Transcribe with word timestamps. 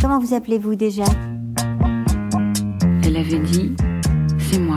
Comment 0.00 0.18
vous 0.18 0.34
appelez-vous 0.34 0.74
déjà 0.74 1.04
Elle 3.04 3.16
avait 3.16 3.38
dit, 3.40 3.72
c'est 4.38 4.58
moi. 4.58 4.76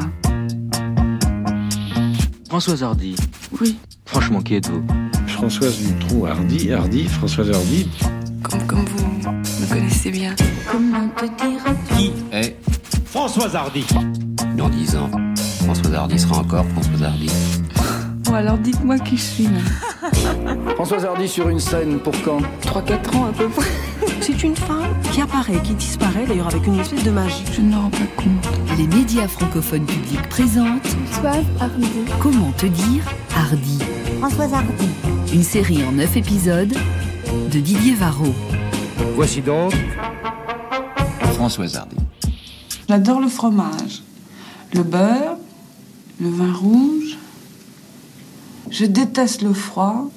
Françoise 2.49 2.83
Hardy. 2.83 3.15
Oui. 3.59 3.77
Franchement, 4.05 4.41
qui 4.41 4.55
êtes-vous 4.55 4.83
Françoise 5.27 5.77
Dutronc 5.79 6.25
Hardy, 6.25 6.71
Hardy, 6.71 7.05
Françoise 7.05 7.51
Hardy. 7.51 7.87
Comme, 8.43 8.67
comme 8.67 8.85
vous 8.85 9.31
me 9.31 9.73
connaissez 9.73 10.11
bien. 10.11 10.35
Comment 10.71 11.07
te 11.09 11.25
dire 11.25 11.63
Qui 11.97 12.11
est 12.31 12.55
Françoise 13.05 13.55
Hardy? 13.55 13.85
dans 14.57 14.69
10 14.69 14.95
ans 14.97 15.09
Françoise 15.63 15.93
Hardy 15.95 16.19
sera 16.19 16.37
encore 16.39 16.65
Françoise 16.67 17.03
Hardy. 17.03 17.29
Bon, 18.25 18.35
alors 18.35 18.57
dites-moi 18.57 18.97
qui 18.99 19.17
je 19.17 19.21
suis, 19.21 19.43
là. 19.43 20.09
Françoise 20.75 21.05
Hardy 21.05 21.27
sur 21.27 21.49
une 21.49 21.59
scène 21.59 21.99
pour 21.99 22.13
quand? 22.23 22.39
3-4 22.61 23.15
ans 23.17 23.25
à 23.25 23.31
peu 23.33 23.49
près. 23.49 23.65
C'est 24.25 24.41
une 24.41 24.55
femme 24.55 24.95
qui 25.11 25.19
apparaît, 25.19 25.61
qui 25.63 25.73
disparaît 25.73 26.25
d'ailleurs 26.25 26.47
avec 26.47 26.65
une 26.65 26.79
espèce 26.79 27.03
de 27.03 27.11
magie. 27.11 27.43
Je 27.51 27.59
ne 27.59 27.71
me 27.71 27.75
rends 27.75 27.89
pas 27.89 28.07
compte. 28.15 28.77
Les 28.77 28.87
médias 28.87 29.27
francophones 29.27 29.85
publics 29.85 30.29
présentent 30.29 30.87
Françoise 30.87 31.43
Hardy. 31.59 31.87
Comment 32.21 32.53
te 32.53 32.65
dire 32.67 33.03
Hardy, 33.35 33.79
Françoise 34.19 34.53
Hardy. 34.53 34.87
une 35.33 35.43
série 35.43 35.83
en 35.83 35.91
9 35.91 36.15
épisodes 36.15 36.73
de 37.51 37.59
Didier 37.59 37.95
Varro. 37.95 38.33
Voici 39.15 39.41
donc 39.41 39.73
Françoise 41.33 41.75
Hardy. 41.75 41.97
J'adore 42.87 43.19
le 43.19 43.27
fromage, 43.27 44.03
le 44.73 44.83
beurre, 44.83 45.35
le 46.21 46.29
vin 46.29 46.53
rouge. 46.53 47.17
Je 48.71 48.85
déteste 48.85 49.41
le 49.41 49.53
froid. 49.53 50.09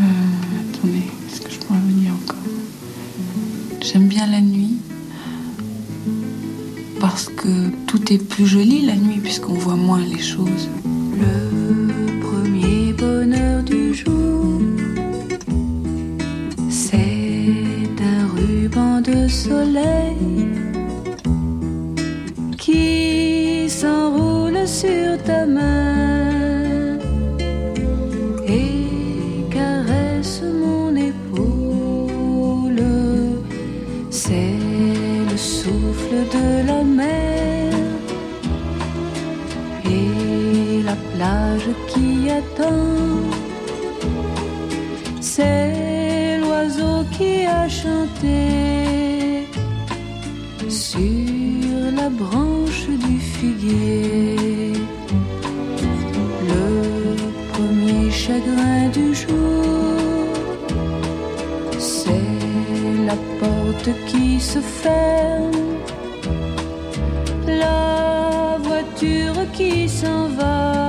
Euh, 0.00 0.02
J'aime 3.90 4.06
bien 4.06 4.26
la 4.26 4.42
nuit. 4.42 4.76
Parce 7.00 7.26
que 7.30 7.70
tout 7.86 8.12
est 8.12 8.18
plus 8.18 8.46
joli 8.46 8.84
la 8.84 8.94
nuit 8.94 9.18
puisqu'on 9.22 9.54
voit 9.54 9.76
moins 9.76 10.04
les 10.04 10.18
choses. 10.18 10.68
Le 11.16 12.20
premier 12.20 12.92
bonheur 12.92 13.62
du 13.62 13.94
jour, 13.94 14.60
c'est 16.68 17.96
un 18.12 18.26
ruban 18.36 19.00
de 19.00 19.26
soleil 19.26 20.48
qui 22.58 23.70
s'enroule 23.70 24.68
sur 24.68 25.16
ta 25.24 25.46
main 25.46 25.77
C'est 45.20 46.38
l'oiseau 46.40 47.04
qui 47.16 47.44
a 47.46 47.68
chanté 47.68 49.46
sur 50.68 51.90
la 51.96 52.08
branche 52.08 52.86
du 53.06 53.18
figuier. 53.18 54.72
Le 56.50 56.66
premier 57.52 58.10
chagrin 58.10 58.88
du 58.92 59.14
jour, 59.14 59.64
c'est 61.78 62.28
la 63.06 63.16
porte 63.40 63.90
qui 64.06 64.40
se 64.40 64.60
ferme. 64.60 65.52
La 67.46 68.58
voiture 68.62 69.40
qui 69.52 69.88
s'en 69.88 70.28
va, 70.38 70.87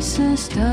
s'installe, 0.00 0.70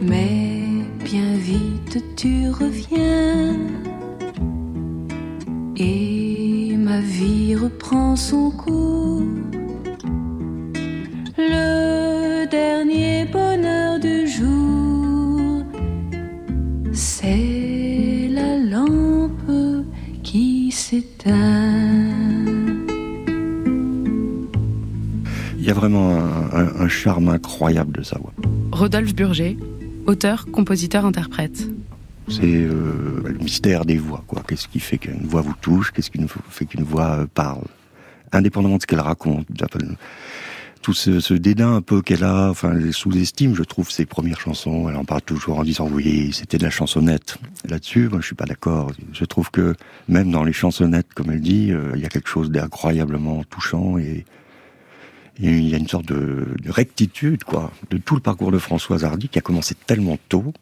mais 0.00 0.62
bien 1.04 1.36
vite 1.36 2.02
tu 2.16 2.50
reviens 2.50 3.56
et 5.76 6.76
ma 6.76 7.00
vie 7.00 7.56
reprend 7.56 8.16
son 8.16 8.50
cours. 8.50 9.31
Vraiment 25.82 26.14
un, 26.14 26.60
un- 26.60 26.74
un 26.84 26.88
charme 26.88 27.28
incroyable 27.28 27.92
de 27.98 28.02
sa 28.04 28.16
voix. 28.18 28.32
Rodolphe 28.70 29.16
Burger, 29.16 29.56
auteur, 30.06 30.46
compositeur, 30.52 31.04
interprète. 31.04 31.66
C'est 32.28 32.44
euh, 32.44 33.20
le 33.26 33.38
mystère 33.38 33.84
des 33.84 33.96
voix, 33.98 34.22
quoi. 34.28 34.44
Qu'est-ce 34.46 34.68
qui 34.68 34.78
fait 34.78 34.98
qu'une 34.98 35.26
voix 35.26 35.40
vous 35.42 35.56
touche? 35.60 35.90
Qu'est-ce 35.90 36.10
qui 36.12 36.20
fait 36.50 36.66
qu'une 36.66 36.84
voix 36.84 37.18
euh, 37.18 37.26
parle? 37.34 37.64
Indépendamment 38.30 38.76
de 38.76 38.82
ce 38.82 38.86
qu'elle 38.86 39.00
raconte. 39.00 39.44
Tout 40.82 40.94
ce, 40.94 41.18
ce 41.20 41.34
dédain 41.34 41.74
un 41.76 41.80
peu 41.80 42.00
qu'elle 42.00 42.22
a, 42.24 42.48
enfin, 42.50 42.72
elle 42.74 42.92
sous-estime, 42.92 43.54
je 43.56 43.62
trouve, 43.64 43.90
ses 43.90 44.06
premières 44.06 44.40
chansons. 44.40 44.88
Elle 44.88 44.96
en 44.96 45.04
parle 45.04 45.22
toujours 45.22 45.58
en 45.58 45.64
disant, 45.64 45.88
oui, 45.92 46.30
c'était 46.32 46.58
de 46.58 46.64
la 46.64 46.70
chansonnette. 46.70 47.38
Là-dessus, 47.68 48.08
moi, 48.08 48.20
je 48.20 48.26
suis 48.26 48.34
pas 48.36 48.46
d'accord. 48.46 48.92
Je 49.12 49.24
trouve 49.24 49.50
que, 49.50 49.74
même 50.08 50.30
dans 50.30 50.44
les 50.44 50.52
chansonnettes, 50.52 51.12
comme 51.14 51.30
elle 51.32 51.40
dit, 51.40 51.72
euh, 51.72 51.92
il 51.96 52.00
y 52.00 52.04
a 52.04 52.08
quelque 52.08 52.28
chose 52.28 52.50
d'incroyablement 52.52 53.42
touchant 53.50 53.98
et 53.98 54.24
il 55.50 55.68
y 55.68 55.74
a 55.74 55.78
une 55.78 55.88
sorte 55.88 56.06
de, 56.06 56.46
de 56.62 56.70
rectitude, 56.70 57.44
quoi, 57.44 57.72
de 57.90 57.98
tout 57.98 58.14
le 58.14 58.20
parcours 58.20 58.52
de 58.52 58.58
Françoise 58.58 59.04
Hardy 59.04 59.28
qui 59.28 59.38
a 59.38 59.42
commencé 59.42 59.74
tellement 59.74 60.18
tôt 60.28 60.52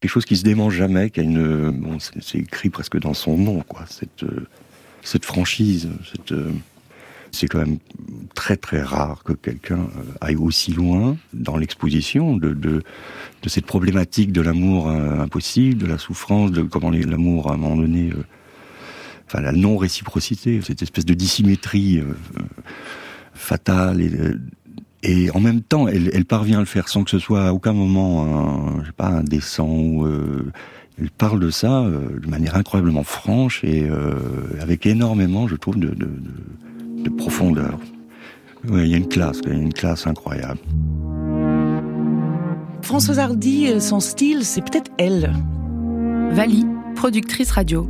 quelque 0.00 0.10
chose 0.10 0.24
qui 0.24 0.36
se 0.36 0.44
dément 0.44 0.70
jamais, 0.70 1.10
qui 1.10 1.20
a 1.20 1.22
une, 1.22 1.70
bon, 1.70 1.98
c'est 1.98 2.38
écrit 2.38 2.70
presque 2.70 2.98
dans 2.98 3.14
son 3.14 3.38
nom, 3.38 3.62
quoi. 3.62 3.84
Cette, 3.88 4.24
euh, 4.24 4.46
cette 5.02 5.24
franchise, 5.24 5.88
cette, 6.10 6.32
euh, 6.32 6.52
c'est 7.32 7.46
quand 7.46 7.58
même 7.58 7.78
très 8.34 8.56
très 8.56 8.82
rare 8.82 9.22
que 9.24 9.32
quelqu'un 9.32 9.80
euh, 9.80 10.02
aille 10.20 10.36
aussi 10.36 10.72
loin 10.72 11.16
dans 11.32 11.56
l'exposition 11.56 12.36
de, 12.36 12.52
de, 12.52 12.82
de 13.42 13.48
cette 13.48 13.66
problématique 13.66 14.32
de 14.32 14.40
l'amour 14.40 14.88
impossible, 14.88 15.78
de 15.78 15.86
la 15.86 15.98
souffrance, 15.98 16.52
de 16.52 16.62
comment 16.62 16.90
l'amour 16.90 17.50
à 17.50 17.54
un 17.54 17.56
moment 17.56 17.76
donné, 17.76 18.10
enfin 19.26 19.40
la 19.40 19.52
non 19.52 19.76
réciprocité, 19.76 20.60
cette 20.62 20.82
espèce 20.82 21.04
de 21.04 21.14
dissymétrie 21.14 22.02
fatale 23.36 24.00
et 24.00 24.10
euh, 24.10 24.40
et 25.02 25.30
en 25.30 25.40
même 25.40 25.60
temps, 25.60 25.86
elle, 25.86 26.10
elle 26.12 26.24
parvient 26.24 26.56
à 26.56 26.60
le 26.60 26.66
faire 26.66 26.88
sans 26.88 27.04
que 27.04 27.10
ce 27.10 27.20
soit 27.20 27.46
à 27.46 27.52
aucun 27.52 27.72
moment 27.72 28.24
un, 28.24 28.80
je 28.80 28.86
sais 28.86 28.92
pas, 28.92 29.06
indécent. 29.06 29.68
Ou, 29.68 30.04
euh, 30.04 30.50
elle 30.98 31.10
parle 31.10 31.38
de 31.38 31.50
ça 31.50 31.82
euh, 31.82 32.18
de 32.18 32.28
manière 32.28 32.56
incroyablement 32.56 33.04
franche 33.04 33.62
et 33.62 33.88
euh, 33.88 34.14
avec 34.60 34.86
énormément, 34.86 35.46
je 35.46 35.54
trouve, 35.54 35.78
de, 35.78 35.88
de, 35.88 36.06
de, 36.06 37.02
de 37.04 37.10
profondeur. 37.10 37.78
Ouais, 38.68 38.86
il 38.86 38.90
y 38.90 38.94
a 38.94 38.96
une 38.96 39.06
classe, 39.06 39.40
il 39.44 39.50
y 39.50 39.52
a 39.52 39.58
une 39.58 39.72
classe 39.72 40.06
incroyable. 40.06 40.58
Françoise 42.82 43.18
Hardy, 43.18 43.68
euh, 43.68 43.80
son 43.80 44.00
style, 44.00 44.44
c'est 44.44 44.62
peut-être 44.62 44.90
elle. 44.98 45.32
Vali, 46.32 46.66
productrice 46.96 47.50
radio. 47.52 47.88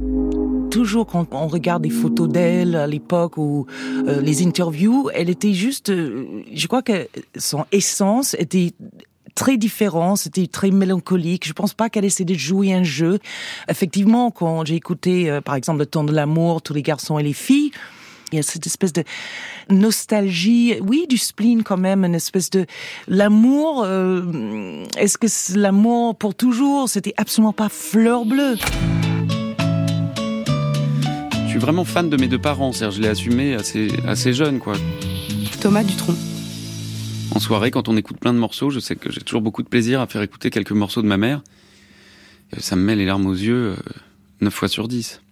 Toujours 0.70 1.06
quand 1.06 1.26
on 1.32 1.46
regarde 1.46 1.82
des 1.82 1.90
photos 1.90 2.28
d'elle 2.28 2.76
à 2.76 2.86
l'époque 2.86 3.38
ou 3.38 3.66
euh, 4.06 4.20
les 4.20 4.44
interviews, 4.44 5.10
elle 5.14 5.30
était 5.30 5.52
juste, 5.52 5.90
euh, 5.90 6.42
je 6.52 6.66
crois 6.66 6.82
que 6.82 7.08
son 7.36 7.64
essence 7.72 8.34
était 8.38 8.72
très 9.34 9.56
différent, 9.56 10.16
c'était 10.16 10.46
très 10.46 10.70
mélancolique. 10.70 11.46
Je 11.46 11.52
pense 11.52 11.74
pas 11.74 11.88
qu'elle 11.88 12.04
essayait 12.04 12.24
de 12.24 12.34
jouer 12.34 12.72
un 12.72 12.82
jeu. 12.82 13.18
Effectivement, 13.68 14.30
quand 14.30 14.64
j'ai 14.66 14.74
écouté, 14.74 15.30
euh, 15.30 15.40
par 15.40 15.54
exemple, 15.54 15.78
Le 15.78 15.86
temps 15.86 16.04
de 16.04 16.12
l'amour, 16.12 16.62
tous 16.62 16.74
les 16.74 16.82
garçons 16.82 17.18
et 17.18 17.22
les 17.22 17.32
filles, 17.32 17.70
il 18.32 18.36
y 18.36 18.38
a 18.38 18.42
cette 18.42 18.66
espèce 18.66 18.92
de 18.92 19.04
nostalgie, 19.70 20.74
oui, 20.80 21.06
du 21.08 21.16
spleen 21.16 21.62
quand 21.62 21.76
même, 21.76 22.04
une 22.04 22.14
espèce 22.14 22.50
de 22.50 22.66
l'amour. 23.06 23.86
Est-ce 24.96 25.16
que 25.16 25.28
c'est 25.28 25.56
l'amour 25.56 26.16
pour 26.16 26.34
toujours? 26.34 26.88
C'était 26.88 27.14
absolument 27.16 27.52
pas 27.52 27.68
fleur 27.68 28.24
bleue. 28.24 28.56
Suis 31.56 31.62
vraiment 31.62 31.86
fan 31.86 32.10
de 32.10 32.18
mes 32.18 32.28
deux 32.28 32.38
parents, 32.38 32.70
c'est-à-dire 32.72 32.94
je 32.98 33.00
l'ai 33.00 33.08
assumé 33.08 33.54
assez, 33.54 33.88
assez 34.06 34.34
jeune, 34.34 34.58
quoi. 34.58 34.74
Thomas 35.58 35.84
Dutronc. 35.84 36.14
En 37.30 37.40
soirée, 37.40 37.70
quand 37.70 37.88
on 37.88 37.96
écoute 37.96 38.18
plein 38.20 38.34
de 38.34 38.38
morceaux, 38.38 38.68
je 38.68 38.78
sais 38.78 38.94
que 38.94 39.10
j'ai 39.10 39.22
toujours 39.22 39.40
beaucoup 39.40 39.62
de 39.62 39.68
plaisir 39.68 40.02
à 40.02 40.06
faire 40.06 40.20
écouter 40.20 40.50
quelques 40.50 40.72
morceaux 40.72 41.00
de 41.00 41.06
ma 41.06 41.16
mère. 41.16 41.40
Euh, 42.52 42.58
Ça 42.60 42.76
me 42.76 42.82
met 42.82 42.94
les 42.94 43.06
larmes 43.06 43.24
aux 43.24 43.32
yeux 43.32 43.72
euh, 43.72 43.76
9 44.42 44.52
fois 44.52 44.68
sur 44.68 44.86
10. 44.86 45.22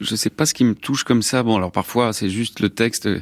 Je 0.00 0.14
sais 0.14 0.30
pas 0.30 0.46
ce 0.46 0.54
qui 0.54 0.62
me 0.62 0.76
touche 0.76 1.02
comme 1.02 1.22
ça. 1.22 1.42
Bon, 1.42 1.56
alors 1.56 1.72
parfois, 1.72 2.12
c'est 2.12 2.30
juste 2.30 2.60
le 2.60 2.68
texte. 2.70 3.06
euh, 3.06 3.18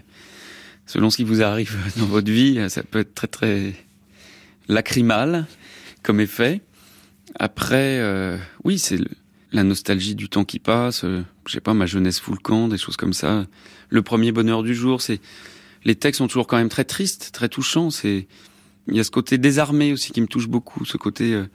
Selon 0.85 1.09
ce 1.09 1.17
qui 1.17 1.25
vous 1.25 1.41
arrive 1.43 1.75
dans 1.97 2.05
votre 2.05 2.31
vie, 2.31 2.61
ça 2.69 2.83
peut 2.83 2.99
être 2.99 3.15
très 3.15 3.29
très 3.29 3.73
lacrymal, 4.69 5.47
comme 6.03 6.21
effet. 6.21 6.61
Après, 7.39 7.97
euh, 7.99 8.37
oui, 8.63 8.79
c'est 8.79 8.99
la 9.57 9.65
nostalgie 9.65 10.15
du 10.15 10.29
temps 10.29 10.45
qui 10.45 10.59
passe. 10.59 11.05
Euh, 11.05 11.23
je 11.47 11.53
sais 11.53 11.61
pas, 11.61 11.75
ma 11.75 11.87
jeunesse 11.87 12.21
fout 12.21 12.35
le 12.35 12.41
camp, 12.41 12.69
des 12.69 12.79
choses 12.79 12.97
comme 12.97 13.13
ça. 13.13 13.47
Le 13.89 14.03
premier 14.03 14.33
bonheur 14.33 14.63
du 14.63 14.75
jour, 14.75 15.03
c'est 15.03 15.21
les 15.85 15.95
textes 15.95 16.19
sont 16.19 16.29
toujours 16.29 16.47
quand 16.47 16.57
même 16.57 16.69
très 16.69 16.85
tristes, 16.85 17.31
très 17.33 17.49
touchants. 17.49 17.91
C'est 17.91 18.27
il 18.89 18.97
y 18.97 19.01
a 19.01 19.05
ce 19.05 19.11
côté 19.11 19.39
désarmé 19.39 19.93
aussi 19.93 20.13
qui 20.13 20.21
me 20.21 20.27
touche 20.27 20.49
beaucoup, 20.49 20.85
ce 20.85 20.97
côté 20.97 21.35
euh, 21.35 21.47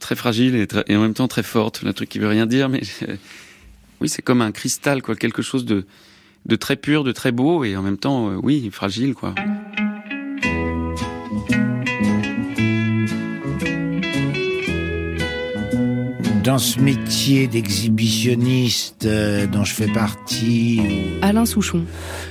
très 0.00 0.16
fragile 0.16 0.56
et, 0.88 0.96
en 0.96 1.00
même 1.00 1.14
temps 1.14 1.28
très 1.28 1.44
forte, 1.44 1.82
le 1.82 1.92
truc 1.92 2.08
qui 2.08 2.18
veut 2.18 2.28
rien 2.28 2.46
dire, 2.46 2.68
mais 2.68 2.82
euh, 3.08 3.16
oui, 4.00 4.08
c'est 4.08 4.22
comme 4.22 4.42
un 4.42 4.50
cristal, 4.50 5.00
quoi, 5.00 5.14
quelque 5.14 5.42
chose 5.42 5.64
de 5.64 5.86
de 6.44 6.56
très 6.56 6.74
pur, 6.74 7.04
de 7.04 7.12
très 7.12 7.30
beau 7.30 7.62
et 7.62 7.76
en 7.76 7.82
même 7.82 7.98
temps, 7.98 8.34
oui, 8.42 8.68
fragile, 8.72 9.14
quoi. 9.14 9.32
Dans 16.44 16.58
ce 16.58 16.80
métier 16.80 17.46
d'exhibitionniste 17.46 19.06
euh, 19.06 19.46
dont 19.46 19.62
je 19.64 19.72
fais 19.74 19.86
partie, 19.86 20.80
Alain 21.22 21.46
Souchon. 21.46 21.84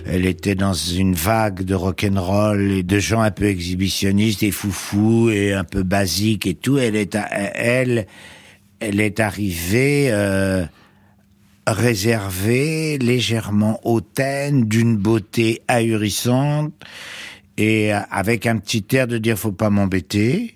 elle 0.06 0.26
était 0.26 0.56
dans 0.56 0.74
une 0.74 1.14
vague 1.14 1.64
de 1.64 1.74
rock'n'roll 1.74 2.72
et 2.72 2.84
de 2.84 3.00
gens 3.00 3.22
un 3.22 3.32
peu 3.32 3.46
exhibitionnistes 3.46 4.44
et 4.44 4.52
foufous 4.52 5.30
et 5.30 5.54
un 5.54 5.64
peu 5.64 5.84
basiques 5.84 6.46
et 6.46 6.56
tout, 6.56 6.78
elle 6.78 6.98
est, 6.98 7.16
à- 7.16 7.30
elle, 7.56 8.06
elle 8.82 9.00
est 9.00 9.22
arrivée 9.22 10.08
euh, 10.12 10.66
réservée, 11.66 12.98
légèrement 12.98 13.80
hautaine, 13.86 14.66
d'une 14.66 14.98
beauté 14.98 15.62
ahurissante 15.70 16.74
et 17.58 17.94
euh, 17.94 18.00
avec 18.12 18.46
un 18.46 18.58
petit 18.58 18.84
air 18.92 19.08
de 19.08 19.18
dire 19.18 19.38
faut 19.40 19.54
pas 19.54 19.70
m'embêter 19.70 20.56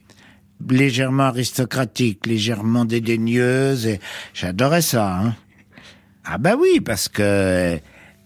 légèrement 0.70 1.24
aristocratique, 1.24 2.26
légèrement 2.26 2.86
dédaigneuse. 2.86 3.88
Et 3.88 4.00
j'adorais 4.34 4.82
ça. 4.82 5.16
Hein. 5.18 5.36
Ah 6.26 6.38
bah 6.38 6.56
oui, 6.60 6.80
parce 6.80 7.08
que 7.10 7.80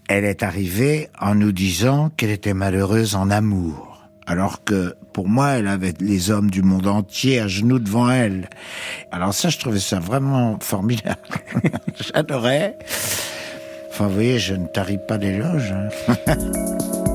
elle 0.08 0.24
est 0.24 0.42
arrivée 0.42 1.08
en 1.20 1.36
nous 1.36 1.52
disant 1.52 2.10
qu'elle 2.10 2.30
était 2.30 2.54
malheureuse 2.54 3.14
en 3.14 3.30
amour. 3.30 4.08
Alors 4.26 4.64
que 4.64 4.94
pour 5.12 5.28
moi, 5.28 5.50
elle 5.50 5.66
avait 5.66 5.94
les 6.00 6.30
hommes 6.30 6.50
du 6.50 6.62
monde 6.62 6.86
entier 6.86 7.40
à 7.40 7.48
genoux 7.48 7.78
devant 7.78 8.10
elle. 8.10 8.48
Alors 9.12 9.34
ça, 9.34 9.48
je 9.48 9.58
trouvais 9.58 9.80
ça 9.80 9.98
vraiment 10.00 10.58
formidable. 10.60 11.18
J'adorais. 12.00 12.78
Enfin, 13.90 14.06
vous 14.06 14.14
voyez, 14.14 14.38
je 14.38 14.54
ne 14.54 14.66
tarie 14.66 15.00
pas 15.06 15.18
d'éloges. 15.18 15.74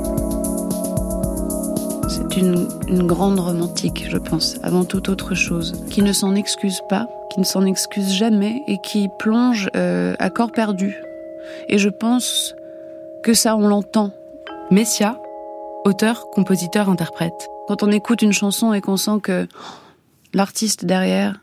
C'est 2.16 2.38
une, 2.38 2.70
une 2.88 3.06
grande 3.06 3.42
romantique, 3.42 4.06
je 4.10 4.18
pense, 4.18 4.56
avant 4.64 4.86
toute 4.86 5.10
autre 5.10 5.36
chose, 5.36 5.84
qui 5.90 6.02
ne 6.02 6.14
s'en 6.14 6.34
excuse 6.34 6.80
pas, 6.88 7.10
qui 7.30 7.42
ne 7.42 7.46
s'en 7.46 7.66
excuse 7.66 8.14
jamais 8.14 8.64
et 8.70 8.78
qui 8.82 9.10
plonge 9.20 9.70
euh, 9.76 10.16
à 10.20 10.30
corps 10.30 10.54
perdu. 10.54 10.96
Et 11.68 11.78
je 11.78 11.90
pense 11.90 12.56
que 13.22 13.34
ça, 13.34 13.58
on 13.58 13.68
l'entend. 13.68 14.14
Messia, 14.72 15.20
auteur, 15.84 16.30
compositeur, 16.30 16.88
interprète. 16.88 17.50
Quand 17.68 17.84
on 17.84 17.92
écoute 17.92 18.22
une 18.22 18.32
chanson 18.32 18.72
et 18.72 18.80
qu'on 18.80 18.96
sent 18.96 19.20
que 19.22 19.46
l'artiste 20.34 20.86
derrière 20.86 21.42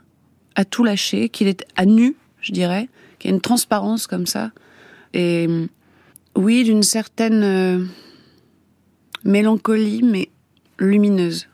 a 0.55 0.65
tout 0.65 0.85
lâché, 0.85 1.29
qu'il 1.29 1.49
est 1.49 1.67
à 1.77 1.85
nu, 1.85 2.17
je 2.41 2.53
dirais, 2.53 2.89
qu'il 3.19 3.31
y 3.31 3.35
a 3.35 3.37
une 3.37 3.43
transparence 3.43 4.07
comme 4.07 4.27
ça, 4.27 4.53
et 5.13 5.69
oui, 6.35 6.65
d'une 6.65 6.83
certaine 6.83 7.43
euh, 7.45 7.85
mélancolie, 9.23 10.03
mais 10.03 10.31
lumineuse. 10.79 11.49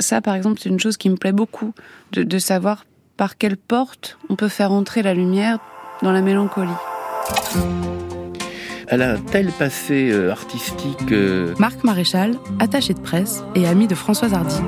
Ça, 0.00 0.20
par 0.20 0.34
exemple, 0.34 0.60
c'est 0.60 0.68
une 0.68 0.80
chose 0.80 0.96
qui 0.96 1.08
me 1.10 1.16
plaît 1.16 1.32
beaucoup, 1.32 1.72
de, 2.12 2.22
de 2.22 2.38
savoir 2.38 2.84
par 3.16 3.36
quelle 3.38 3.56
porte 3.56 4.18
on 4.28 4.36
peut 4.36 4.48
faire 4.48 4.72
entrer 4.72 5.02
la 5.02 5.14
lumière 5.14 5.58
dans 6.02 6.10
la 6.12 6.20
mélancolie. 6.20 6.70
Elle 8.88 9.02
a 9.02 9.12
un 9.12 9.18
tel 9.18 9.46
passé 9.48 10.10
euh, 10.12 10.30
artistique. 10.30 11.10
euh, 11.12 11.54
Marc 11.58 11.84
Maréchal, 11.84 12.34
attaché 12.58 12.92
de 12.92 13.00
presse 13.00 13.42
et 13.54 13.66
ami 13.66 13.86
de 13.86 13.94
Françoise 13.94 14.34
Hardy. 14.34 14.60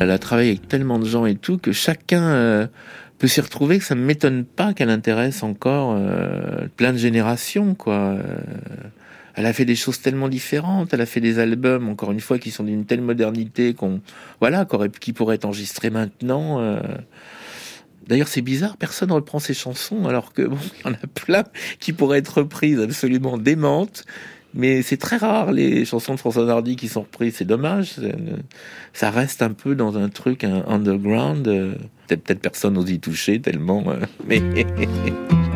elle 0.00 0.10
a 0.10 0.18
travaillé 0.18 0.50
avec 0.50 0.68
tellement 0.68 0.98
de 0.98 1.06
gens 1.06 1.24
et 1.24 1.34
tout 1.34 1.56
que 1.56 1.72
chacun 1.72 2.22
euh, 2.22 2.66
peut 3.18 3.28
s'y 3.28 3.40
retrouver. 3.40 3.78
Que 3.78 3.84
ça 3.84 3.94
ne 3.94 4.02
m'étonne 4.02 4.44
pas 4.44 4.74
qu'elle 4.74 4.90
intéresse 4.90 5.42
encore 5.42 5.96
plein 6.76 6.92
de 6.92 6.98
générations, 6.98 7.74
quoi. 7.74 8.16
Elle 9.34 9.46
a 9.46 9.52
fait 9.52 9.64
des 9.64 9.76
choses 9.76 10.00
tellement 10.00 10.28
différentes. 10.28 10.92
Elle 10.92 11.00
a 11.00 11.06
fait 11.06 11.20
des 11.20 11.38
albums, 11.38 11.88
encore 11.88 12.12
une 12.12 12.20
fois, 12.20 12.38
qui 12.38 12.50
sont 12.50 12.64
d'une 12.64 12.84
telle 12.84 13.00
modernité 13.00 13.74
qu'on, 13.74 14.00
voilà, 14.40 14.66
qui 15.00 15.12
pourraient 15.12 15.36
être 15.36 15.44
enregistrés 15.46 15.90
maintenant. 15.90 16.60
euh. 16.60 16.80
D'ailleurs, 18.08 18.28
c'est 18.28 18.42
bizarre, 18.42 18.76
personne 18.76 19.10
ne 19.10 19.14
reprend 19.14 19.38
ses 19.38 19.54
chansons, 19.54 20.06
alors 20.06 20.32
que 20.32 20.42
bon, 20.42 20.58
il 20.80 20.86
y 20.86 20.88
en 20.90 20.94
a 20.94 21.06
plein 21.14 21.44
qui 21.78 21.92
pourraient 21.92 22.18
être 22.18 22.38
reprises 22.38 22.80
absolument 22.80 23.38
démentes. 23.38 24.04
Mais 24.54 24.82
c'est 24.82 24.98
très 24.98 25.16
rare 25.16 25.50
les 25.50 25.86
chansons 25.86 26.12
de 26.14 26.18
François 26.18 26.46
Hardy 26.50 26.76
qui 26.76 26.88
sont 26.88 27.00
reprises. 27.02 27.36
C'est 27.36 27.46
dommage. 27.46 27.94
Ça 28.92 29.10
reste 29.10 29.40
un 29.40 29.52
peu 29.52 29.74
dans 29.74 29.96
un 29.96 30.10
truc 30.10 30.44
un 30.44 30.62
underground. 30.66 31.48
euh, 31.48 31.74
Peut-être 32.06 32.22
peut-être 32.24 32.40
personne 32.40 32.74
n'ose 32.74 32.90
y 32.90 32.98
toucher 33.00 33.40
tellement. 33.40 33.82
euh, 33.88 34.00
mais 34.28 34.42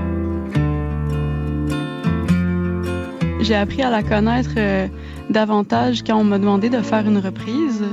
J'ai 3.40 3.54
appris 3.54 3.82
à 3.82 3.90
la 3.90 4.02
connaître 4.02 4.54
euh, 4.56 4.88
davantage 5.30 6.02
quand 6.02 6.16
on 6.16 6.24
m'a 6.24 6.38
demandé 6.38 6.68
de 6.70 6.80
faire 6.80 7.06
une 7.06 7.18
reprise. 7.18 7.84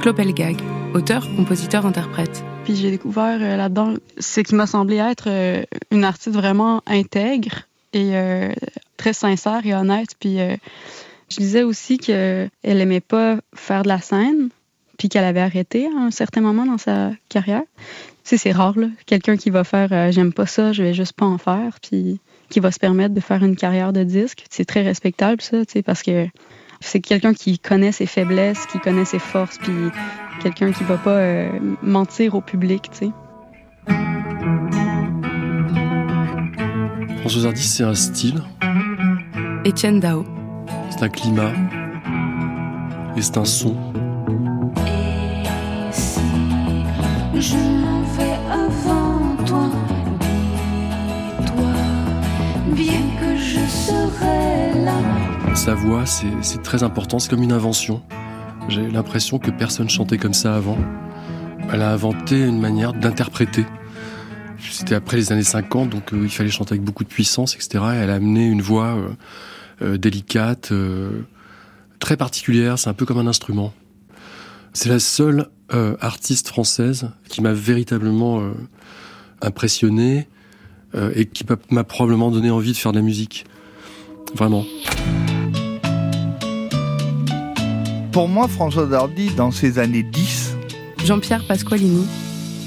Clopelgag, 0.00 0.56
auteur, 0.94 1.26
compositeur, 1.36 1.86
interprète. 1.86 2.44
Puis 2.64 2.74
j'ai 2.76 2.90
découvert 2.90 3.38
euh, 3.40 3.56
là-dedans 3.56 3.94
ce 4.18 4.40
qui 4.40 4.54
m'a 4.54 4.66
semblé 4.66 4.96
être 4.96 5.28
euh, 5.28 5.62
une 5.90 6.04
artiste 6.04 6.34
vraiment 6.34 6.82
intègre 6.86 7.62
et 7.92 8.16
euh, 8.16 8.52
très 8.96 9.12
sincère 9.12 9.64
et 9.64 9.74
honnête. 9.74 10.10
Puis 10.18 10.40
euh, 10.40 10.56
je 11.30 11.36
disais 11.36 11.62
aussi 11.62 11.98
qu'elle 11.98 12.50
aimait 12.64 13.00
pas 13.00 13.36
faire 13.54 13.82
de 13.82 13.88
la 13.88 14.00
scène, 14.00 14.48
puis 14.98 15.08
qu'elle 15.08 15.24
avait 15.24 15.40
arrêté 15.40 15.86
à 15.86 16.00
un 16.00 16.10
certain 16.10 16.40
moment 16.40 16.66
dans 16.66 16.78
sa 16.78 17.10
carrière. 17.28 17.62
Tu 18.24 18.30
sais, 18.30 18.36
c'est 18.38 18.52
rare, 18.52 18.78
là. 18.78 18.88
Quelqu'un 19.06 19.36
qui 19.36 19.50
va 19.50 19.62
faire 19.62 19.92
euh, 19.92 20.10
j'aime 20.10 20.32
pas 20.32 20.46
ça, 20.46 20.72
je 20.72 20.82
vais 20.82 20.94
juste 20.94 21.12
pas 21.12 21.26
en 21.26 21.38
faire, 21.38 21.78
puis 21.80 22.18
qui 22.48 22.60
va 22.60 22.70
se 22.70 22.78
permettre 22.78 23.14
de 23.14 23.20
faire 23.20 23.42
une 23.42 23.56
carrière 23.56 23.92
de 23.92 24.02
disque. 24.04 24.44
C'est 24.50 24.64
très 24.64 24.82
respectable, 24.82 25.40
ça, 25.40 25.64
tu 25.64 25.72
sais, 25.72 25.82
parce 25.82 26.02
que 26.02 26.26
c'est 26.80 27.00
quelqu'un 27.00 27.34
qui 27.34 27.58
connaît 27.58 27.92
ses 27.92 28.06
faiblesses, 28.06 28.66
qui 28.66 28.78
connaît 28.78 29.04
ses 29.04 29.18
forces, 29.18 29.58
puis 29.58 29.72
quelqu'un 30.42 30.72
qui 30.72 30.84
va 30.84 30.96
pas 30.96 31.18
euh, 31.18 31.50
mentir 31.82 32.34
au 32.34 32.40
public, 32.40 32.90
tu 32.90 32.98
sais. 32.98 33.10
Françoise 37.20 37.46
Hardy, 37.46 37.62
c'est 37.62 37.82
un 37.82 37.94
style, 37.94 38.42
Étienne 39.64 39.98
Dao, 39.98 40.24
c'est 40.90 41.02
un 41.02 41.08
climat 41.08 41.52
et 43.16 43.22
c'est 43.22 43.36
un 43.36 43.44
son. 43.44 43.74
Je 47.38 47.54
m'en 47.54 47.80
vais 47.80 47.85
Sa 55.56 55.74
voix, 55.74 56.04
c'est 56.06 56.62
très 56.62 56.82
important, 56.82 57.18
c'est 57.18 57.30
comme 57.30 57.42
une 57.42 57.52
invention. 57.52 58.02
J'ai 58.68 58.86
l'impression 58.88 59.38
que 59.38 59.50
personne 59.50 59.88
chantait 59.88 60.18
comme 60.18 60.34
ça 60.34 60.54
avant. 60.54 60.76
Elle 61.72 61.80
a 61.80 61.92
inventé 61.92 62.38
une 62.38 62.60
manière 62.60 62.92
d'interpréter. 62.92 63.64
C'était 64.70 64.94
après 64.94 65.16
les 65.16 65.32
années 65.32 65.42
50, 65.42 65.88
donc 65.88 66.12
euh, 66.12 66.20
il 66.22 66.30
fallait 66.30 66.50
chanter 66.50 66.74
avec 66.74 66.84
beaucoup 66.84 67.04
de 67.04 67.08
puissance, 67.08 67.54
etc. 67.54 67.84
Et 67.94 67.96
elle 67.96 68.10
a 68.10 68.14
amené 68.14 68.46
une 68.46 68.60
voix 68.60 68.96
euh, 68.96 69.08
euh, 69.82 69.96
délicate, 69.96 70.72
très 72.00 72.16
particulière, 72.18 72.78
c'est 72.78 72.90
un 72.90 72.94
peu 72.94 73.06
comme 73.06 73.18
un 73.18 73.26
instrument. 73.26 73.72
C'est 74.74 74.90
la 74.90 75.00
seule 75.00 75.48
artiste 76.00 76.48
française 76.48 77.10
qui 77.28 77.40
m'a 77.40 77.54
véritablement 77.54 78.42
impressionné 79.40 80.28
et 80.94 81.24
qui 81.24 81.44
m'a 81.70 81.82
probablement 81.82 82.30
donné 82.30 82.50
envie 82.50 82.72
de 82.72 82.76
faire 82.76 82.92
de 82.92 82.98
la 82.98 83.02
musique. 83.02 83.46
Vraiment. 84.34 84.64
Pour 88.16 88.28
moi, 88.28 88.48
François 88.48 88.90
Hardy, 88.94 89.28
dans 89.36 89.50
ses 89.50 89.78
années 89.78 90.02
10, 90.02 90.56
Jean-Pierre 91.04 91.46
Pasqualini, 91.46 92.06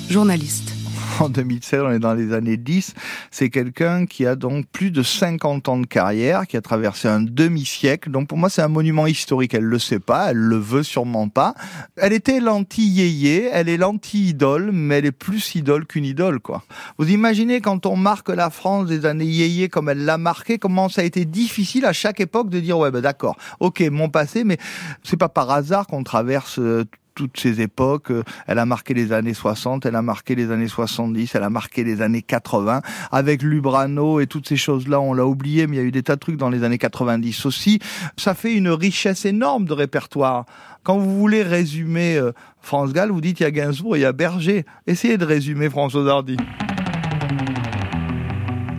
journaliste. 0.07 0.78
En 1.21 1.29
2016, 1.29 1.81
on 1.81 1.91
est 1.91 1.99
dans 1.99 2.13
les 2.13 2.33
années 2.33 2.57
10, 2.57 2.93
c'est 3.31 3.49
quelqu'un 3.49 4.05
qui 4.05 4.25
a 4.25 4.35
donc 4.35 4.65
plus 4.67 4.91
de 4.91 5.03
50 5.03 5.69
ans 5.69 5.77
de 5.77 5.85
carrière, 5.85 6.47
qui 6.47 6.57
a 6.57 6.61
traversé 6.61 7.07
un 7.07 7.21
demi-siècle. 7.21 8.09
Donc 8.09 8.27
pour 8.27 8.37
moi, 8.37 8.49
c'est 8.49 8.61
un 8.61 8.67
monument 8.67 9.07
historique. 9.07 9.53
Elle 9.53 9.63
le 9.63 9.79
sait 9.79 9.99
pas, 9.99 10.31
elle 10.31 10.37
le 10.37 10.57
veut 10.57 10.83
sûrement 10.83 11.29
pas. 11.29 11.53
Elle 11.95 12.13
était 12.13 12.39
l'anti-yéyé, 12.39 13.49
elle 13.51 13.69
est 13.69 13.77
l'anti-idole, 13.77 14.71
mais 14.71 14.99
elle 14.99 15.05
est 15.05 15.11
plus 15.11 15.55
idole 15.55 15.85
qu'une 15.85 16.05
idole, 16.05 16.39
quoi. 16.39 16.63
Vous 16.97 17.09
imaginez 17.09 17.61
quand 17.61 17.85
on 17.85 17.95
marque 17.95 18.29
la 18.29 18.49
France 18.49 18.87
des 18.87 19.05
années 19.05 19.25
yéyé 19.25 19.69
comme 19.69 19.89
elle 19.89 20.05
l'a 20.05 20.17
marqué, 20.17 20.57
comment 20.57 20.89
ça 20.89 21.01
a 21.01 21.03
été 21.03 21.25
difficile 21.25 21.85
à 21.85 21.93
chaque 21.93 22.19
époque 22.19 22.49
de 22.49 22.59
dire 22.59 22.77
ouais, 22.77 22.91
ben 22.91 23.01
d'accord, 23.01 23.37
ok, 23.59 23.81
mon 23.91 24.09
passé, 24.09 24.43
mais 24.43 24.57
c'est 25.03 25.17
pas 25.17 25.29
par 25.29 25.49
hasard 25.51 25.87
qu'on 25.87 26.03
traverse 26.03 26.59
euh, 26.59 26.85
toutes 27.15 27.39
ces 27.39 27.61
époques. 27.61 28.11
Elle 28.47 28.59
a 28.59 28.65
marqué 28.65 28.93
les 28.93 29.11
années 29.11 29.33
60, 29.33 29.85
elle 29.85 29.95
a 29.95 30.01
marqué 30.01 30.35
les 30.35 30.51
années 30.51 30.67
70, 30.67 31.35
elle 31.35 31.43
a 31.43 31.49
marqué 31.49 31.83
les 31.83 32.01
années 32.01 32.21
80. 32.21 32.81
Avec 33.11 33.41
Lubrano 33.43 34.19
et 34.19 34.27
toutes 34.27 34.47
ces 34.47 34.57
choses-là, 34.57 34.99
on 34.99 35.13
l'a 35.13 35.25
oublié, 35.25 35.67
mais 35.67 35.77
il 35.77 35.79
y 35.79 35.81
a 35.81 35.85
eu 35.85 35.91
des 35.91 36.03
tas 36.03 36.15
de 36.15 36.19
trucs 36.19 36.37
dans 36.37 36.49
les 36.49 36.63
années 36.63 36.77
90 36.77 37.45
aussi. 37.45 37.79
Ça 38.17 38.33
fait 38.33 38.53
une 38.53 38.69
richesse 38.69 39.25
énorme 39.25 39.65
de 39.65 39.73
répertoire. 39.73 40.45
Quand 40.83 40.97
vous 40.97 41.19
voulez 41.19 41.43
résumer 41.43 42.17
euh, 42.17 42.31
France 42.61 42.93
Gall, 42.93 43.11
vous 43.11 43.21
dites 43.21 43.39
il 43.39 43.43
y 43.43 43.45
a 43.45 43.51
Gainsbourg 43.51 43.95
et 43.95 43.99
il 43.99 44.03
y 44.03 44.05
a 44.05 44.13
Berger. 44.13 44.65
Essayez 44.87 45.17
de 45.17 45.25
résumer 45.25 45.69
Françoise 45.69 46.07
Hardy. 46.07 46.37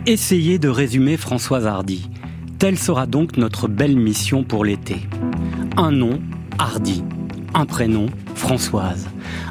Essayez 0.07 0.57
de 0.57 0.67
résumer 0.67 1.15
Françoise 1.15 1.67
Hardy. 1.67 2.09
Telle 2.57 2.77
sera 2.77 3.05
donc 3.05 3.37
notre 3.37 3.67
belle 3.67 3.95
mission 3.95 4.43
pour 4.43 4.65
l'été. 4.65 4.97
Un 5.77 5.91
nom, 5.91 6.19
Hardy. 6.57 7.03
Un 7.53 7.65
prénom, 7.65 8.05
Françoise. 8.33 9.09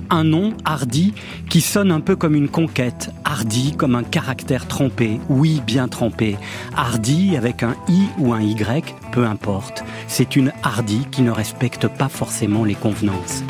Un 0.09 0.25
nom, 0.25 0.55
Hardy, 0.65 1.13
qui 1.51 1.61
sonne 1.61 1.93
un 1.93 2.01
peu 2.01 2.17
comme 2.17 2.35
une 2.35 2.49
conquête. 2.49 3.11
Hardy 3.27 3.73
comme 3.77 3.95
un 3.95 4.03
caractère 4.03 4.67
trempé, 4.67 5.21
oui, 5.29 5.61
bien 5.67 5.87
trempé. 5.87 6.39
Hardy 6.75 7.37
avec 7.37 7.63
un 7.63 7.75
I 7.89 8.07
ou 8.19 8.33
un 8.33 8.41
Y, 8.41 8.95
peu 9.13 9.27
importe. 9.27 9.85
C'est 10.09 10.35
une 10.35 10.53
Hardy 10.63 11.07
qui 11.11 11.21
ne 11.21 11.31
respecte 11.31 11.89
pas 11.89 12.09
forcément 12.09 12.65
les 12.65 12.75
convenances. 12.75 13.45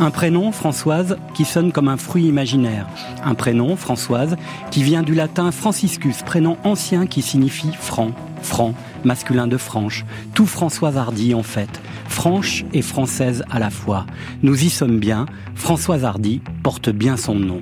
Un 0.00 0.10
prénom, 0.10 0.52
Françoise, 0.52 1.16
qui 1.34 1.44
sonne 1.44 1.72
comme 1.72 1.88
un 1.88 1.96
fruit 1.96 2.24
imaginaire. 2.24 2.86
Un 3.24 3.34
prénom, 3.34 3.74
Françoise, 3.76 4.36
qui 4.70 4.84
vient 4.84 5.02
du 5.02 5.14
latin 5.14 5.50
franciscus, 5.50 6.22
prénom 6.22 6.56
ancien 6.64 7.06
qui 7.06 7.22
signifie 7.22 7.72
franc, 7.72 8.12
franc, 8.42 8.74
masculin 9.04 9.48
de 9.48 9.56
franche. 9.56 10.04
Tout 10.34 10.46
Françoise 10.46 10.96
Hardy, 10.96 11.34
en 11.34 11.42
fait. 11.42 11.80
Franche 12.12 12.64
et 12.74 12.82
française 12.82 13.42
à 13.50 13.58
la 13.58 13.70
fois. 13.70 14.04
Nous 14.42 14.64
y 14.64 14.68
sommes 14.68 15.00
bien. 15.00 15.24
Françoise 15.54 16.04
Hardy 16.04 16.42
porte 16.62 16.90
bien 16.90 17.16
son 17.16 17.34
nom. 17.34 17.58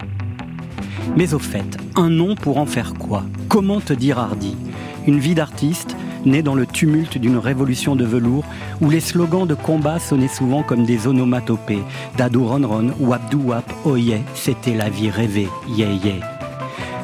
Mais 1.16 1.34
au 1.34 1.38
fait, 1.38 1.78
un 1.94 2.10
nom 2.10 2.34
pour 2.34 2.58
en 2.58 2.66
faire 2.66 2.94
quoi? 2.94 3.22
Comment 3.48 3.80
te 3.80 3.92
dire 3.92 4.18
Hardy? 4.18 4.56
Une 5.06 5.20
vie 5.20 5.36
d'artiste, 5.36 5.96
née 6.26 6.42
dans 6.42 6.56
le 6.56 6.66
tumulte 6.66 7.16
d'une 7.16 7.38
révolution 7.38 7.94
de 7.94 8.04
velours 8.04 8.44
où 8.82 8.90
les 8.90 9.00
slogans 9.00 9.46
de 9.46 9.54
combat 9.54 10.00
sonnaient 10.00 10.28
souvent 10.28 10.64
comme 10.64 10.84
des 10.84 11.06
onomatopées. 11.06 11.84
Dadou 12.18 12.44
ron 12.44 12.66
ron, 12.66 12.90
wap 12.98 13.30
dou 13.30 13.40
wap, 13.40 13.72
oh 13.84 13.96
yeah, 13.96 14.18
c'était 14.34 14.74
la 14.74 14.90
vie 14.90 15.10
rêvée, 15.10 15.48
yeah 15.68 15.92
yeah. 15.92 16.39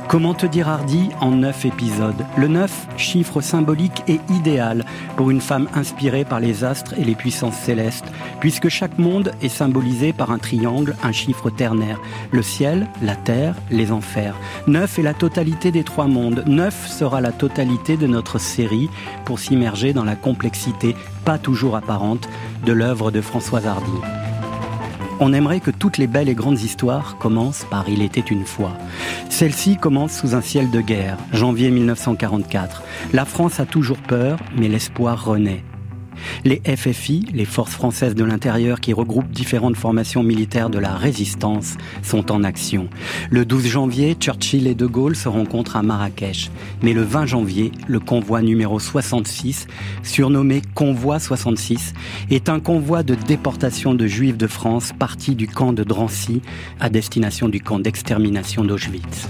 Comment 0.09 0.35
te 0.35 0.47
dire 0.47 0.69
Hardy 0.69 1.09
en 1.21 1.33
neuf 1.33 1.65
épisodes? 1.65 2.25
Le 2.37 2.47
neuf, 2.47 2.87
chiffre 2.97 3.41
symbolique 3.41 4.05
et 4.07 4.21
idéal 4.31 4.85
pour 5.17 5.33
une 5.33 5.41
femme 5.41 5.69
inspirée 5.75 6.25
par 6.25 6.39
les 6.39 6.63
astres 6.63 6.95
et 6.97 7.03
les 7.03 7.17
puissances 7.17 7.57
célestes, 7.57 8.07
puisque 8.39 8.69
chaque 8.69 8.99
monde 8.99 9.33
est 9.43 9.49
symbolisé 9.49 10.13
par 10.13 10.31
un 10.31 10.39
triangle, 10.39 10.95
un 11.03 11.11
chiffre 11.11 11.51
ternaire. 11.51 12.01
Le 12.31 12.43
ciel, 12.43 12.87
la 13.03 13.17
terre, 13.17 13.57
les 13.73 13.91
enfers. 13.91 14.37
Neuf 14.69 15.01
est 15.01 15.03
la 15.03 15.15
totalité 15.15 15.73
des 15.73 15.83
trois 15.83 16.07
mondes. 16.07 16.45
Neuf 16.47 16.87
sera 16.87 17.21
la 17.21 17.33
totalité 17.33 17.97
de 17.97 18.07
notre 18.07 18.39
série 18.39 18.89
pour 19.25 19.41
s'immerger 19.41 19.93
dans 19.93 20.05
la 20.05 20.15
complexité, 20.15 20.95
pas 21.25 21.39
toujours 21.39 21.75
apparente, 21.75 22.29
de 22.65 22.73
l'œuvre 22.73 23.11
de 23.11 23.21
Françoise 23.21 23.67
Hardy. 23.67 24.26
On 25.19 25.33
aimerait 25.33 25.61
que 25.61 25.71
toutes 25.71 25.97
les 25.97 26.07
belles 26.07 26.29
et 26.29 26.35
grandes 26.35 26.61
histoires 26.61 27.17
commencent 27.19 27.65
par 27.71 27.89
Il 27.89 28.03
était 28.03 28.21
une 28.21 28.45
fois. 28.45 28.77
Celle-ci 29.31 29.77
commence 29.77 30.13
sous 30.13 30.35
un 30.35 30.43
ciel 30.43 30.71
de 30.71 30.81
guerre, 30.83 31.17
janvier 31.33 31.71
1944. 31.71 32.83
La 33.15 33.25
France 33.25 33.59
a 33.59 33.65
toujours 33.65 33.99
peur, 33.99 34.39
mais 34.57 34.69
l'espoir 34.69 35.25
renaît. 35.25 35.63
Les 36.45 36.61
FFI, 36.65 37.27
les 37.33 37.45
forces 37.45 37.73
françaises 37.73 38.15
de 38.15 38.25
l'intérieur 38.25 38.81
qui 38.81 38.93
regroupent 38.93 39.31
différentes 39.31 39.77
formations 39.77 40.23
militaires 40.23 40.71
de 40.71 40.79
la 40.79 40.95
résistance, 40.95 41.77
sont 42.03 42.33
en 42.33 42.45
action. 42.45 42.89
Le 43.31 43.45
12 43.45 43.67
janvier, 43.67 44.17
Churchill 44.19 44.67
et 44.67 44.75
De 44.75 44.87
Gaulle 44.87 45.17
se 45.17 45.29
rencontrent 45.29 45.77
à 45.77 45.83
Marrakech. 45.83 46.51
Mais 46.83 46.93
le 46.93 47.03
20 47.03 47.27
janvier, 47.27 47.73
le 47.87 48.01
convoi 48.01 48.43
numéro 48.43 48.79
66, 48.79 49.67
surnommé 50.03 50.63
Convoi 50.75 51.19
66, 51.19 51.95
est 52.31 52.49
un 52.49 52.61
convoi 52.61 53.03
de 53.03 53.15
déportation 53.15 53.95
de 53.95 54.07
juifs 54.07 54.37
de 54.37 54.47
France 54.47 54.93
parti 54.99 55.35
du 55.35 55.47
camp 55.47 55.73
de 55.73 55.85
Drancy 55.85 56.43
à 56.81 56.89
destination 56.89 57.49
du 57.49 57.61
camp 57.61 57.79
d'extermination 57.79 58.65
d'Auschwitz. 58.65 59.29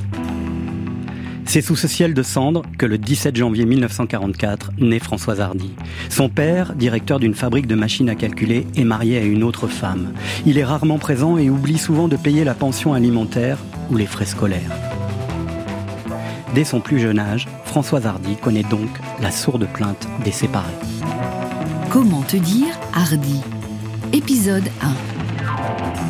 C'est 1.49 1.63
sous 1.63 1.77
ce 1.77 1.87
ciel 1.87 2.13
de 2.13 2.23
cendres 2.23 2.63
que 2.77 2.87
le 2.87 2.99
17 2.99 3.37
janvier 3.37 3.65
1944 3.67 4.73
naît 4.79 4.99
Françoise 4.99 5.41
Hardy. 5.41 5.71
Son 6.09 6.29
père, 6.29 6.75
directeur 6.75 7.21
d'une 7.21 7.35
fabrique 7.35 7.69
de 7.69 7.77
machines 7.77 8.11
à 8.11 8.17
calculer, 8.17 8.67
est 8.77 8.85
marié 8.85 9.19
à 9.19 9.23
une 9.23 9.45
autre 9.45 9.69
femme. 9.69 10.13
Il 10.45 10.59
est 10.59 10.65
rarement 10.65 10.99
présent 10.99 11.39
et 11.39 11.49
oublie 11.49 11.79
souvent 11.79 12.09
de 12.09 12.17
payer 12.17 12.43
la 12.43 12.55
pension 12.55 12.95
alimentaire 12.95 13.59
ou 13.91 13.97
les 13.97 14.07
frais 14.07 14.27
scolaires. 14.27 14.73
Dès 16.55 16.65
son 16.65 16.81
plus 16.81 16.99
jeune 16.99 17.21
âge, 17.21 17.47
Françoise 17.65 18.07
Hardy 18.07 18.37
connaît 18.37 18.65
donc 18.65 18.91
la 19.23 19.31
sourde 19.31 19.69
plainte 19.73 20.09
des 20.25 20.33
séparés. 20.33 20.67
Comment 21.91 22.23
te 22.23 22.37
dire 22.37 22.79
Hardy? 22.93 23.41
Épisode 24.13 24.69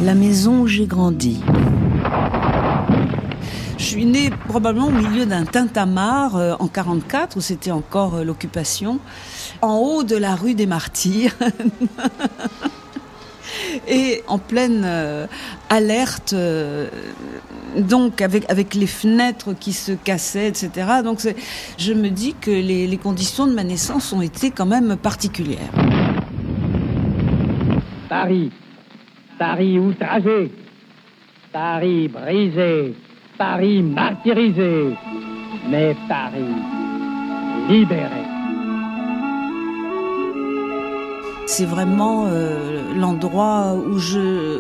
1 0.00 0.05
La 0.05 0.14
maison 0.14 0.62
où 0.62 0.66
j'ai 0.66 0.87
grandi. 0.87 1.40
Je 3.78 3.85
suis 3.85 4.06
née 4.06 4.30
probablement 4.49 4.87
au 4.87 4.90
milieu 4.90 5.26
d'un 5.26 5.45
tintamarre 5.45 6.37
euh, 6.37 6.54
en 6.59 6.66
44 6.66 7.37
où 7.37 7.40
c'était 7.40 7.71
encore 7.71 8.16
euh, 8.16 8.25
l'occupation, 8.25 8.99
en 9.61 9.76
haut 9.76 10.02
de 10.02 10.16
la 10.16 10.35
rue 10.35 10.54
des 10.54 10.66
Martyrs. 10.66 11.35
Et 13.88 14.23
en 14.26 14.38
pleine 14.38 14.83
euh, 14.85 15.26
alerte, 15.71 16.33
euh, 16.33 16.88
donc 17.76 18.21
avec, 18.21 18.50
avec 18.50 18.75
les 18.75 18.87
fenêtres 18.87 19.52
qui 19.52 19.73
se 19.73 19.92
cassaient, 19.92 20.49
etc. 20.49 20.71
Donc 21.04 21.21
je 21.78 21.92
me 21.92 22.09
dis 22.09 22.35
que 22.40 22.50
les, 22.50 22.87
les 22.87 22.97
conditions 22.97 23.47
de 23.47 23.52
ma 23.52 23.64
naissance 23.64 24.12
ont 24.12 24.23
été 24.23 24.50
quand 24.50 24.66
même 24.66 24.97
particulières. 24.97 25.71
Paris, 28.09 28.50
Paris 29.38 29.78
outragé, 29.78 30.50
Paris 31.52 32.09
brisé, 32.09 32.95
Paris 33.38 33.83
martyrisé, 33.83 34.95
mais 35.69 35.95
Paris 36.09 36.55
libéré. 37.69 38.23
C'est 41.49 41.64
vraiment 41.64 42.26
euh, 42.26 42.95
l'endroit 42.97 43.75
où 43.75 43.99
je 43.99 44.59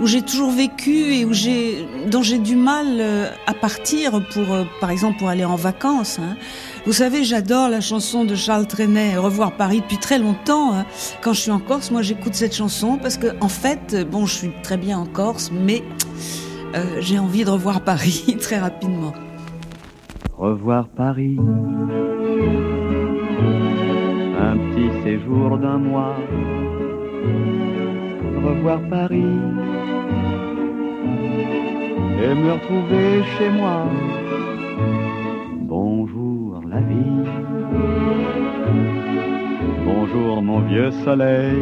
où, 0.00 0.06
j'ai 0.06 0.22
toujours 0.22 0.50
vécu 0.50 1.14
et 1.14 1.24
où 1.24 1.32
j'ai 1.34 1.86
dont 2.06 2.22
j'ai 2.22 2.38
du 2.38 2.56
mal 2.56 2.86
euh, 3.00 3.30
à 3.46 3.54
partir 3.54 4.22
pour 4.32 4.52
euh, 4.52 4.64
par 4.80 4.90
exemple 4.90 5.18
pour 5.18 5.28
aller 5.28 5.44
en 5.44 5.56
vacances. 5.56 6.18
Hein. 6.18 6.36
Vous 6.86 6.94
savez, 6.94 7.24
j'adore 7.24 7.68
la 7.68 7.82
chanson 7.82 8.24
de 8.24 8.34
Charles 8.34 8.66
Trenet, 8.66 9.16
Revoir 9.18 9.52
Paris 9.52 9.80
depuis 9.82 9.98
très 9.98 10.18
longtemps. 10.18 10.74
Hein. 10.74 10.86
Quand 11.20 11.34
je 11.34 11.40
suis 11.40 11.50
en 11.50 11.60
Corse, 11.60 11.90
moi 11.90 12.02
j'écoute 12.02 12.34
cette 12.34 12.54
chanson 12.54 12.96
parce 12.96 13.18
que 13.18 13.28
en 13.40 13.48
fait, 13.48 14.08
bon, 14.10 14.24
je 14.26 14.34
suis 14.34 14.50
très 14.62 14.78
bien 14.78 14.98
en 14.98 15.06
Corse, 15.06 15.50
mais 15.52 15.82
euh, 16.74 17.00
j'ai 17.00 17.18
envie 17.18 17.44
de 17.44 17.50
revoir 17.50 17.80
Paris 17.80 18.36
très 18.40 18.58
rapidement. 18.58 19.12
Revoir 20.36 20.88
Paris, 20.88 21.36
un 24.38 24.56
petit 24.56 24.90
séjour 25.02 25.58
d'un 25.58 25.78
mois. 25.78 26.16
Revoir 28.42 28.80
Paris 28.88 29.36
et 32.22 32.34
me 32.34 32.52
retrouver 32.52 33.22
chez 33.38 33.50
moi. 33.50 33.86
Bonjour 35.60 36.62
la 36.66 36.80
vie, 36.80 37.24
bonjour 39.84 40.42
mon 40.42 40.60
vieux 40.60 40.90
soleil, 41.04 41.56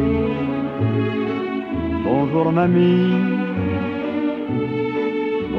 bonjour 2.05 2.51
mamie. 2.51 3.38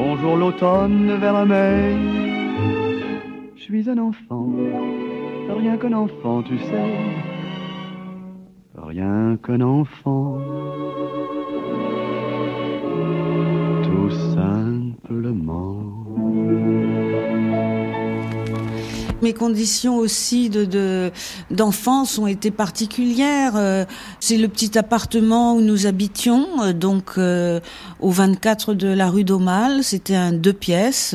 Bonjour 0.02 0.34
l'automne 0.34 1.18
vers 1.20 1.44
mai. 1.44 1.94
Je 3.54 3.60
suis 3.60 3.90
un 3.90 3.98
enfant, 3.98 4.48
rien 5.50 5.76
qu'un 5.76 5.92
enfant, 5.92 6.42
tu 6.42 6.56
sais. 6.56 6.90
Rien 8.76 9.36
qu'un 9.42 9.60
enfant. 9.60 10.38
Mes 19.22 19.34
conditions 19.34 19.96
aussi 19.98 20.48
de 20.48 20.64
de- 20.64 21.10
d'enfance 21.50 22.18
ont 22.18 22.26
été 22.26 22.50
particulières. 22.50 23.52
Euh, 23.56 23.84
C'est 24.18 24.38
le 24.38 24.48
petit 24.48 24.78
appartement 24.78 25.54
où 25.54 25.60
nous 25.60 25.86
habitions, 25.86 26.46
euh, 26.62 26.72
donc 26.72 27.12
euh, 27.18 27.60
au 28.00 28.10
24 28.10 28.72
de 28.74 28.88
la 28.88 29.10
rue 29.10 29.24
d'Aumale. 29.24 29.82
C'était 29.84 30.14
un 30.16 30.32
deux 30.32 30.52
pièces. 30.54 31.14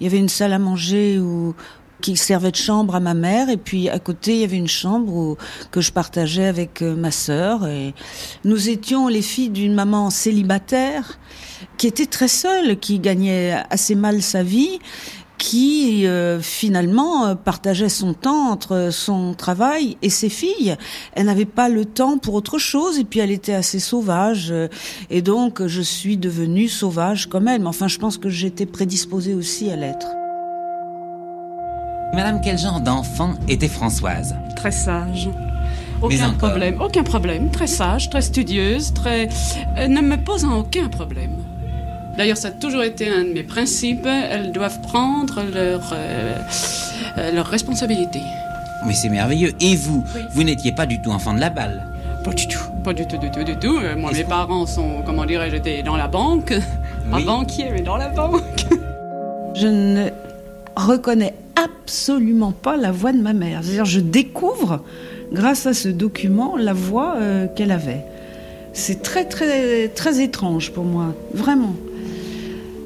Il 0.00 0.04
y 0.04 0.06
avait 0.08 0.18
une 0.18 0.28
salle 0.28 0.52
à 0.52 0.58
manger 0.58 1.18
où 1.18 1.54
qui 2.02 2.14
servait 2.16 2.50
de 2.50 2.56
chambre 2.56 2.94
à 2.94 3.00
ma 3.00 3.14
mère. 3.14 3.48
Et 3.48 3.56
puis 3.56 3.88
à 3.88 3.98
côté, 3.98 4.34
il 4.34 4.40
y 4.40 4.44
avait 4.44 4.56
une 4.58 4.68
chambre 4.68 5.12
où, 5.12 5.36
que 5.70 5.80
je 5.80 5.92
partageais 5.92 6.46
avec 6.46 6.82
euh, 6.82 6.94
ma 6.96 7.10
sœur. 7.10 7.66
Et 7.66 7.94
nous 8.44 8.68
étions 8.68 9.08
les 9.08 9.22
filles 9.22 9.50
d'une 9.50 9.74
maman 9.74 10.10
célibataire 10.10 11.18
qui 11.78 11.86
était 11.86 12.06
très 12.06 12.28
seule, 12.28 12.78
qui 12.78 12.98
gagnait 12.98 13.54
assez 13.70 13.94
mal 13.94 14.20
sa 14.22 14.42
vie 14.42 14.78
qui 15.38 16.06
euh, 16.06 16.40
finalement 16.40 17.26
euh, 17.26 17.34
partageait 17.34 17.88
son 17.88 18.14
temps 18.14 18.50
entre 18.50 18.88
son 18.90 19.34
travail 19.34 19.96
et 20.02 20.10
ses 20.10 20.28
filles. 20.28 20.76
Elle 21.14 21.26
n'avait 21.26 21.44
pas 21.44 21.68
le 21.68 21.84
temps 21.84 22.18
pour 22.18 22.34
autre 22.34 22.58
chose 22.58 22.98
et 22.98 23.04
puis 23.04 23.20
elle 23.20 23.30
était 23.30 23.54
assez 23.54 23.78
sauvage 23.78 24.48
euh, 24.50 24.68
et 25.10 25.22
donc 25.22 25.66
je 25.66 25.82
suis 25.82 26.16
devenue 26.16 26.68
sauvage 26.68 27.26
comme 27.26 27.48
elle. 27.48 27.60
Mais 27.60 27.68
enfin, 27.68 27.88
je 27.88 27.98
pense 27.98 28.18
que 28.18 28.28
j'étais 28.28 28.66
prédisposée 28.66 29.34
aussi 29.34 29.70
à 29.70 29.76
l'être. 29.76 30.08
Madame, 32.14 32.40
quel 32.42 32.58
genre 32.58 32.80
d'enfant 32.80 33.34
était 33.48 33.68
Françoise? 33.68 34.34
Très 34.54 34.70
sage. 34.70 35.28
Aucun 36.00 36.30
problème, 36.32 36.80
aucun 36.80 37.02
problème. 37.02 37.50
Très 37.50 37.66
sage, 37.66 38.10
très 38.10 38.22
studieuse, 38.22 38.92
très 38.92 39.28
ne 39.76 40.00
me 40.00 40.16
posant 40.16 40.58
aucun 40.58 40.88
problème. 40.88 41.36
D'ailleurs, 42.16 42.38
ça 42.38 42.48
a 42.48 42.50
toujours 42.52 42.82
été 42.82 43.08
un 43.08 43.24
de 43.24 43.32
mes 43.32 43.42
principes. 43.42 44.06
Elles 44.06 44.50
doivent 44.50 44.80
prendre 44.80 45.42
leur, 45.52 45.92
euh, 45.92 46.34
euh, 47.18 47.32
leur 47.32 47.46
responsabilité. 47.46 48.20
Mais 48.86 48.94
c'est 48.94 49.10
merveilleux. 49.10 49.52
Et 49.60 49.76
vous 49.76 50.02
Vous 50.32 50.42
n'étiez 50.42 50.72
pas 50.72 50.86
du 50.86 51.00
tout 51.02 51.10
enfant 51.10 51.34
de 51.34 51.40
la 51.40 51.50
balle 51.50 51.86
Pas 52.24 52.32
du 52.32 52.48
tout. 52.48 52.60
Pas 52.84 52.94
du 52.94 53.06
tout, 53.06 53.18
du 53.18 53.30
tout, 53.30 53.44
du 53.44 53.56
tout. 53.56 53.76
Euh, 53.76 53.96
moi, 53.96 54.12
mes 54.12 54.24
parents 54.24 54.64
sont, 54.64 55.02
comment 55.04 55.26
dirais-je, 55.26 55.56
j'étais 55.56 55.82
dans 55.82 55.96
la 55.96 56.08
banque. 56.08 56.54
Pas 57.10 57.20
banquier, 57.20 57.66
mais 57.70 57.82
dans 57.82 57.96
la 57.98 58.08
banque. 58.08 58.66
Je 59.54 59.66
ne 59.66 60.08
reconnais 60.76 61.34
absolument 61.54 62.52
pas 62.52 62.76
la 62.76 62.92
voix 62.92 63.12
de 63.12 63.20
ma 63.20 63.32
mère. 63.32 63.60
C'est-à-dire, 63.62 63.86
je 63.86 64.00
découvre, 64.00 64.84
grâce 65.32 65.64
à 65.66 65.72
ce 65.72 65.88
document, 65.88 66.56
la 66.58 66.74
voix 66.74 67.16
qu'elle 67.54 67.70
avait. 67.70 68.04
C'est 68.74 69.00
très, 69.00 69.24
très, 69.24 69.88
très 69.88 70.20
étrange 70.20 70.72
pour 70.72 70.84
moi, 70.84 71.14
vraiment. 71.32 71.74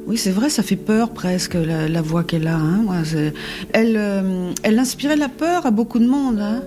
Oui, 0.07 0.17
c'est 0.17 0.31
vrai, 0.31 0.49
ça 0.49 0.63
fait 0.63 0.75
peur 0.75 1.11
presque, 1.11 1.53
la, 1.53 2.01
voix 2.01 2.23
qu'elle 2.23 2.47
a. 2.47 2.57
Hein. 2.57 2.85
elle, 3.73 3.95
euh, 3.97 4.51
elle 4.63 4.79
inspirait 4.79 5.15
la 5.15 5.29
peur 5.29 5.65
à 5.65 5.71
beaucoup 5.71 5.99
de 5.99 6.07
monde, 6.07 6.39
hein. 6.39 6.63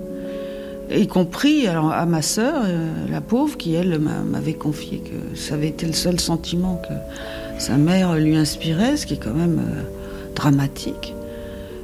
y 0.91 1.07
compris 1.09 1.67
alors, 1.67 1.91
à 1.91 2.07
ma 2.07 2.23
sœur, 2.23 2.63
euh, 2.65 2.89
la 3.11 3.21
pauvre, 3.21 3.57
qui, 3.57 3.75
elle, 3.75 3.99
m'avait 3.99 4.55
confié 4.55 4.99
que 4.99 5.37
ça 5.37 5.55
avait 5.55 5.69
été 5.69 5.85
le 5.87 5.93
seul 5.93 6.21
sentiment 6.21 6.81
que 6.89 7.61
sa 7.61 7.77
mère 7.77 8.15
lui 8.17 8.37
inspirait, 8.37 8.97
ce 8.97 9.07
qui 9.07 9.15
est 9.15 9.23
quand 9.23 9.35
même 9.35 9.59
euh, 9.59 9.83
dramatique. 10.35 11.15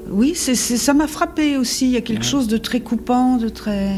Oui, 0.08 0.32
c'est, 0.34 0.54
ça 0.54 0.94
m'a 0.94 1.06
frappé 1.06 1.56
aussi. 1.56 1.86
Il 1.86 1.92
y 1.92 1.96
a 1.96 2.00
quelque 2.00 2.24
chose 2.24 2.48
de 2.48 2.58
très 2.58 2.80
coupant, 2.80 3.36
de 3.36 3.48
très, 3.48 3.90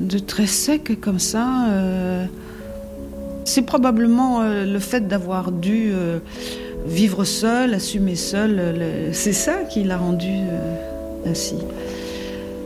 de 0.00 0.18
très 0.18 0.46
sec 0.46 1.00
comme 1.00 1.18
ça. 1.18 1.68
C'est 3.46 3.62
probablement 3.62 4.42
le 4.42 4.78
fait 4.78 5.08
d'avoir 5.08 5.52
dû 5.52 5.92
vivre 6.86 7.24
seul, 7.24 7.74
assumer 7.74 8.14
seul, 8.14 9.10
c'est 9.12 9.32
ça 9.32 9.64
qui 9.68 9.84
l'a 9.84 9.98
rendu 9.98 10.30
euh, 10.30 11.30
ainsi. 11.30 11.56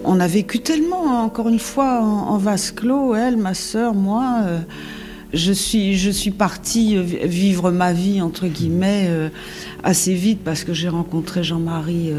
On 0.05 0.21
a 0.21 0.27
vécu 0.27 0.61
tellement, 0.61 1.25
encore 1.25 1.49
une 1.49 1.59
fois, 1.59 2.01
en, 2.01 2.37
vase 2.37 2.71
clos, 2.71 3.15
elle, 3.15 3.37
ma 3.37 3.55
sœur, 3.55 3.95
moi. 3.95 4.43
Euh, 5.33 5.37
je 5.37 5.53
suis, 5.53 5.97
je 5.97 6.11
suis 6.11 6.31
partie 6.31 6.97
vivre 6.97 7.71
ma 7.71 7.93
vie, 7.93 8.21
entre 8.21 8.47
guillemets, 8.47 9.07
euh, 9.09 9.29
assez 9.83 10.15
vite 10.15 10.41
parce 10.45 10.65
que 10.65 10.73
j'ai 10.73 10.89
rencontré 10.89 11.43
Jean-Marie. 11.43 12.13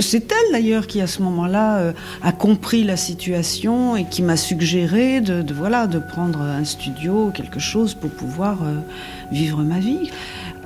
C'est 0.00 0.32
elle 0.32 0.52
d'ailleurs 0.52 0.86
qui, 0.86 1.00
à 1.00 1.06
ce 1.06 1.22
moment-là, 1.22 1.92
a 2.22 2.32
compris 2.32 2.84
la 2.84 2.96
situation 2.96 3.96
et 3.96 4.04
qui 4.04 4.22
m'a 4.22 4.36
suggéré 4.36 5.20
de, 5.20 5.44
voilà, 5.54 5.86
de 5.86 5.98
prendre 5.98 6.40
un 6.40 6.64
studio, 6.64 7.30
quelque 7.32 7.60
chose 7.60 7.94
pour 7.94 8.10
pouvoir 8.10 8.58
vivre 9.30 9.62
ma 9.62 9.78
vie. 9.78 10.10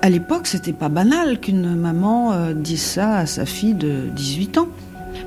À 0.03 0.09
l'époque, 0.09 0.47
c'était 0.47 0.73
pas 0.73 0.89
banal 0.89 1.39
qu'une 1.41 1.75
maman 1.75 2.33
euh, 2.33 2.55
dise 2.55 2.81
ça 2.81 3.19
à 3.19 3.27
sa 3.27 3.45
fille 3.45 3.75
de 3.75 4.09
18 4.17 4.57
ans. 4.57 4.69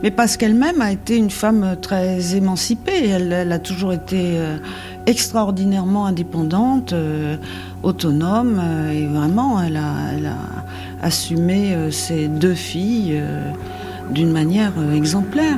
Mais 0.01 0.09
parce 0.09 0.35
qu'elle-même 0.35 0.81
a 0.81 0.91
été 0.91 1.15
une 1.15 1.29
femme 1.29 1.77
très 1.79 2.35
émancipée. 2.35 3.09
Elle, 3.09 3.51
a 3.51 3.59
toujours 3.59 3.93
été 3.93 4.17
euh, 4.37 4.57
extraordinairement 5.05 6.05
indépendante, 6.05 6.93
euh, 6.93 7.37
autonome, 7.83 8.61
et 8.91 9.05
vraiment, 9.05 9.61
elle 9.61 9.77
a, 9.77 10.13
elle 10.15 10.25
a 10.25 10.37
assumé 11.01 11.91
ses 11.91 12.27
deux 12.27 12.53
filles 12.53 13.21
d'une 14.11 14.31
manière 14.31 14.71
exemplaire. 14.93 15.57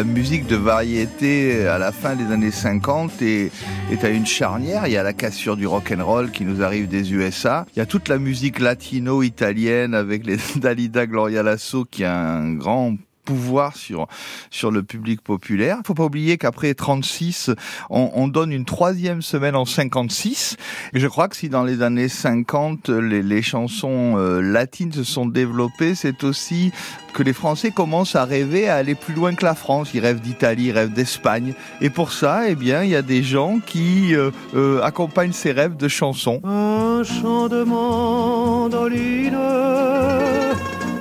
La, 0.00 0.04
musique 0.04 0.46
de 0.46 0.56
variété 0.56 1.66
à 1.66 1.76
la 1.76 1.92
fin 1.92 2.16
des 2.16 2.32
années 2.32 2.50
50 2.50 3.20
est, 3.20 3.50
est 3.90 4.04
à 4.04 4.08
une 4.08 4.24
charnière. 4.24 4.86
Il 4.86 4.92
y 4.92 4.96
a 4.96 5.02
la 5.02 5.12
cassure 5.12 5.56
du 5.56 5.66
rock 5.66 5.92
and 5.94 6.04
roll 6.04 6.30
qui 6.30 6.44
nous 6.44 6.62
arrive 6.62 6.88
des 6.88 7.12
USA. 7.12 7.66
Il 7.74 7.80
y 7.80 7.82
a 7.82 7.86
toute 7.86 8.08
la 8.08 8.18
musique 8.18 8.60
latino-italienne 8.60 9.94
avec 9.94 10.24
les 10.24 10.38
Dalida 10.56 11.06
Gloria 11.06 11.42
Lasso 11.42 11.84
qui 11.84 12.04
a 12.04 12.16
un 12.18 12.54
grand 12.54 12.96
pouvoir 13.30 13.76
sur 13.76 14.08
sur 14.50 14.72
le 14.72 14.82
public 14.82 15.20
populaire. 15.20 15.78
Faut 15.86 15.94
pas 15.94 16.04
oublier 16.04 16.36
qu'après 16.36 16.74
36, 16.74 17.50
on, 17.88 18.10
on, 18.14 18.26
donne 18.26 18.50
une 18.50 18.64
troisième 18.64 19.22
semaine 19.22 19.54
en 19.54 19.64
56. 19.64 20.56
Et 20.94 20.98
je 20.98 21.06
crois 21.06 21.28
que 21.28 21.36
si 21.36 21.48
dans 21.48 21.62
les 21.62 21.82
années 21.82 22.08
50, 22.08 22.88
les, 22.88 23.22
les 23.22 23.42
chansons 23.42 24.16
euh, 24.16 24.40
latines 24.40 24.92
se 24.92 25.04
sont 25.04 25.26
développées, 25.26 25.94
c'est 25.94 26.24
aussi 26.24 26.72
que 27.14 27.22
les 27.22 27.32
Français 27.32 27.70
commencent 27.70 28.16
à 28.16 28.24
rêver 28.24 28.68
à 28.68 28.76
aller 28.76 28.96
plus 28.96 29.14
loin 29.14 29.32
que 29.34 29.44
la 29.44 29.54
France. 29.54 29.90
Ils 29.94 30.00
rêvent 30.00 30.20
d'Italie, 30.20 30.66
ils 30.66 30.72
rêvent 30.72 30.92
d'Espagne. 30.92 31.54
Et 31.80 31.90
pour 31.90 32.12
ça, 32.12 32.48
eh 32.48 32.56
bien, 32.56 32.82
il 32.82 32.90
y 32.90 32.96
a 32.96 33.02
des 33.02 33.22
gens 33.22 33.60
qui 33.64 34.14
euh, 34.14 34.32
euh, 34.56 34.82
accompagnent 34.82 35.32
ces 35.32 35.52
rêves 35.52 35.76
de 35.76 35.86
chansons. 35.86 36.40
Un 36.44 37.04
chant 37.04 37.48
de 37.48 37.62
mandoline 37.62 39.38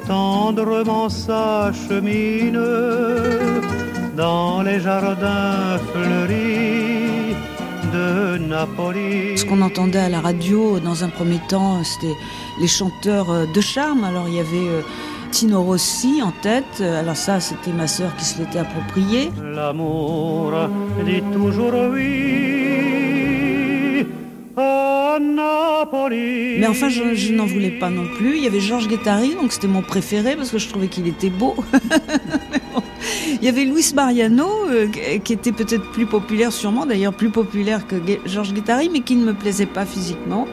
tendrement 0.09 1.07
s'achemine 1.07 2.59
dans 4.17 4.63
les 4.63 4.79
jardins 4.79 5.77
fleuris 5.91 7.35
de 7.93 8.39
Napoli. 8.39 9.37
Ce 9.37 9.45
qu'on 9.45 9.61
entendait 9.61 9.99
à 9.99 10.09
la 10.09 10.19
radio 10.19 10.79
dans 10.79 11.03
un 11.03 11.09
premier 11.09 11.39
temps, 11.47 11.83
c'était 11.83 12.17
les 12.59 12.67
chanteurs 12.67 13.29
euh, 13.29 13.45
de 13.53 13.61
charme. 13.61 14.03
Alors 14.03 14.27
il 14.27 14.33
y 14.33 14.39
avait 14.39 14.69
euh, 14.77 14.81
Tino 15.29 15.61
Rossi 15.61 16.23
en 16.23 16.31
tête. 16.31 16.81
Alors 16.81 17.15
ça, 17.15 17.39
c'était 17.39 17.71
ma 17.71 17.85
sœur 17.85 18.15
qui 18.15 18.25
se 18.25 18.39
l'était 18.39 18.59
approprié. 18.59 19.31
L'amour 19.43 20.53
dit 21.05 21.21
toujours 21.31 21.73
oui. 21.93 22.48
Mais 26.59 26.67
enfin, 26.67 26.89
je, 26.89 27.33
n'en 27.33 27.45
voulais 27.45 27.71
pas 27.71 27.89
non 27.89 28.05
plus. 28.17 28.37
Il 28.37 28.43
y 28.43 28.47
avait 28.47 28.59
Georges 28.59 28.87
Guettari, 28.87 29.35
donc 29.35 29.51
c'était 29.51 29.67
mon 29.67 29.81
préféré 29.81 30.35
parce 30.35 30.51
que 30.51 30.57
je 30.57 30.67
trouvais 30.67 30.87
qu'il 30.87 31.07
était 31.07 31.29
beau. 31.29 31.55
Il 33.41 33.45
y 33.45 33.47
avait 33.47 33.63
Luis 33.63 33.93
Mariano, 33.95 34.49
euh, 34.69 34.87
qui 35.23 35.33
était 35.33 35.53
peut-être 35.53 35.89
plus 35.91 36.05
populaire, 36.05 36.51
sûrement 36.51 36.85
d'ailleurs 36.85 37.13
plus 37.13 37.29
populaire 37.29 37.87
que 37.87 37.95
Georges 38.25 38.53
Guettari, 38.53 38.89
mais 38.91 38.99
qui 39.01 39.15
ne 39.15 39.25
me 39.25 39.33
plaisait 39.33 39.65
pas 39.65 39.85
physiquement. 39.85 40.47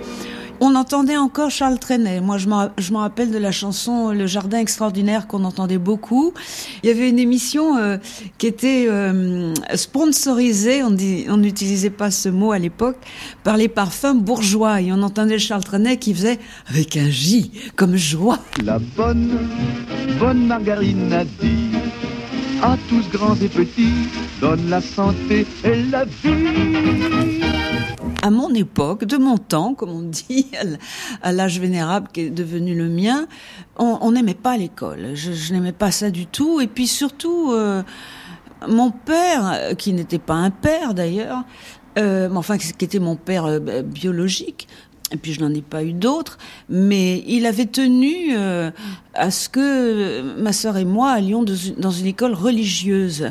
On 0.60 0.74
entendait 0.74 1.16
encore 1.16 1.50
Charles 1.50 1.78
Trenet. 1.78 2.20
Moi, 2.20 2.38
je 2.38 2.48
m'en 2.48 2.98
rappelle 2.98 3.30
de 3.30 3.38
la 3.38 3.52
chanson 3.52 4.10
Le 4.12 4.26
Jardin 4.26 4.58
extraordinaire 4.58 5.26
qu'on 5.26 5.44
entendait 5.44 5.78
beaucoup. 5.78 6.32
Il 6.82 6.88
y 6.88 6.92
avait 6.92 7.08
une 7.08 7.18
émission 7.18 7.76
euh, 7.76 7.98
qui 8.38 8.46
était 8.46 8.86
euh, 8.88 9.52
sponsorisée, 9.74 10.82
on 10.82 11.36
n'utilisait 11.36 11.90
pas 11.90 12.10
ce 12.10 12.28
mot 12.28 12.52
à 12.52 12.58
l'époque, 12.58 12.96
par 13.44 13.56
les 13.56 13.68
parfums 13.68 14.14
bourgeois. 14.14 14.80
Et 14.80 14.92
on 14.92 15.02
entendait 15.02 15.38
Charles 15.38 15.64
Trenet 15.64 15.98
qui 15.98 16.14
faisait 16.14 16.38
avec 16.68 16.96
un 16.96 17.10
J, 17.10 17.50
comme 17.74 17.96
joie. 17.96 18.38
La 18.62 18.78
bonne, 18.78 19.38
bonne 20.18 20.46
margarine 20.46 21.12
a 21.12 21.24
dit 21.24 21.76
à 22.62 22.76
tous 22.88 23.08
grands 23.10 23.36
et 23.36 23.48
petits 23.48 24.08
donne 24.40 24.68
la 24.68 24.80
santé 24.80 25.46
et 25.64 25.82
la 25.90 26.04
vie. 26.04 27.35
À 28.22 28.30
mon 28.30 28.52
époque, 28.54 29.04
de 29.04 29.16
mon 29.16 29.38
temps, 29.38 29.74
comme 29.74 29.90
on 29.90 30.02
dit, 30.02 30.46
à 31.22 31.32
l'âge 31.32 31.60
vénérable 31.60 32.08
qui 32.12 32.22
est 32.22 32.30
devenu 32.30 32.74
le 32.74 32.88
mien, 32.88 33.26
on 33.78 34.10
n'aimait 34.12 34.34
pas 34.34 34.56
l'école. 34.56 35.14
Je, 35.14 35.52
n'aimais 35.52 35.72
pas 35.72 35.90
ça 35.90 36.10
du 36.10 36.26
tout. 36.26 36.60
Et 36.60 36.66
puis 36.66 36.86
surtout, 36.86 37.52
euh, 37.52 37.82
mon 38.68 38.90
père, 38.90 39.76
qui 39.78 39.92
n'était 39.92 40.18
pas 40.18 40.34
un 40.34 40.50
père 40.50 40.94
d'ailleurs, 40.94 41.44
euh, 41.98 42.28
enfin 42.34 42.58
qui 42.58 42.84
était 42.84 42.98
mon 42.98 43.16
père 43.16 43.46
euh, 43.46 43.82
biologique, 43.82 44.68
et 45.12 45.16
puis 45.16 45.32
je 45.32 45.40
n'en 45.40 45.54
ai 45.54 45.62
pas 45.62 45.84
eu 45.84 45.92
d'autres, 45.92 46.36
mais 46.68 47.22
il 47.28 47.46
avait 47.46 47.66
tenu 47.66 48.36
euh, 48.36 48.72
à 49.14 49.30
ce 49.30 49.48
que 49.48 50.22
ma 50.40 50.52
sœur 50.52 50.76
et 50.76 50.84
moi 50.84 51.10
allions 51.12 51.44
dans 51.44 51.90
une 51.90 52.06
école 52.06 52.34
religieuse. 52.34 53.30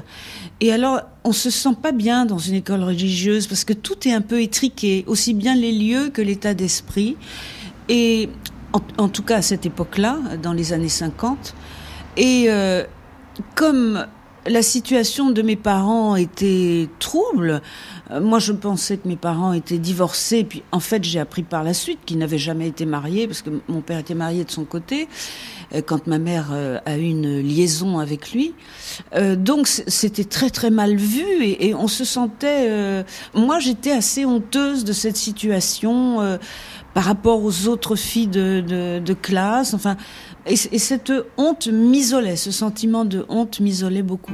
Et 0.61 0.71
alors, 0.71 1.01
on 1.25 1.33
se 1.33 1.49
sent 1.49 1.75
pas 1.81 1.91
bien 1.91 2.25
dans 2.25 2.37
une 2.37 2.55
école 2.55 2.81
religieuse 2.81 3.47
parce 3.47 3.65
que 3.65 3.73
tout 3.73 4.07
est 4.07 4.13
un 4.13 4.21
peu 4.21 4.41
étriqué, 4.41 5.03
aussi 5.07 5.33
bien 5.33 5.53
les 5.53 5.73
lieux 5.73 6.09
que 6.09 6.21
l'état 6.21 6.53
d'esprit. 6.53 7.17
Et 7.89 8.29
en, 8.97 9.09
tout 9.09 9.23
cas 9.23 9.37
à 9.37 9.41
cette 9.41 9.65
époque-là, 9.65 10.17
dans 10.41 10.53
les 10.53 10.71
années 10.71 10.89
50. 10.89 11.53
Et 12.15 12.45
euh, 12.47 12.85
comme 13.55 14.07
la 14.47 14.61
situation 14.61 15.31
de 15.31 15.41
mes 15.41 15.55
parents 15.55 16.15
était 16.15 16.87
trouble. 16.99 17.61
Euh, 18.11 18.21
moi, 18.21 18.39
je 18.39 18.51
pensais 18.51 18.97
que 18.97 19.07
mes 19.07 19.15
parents 19.15 19.53
étaient 19.53 19.79
divorcés. 19.79 20.43
Puis, 20.43 20.63
en 20.71 20.79
fait, 20.79 21.03
j'ai 21.03 21.19
appris 21.19 21.43
par 21.43 21.63
la 21.63 21.73
suite 21.73 21.99
qu'ils 22.05 22.17
n'avaient 22.17 22.37
jamais 22.37 22.67
été 22.67 22.85
mariés 22.85 23.27
parce 23.27 23.41
que 23.41 23.49
mon 23.67 23.81
père 23.81 23.99
était 23.99 24.13
marié 24.15 24.43
de 24.43 24.51
son 24.51 24.65
côté 24.65 25.07
euh, 25.73 25.81
quand 25.85 26.05
ma 26.07 26.19
mère 26.19 26.49
euh, 26.51 26.79
a 26.85 26.97
eu 26.97 27.03
une 27.03 27.39
liaison 27.39 27.99
avec 27.99 28.31
lui. 28.31 28.53
donc, 29.37 29.67
c'était 29.67 30.23
très 30.23 30.49
très 30.49 30.69
mal 30.69 30.95
vu 30.95 31.25
et, 31.41 31.73
on 31.73 31.87
se 31.87 32.05
sentait. 32.05 33.03
moi, 33.33 33.59
j'étais 33.59 33.91
assez 33.91 34.25
honteuse 34.25 34.83
de 34.83 34.93
cette 34.93 35.17
situation 35.17 36.37
par 36.93 37.03
rapport 37.03 37.43
aux 37.43 37.67
autres 37.67 37.95
filles 37.95 38.27
de, 38.27 38.63
de, 38.65 38.99
de 38.99 39.13
classe. 39.13 39.73
Enfin, 39.73 39.97
et, 40.45 40.53
et 40.53 40.79
cette 40.79 41.11
honte 41.37 41.67
m'isolait, 41.67 42.35
ce 42.35 42.51
sentiment 42.51 43.05
de 43.05 43.25
honte 43.29 43.59
m'isolait 43.59 44.03
beaucoup. 44.03 44.33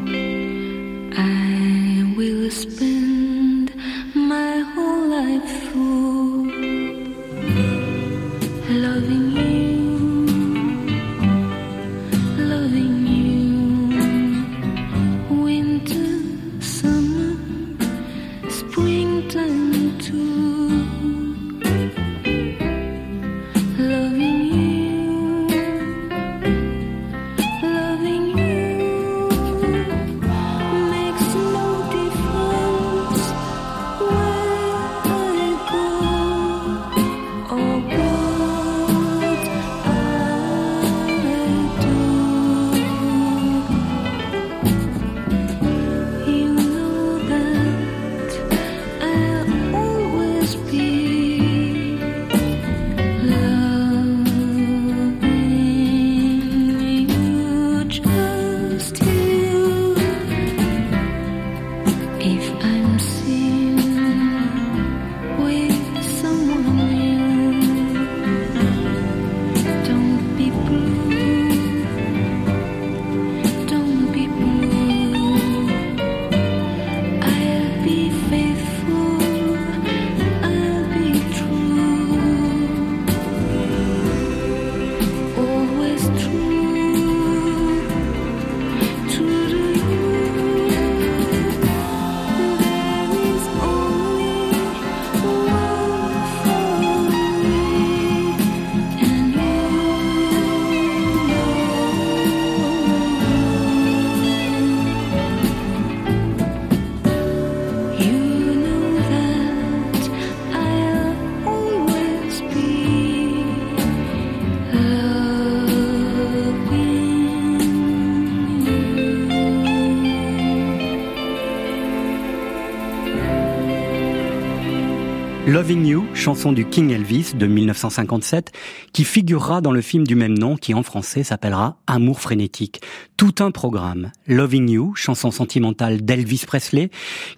Loving 125.71 125.87
You, 125.87 126.05
chanson 126.13 126.51
du 126.51 126.65
King 126.65 126.91
Elvis 126.91 127.31
de 127.33 127.47
1957, 127.47 128.51
qui 128.91 129.05
figurera 129.05 129.61
dans 129.61 129.71
le 129.71 129.79
film 129.79 130.05
du 130.05 130.15
même 130.15 130.37
nom 130.37 130.57
qui 130.57 130.73
en 130.73 130.83
français 130.83 131.23
s'appellera 131.23 131.77
Amour 131.87 132.19
frénétique. 132.19 132.81
Tout 133.15 133.35
un 133.39 133.51
programme. 133.51 134.11
Loving 134.27 134.69
You, 134.69 134.95
chanson 134.95 135.31
sentimentale 135.31 136.01
d'Elvis 136.03 136.43
Presley, 136.45 136.89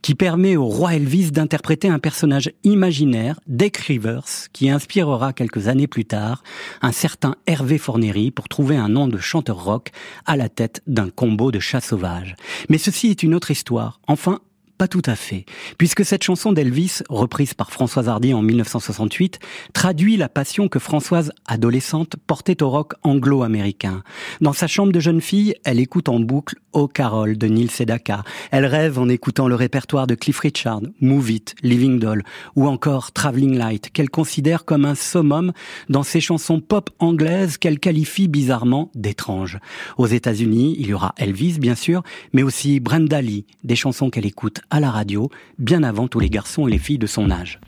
qui 0.01 0.15
permet 0.15 0.55
au 0.55 0.65
roi 0.65 0.95
Elvis 0.95 1.29
d'interpréter 1.29 1.89
un 1.89 1.99
personnage 1.99 2.51
imaginaire, 2.63 3.39
Dick 3.45 3.77
Rivers, 3.77 4.49
qui 4.51 4.67
inspirera 4.67 5.31
quelques 5.31 5.67
années 5.67 5.85
plus 5.85 6.05
tard 6.05 6.41
un 6.81 6.91
certain 6.91 7.35
Hervé 7.45 7.77
Fornery 7.77 8.31
pour 8.31 8.49
trouver 8.49 8.77
un 8.77 8.89
nom 8.89 9.07
de 9.07 9.19
chanteur 9.19 9.63
rock 9.63 9.91
à 10.25 10.37
la 10.37 10.49
tête 10.49 10.81
d'un 10.87 11.09
combo 11.11 11.51
de 11.51 11.59
chats 11.59 11.81
sauvages. 11.81 12.35
Mais 12.67 12.79
ceci 12.79 13.09
est 13.09 13.21
une 13.21 13.35
autre 13.35 13.51
histoire. 13.51 13.99
Enfin, 14.07 14.39
pas 14.77 14.87
tout 14.87 15.01
à 15.05 15.15
fait, 15.15 15.45
puisque 15.77 16.03
cette 16.03 16.23
chanson 16.23 16.51
d'Elvis, 16.51 17.03
reprise 17.09 17.53
par 17.53 17.71
Françoise 17.71 18.09
Hardy 18.09 18.33
en 18.33 18.41
1968, 18.41 19.39
traduit 19.73 20.17
la 20.17 20.29
passion 20.29 20.67
que 20.67 20.79
Françoise, 20.79 21.31
adolescente, 21.45 22.15
portait 22.27 22.63
au 22.63 22.69
rock 22.69 22.93
anglo-américain. 23.03 24.03
Dans 24.41 24.53
sa 24.53 24.67
chambre 24.67 24.91
de 24.91 24.99
jeune 24.99 25.21
fille, 25.21 25.55
elle 25.63 25.79
écoute 25.79 26.09
en 26.09 26.19
boucle 26.19 26.55
Oh 26.73 26.87
Carol 26.87 27.37
de 27.37 27.47
Neil 27.47 27.69
Sedaka. 27.69 28.23
Elle 28.51 28.65
rêve 28.65 28.97
en 28.97 29.07
écoutant 29.07 29.47
le 29.47 29.55
répertoire 29.55 30.07
de 30.07 30.15
Cliff 30.15 30.39
Richard, 30.39 30.81
Move 31.01 31.31
It, 31.31 31.55
Living 31.61 31.99
Doll, 31.99 32.23
ou 32.55 32.67
encore 32.67 33.11
Traveling 33.11 33.55
Light, 33.55 33.91
qu'elle 33.91 34.09
considère 34.09 34.65
comme 34.65 34.85
un 34.85 34.95
summum 34.95 35.53
dans 35.89 36.03
ses 36.03 36.19
chansons 36.19 36.59
pop 36.59 36.89
anglaises 36.99 37.57
qu'elle 37.57 37.79
qualifie 37.79 38.27
bizarrement 38.27 38.89
d'étranges. 38.95 39.59
Aux 39.97 40.07
États-Unis, 40.07 40.75
il 40.79 40.87
y 40.87 40.93
aura 40.93 41.13
Elvis, 41.17 41.59
bien 41.59 41.75
sûr, 41.75 42.01
mais 42.33 42.41
aussi 42.41 42.79
Brenda 42.79 43.21
Lee, 43.21 43.45
des 43.63 43.75
chansons 43.75 44.09
qu'elle 44.09 44.25
écoute 44.25 44.61
à 44.69 44.79
la 44.79 44.91
radio, 44.91 45.29
bien 45.59 45.83
avant 45.83 46.07
tous 46.07 46.19
les 46.19 46.29
garçons 46.29 46.67
et 46.67 46.71
les 46.71 46.77
filles 46.77 46.97
de 46.97 47.07
son 47.07 47.31
âge. 47.31 47.59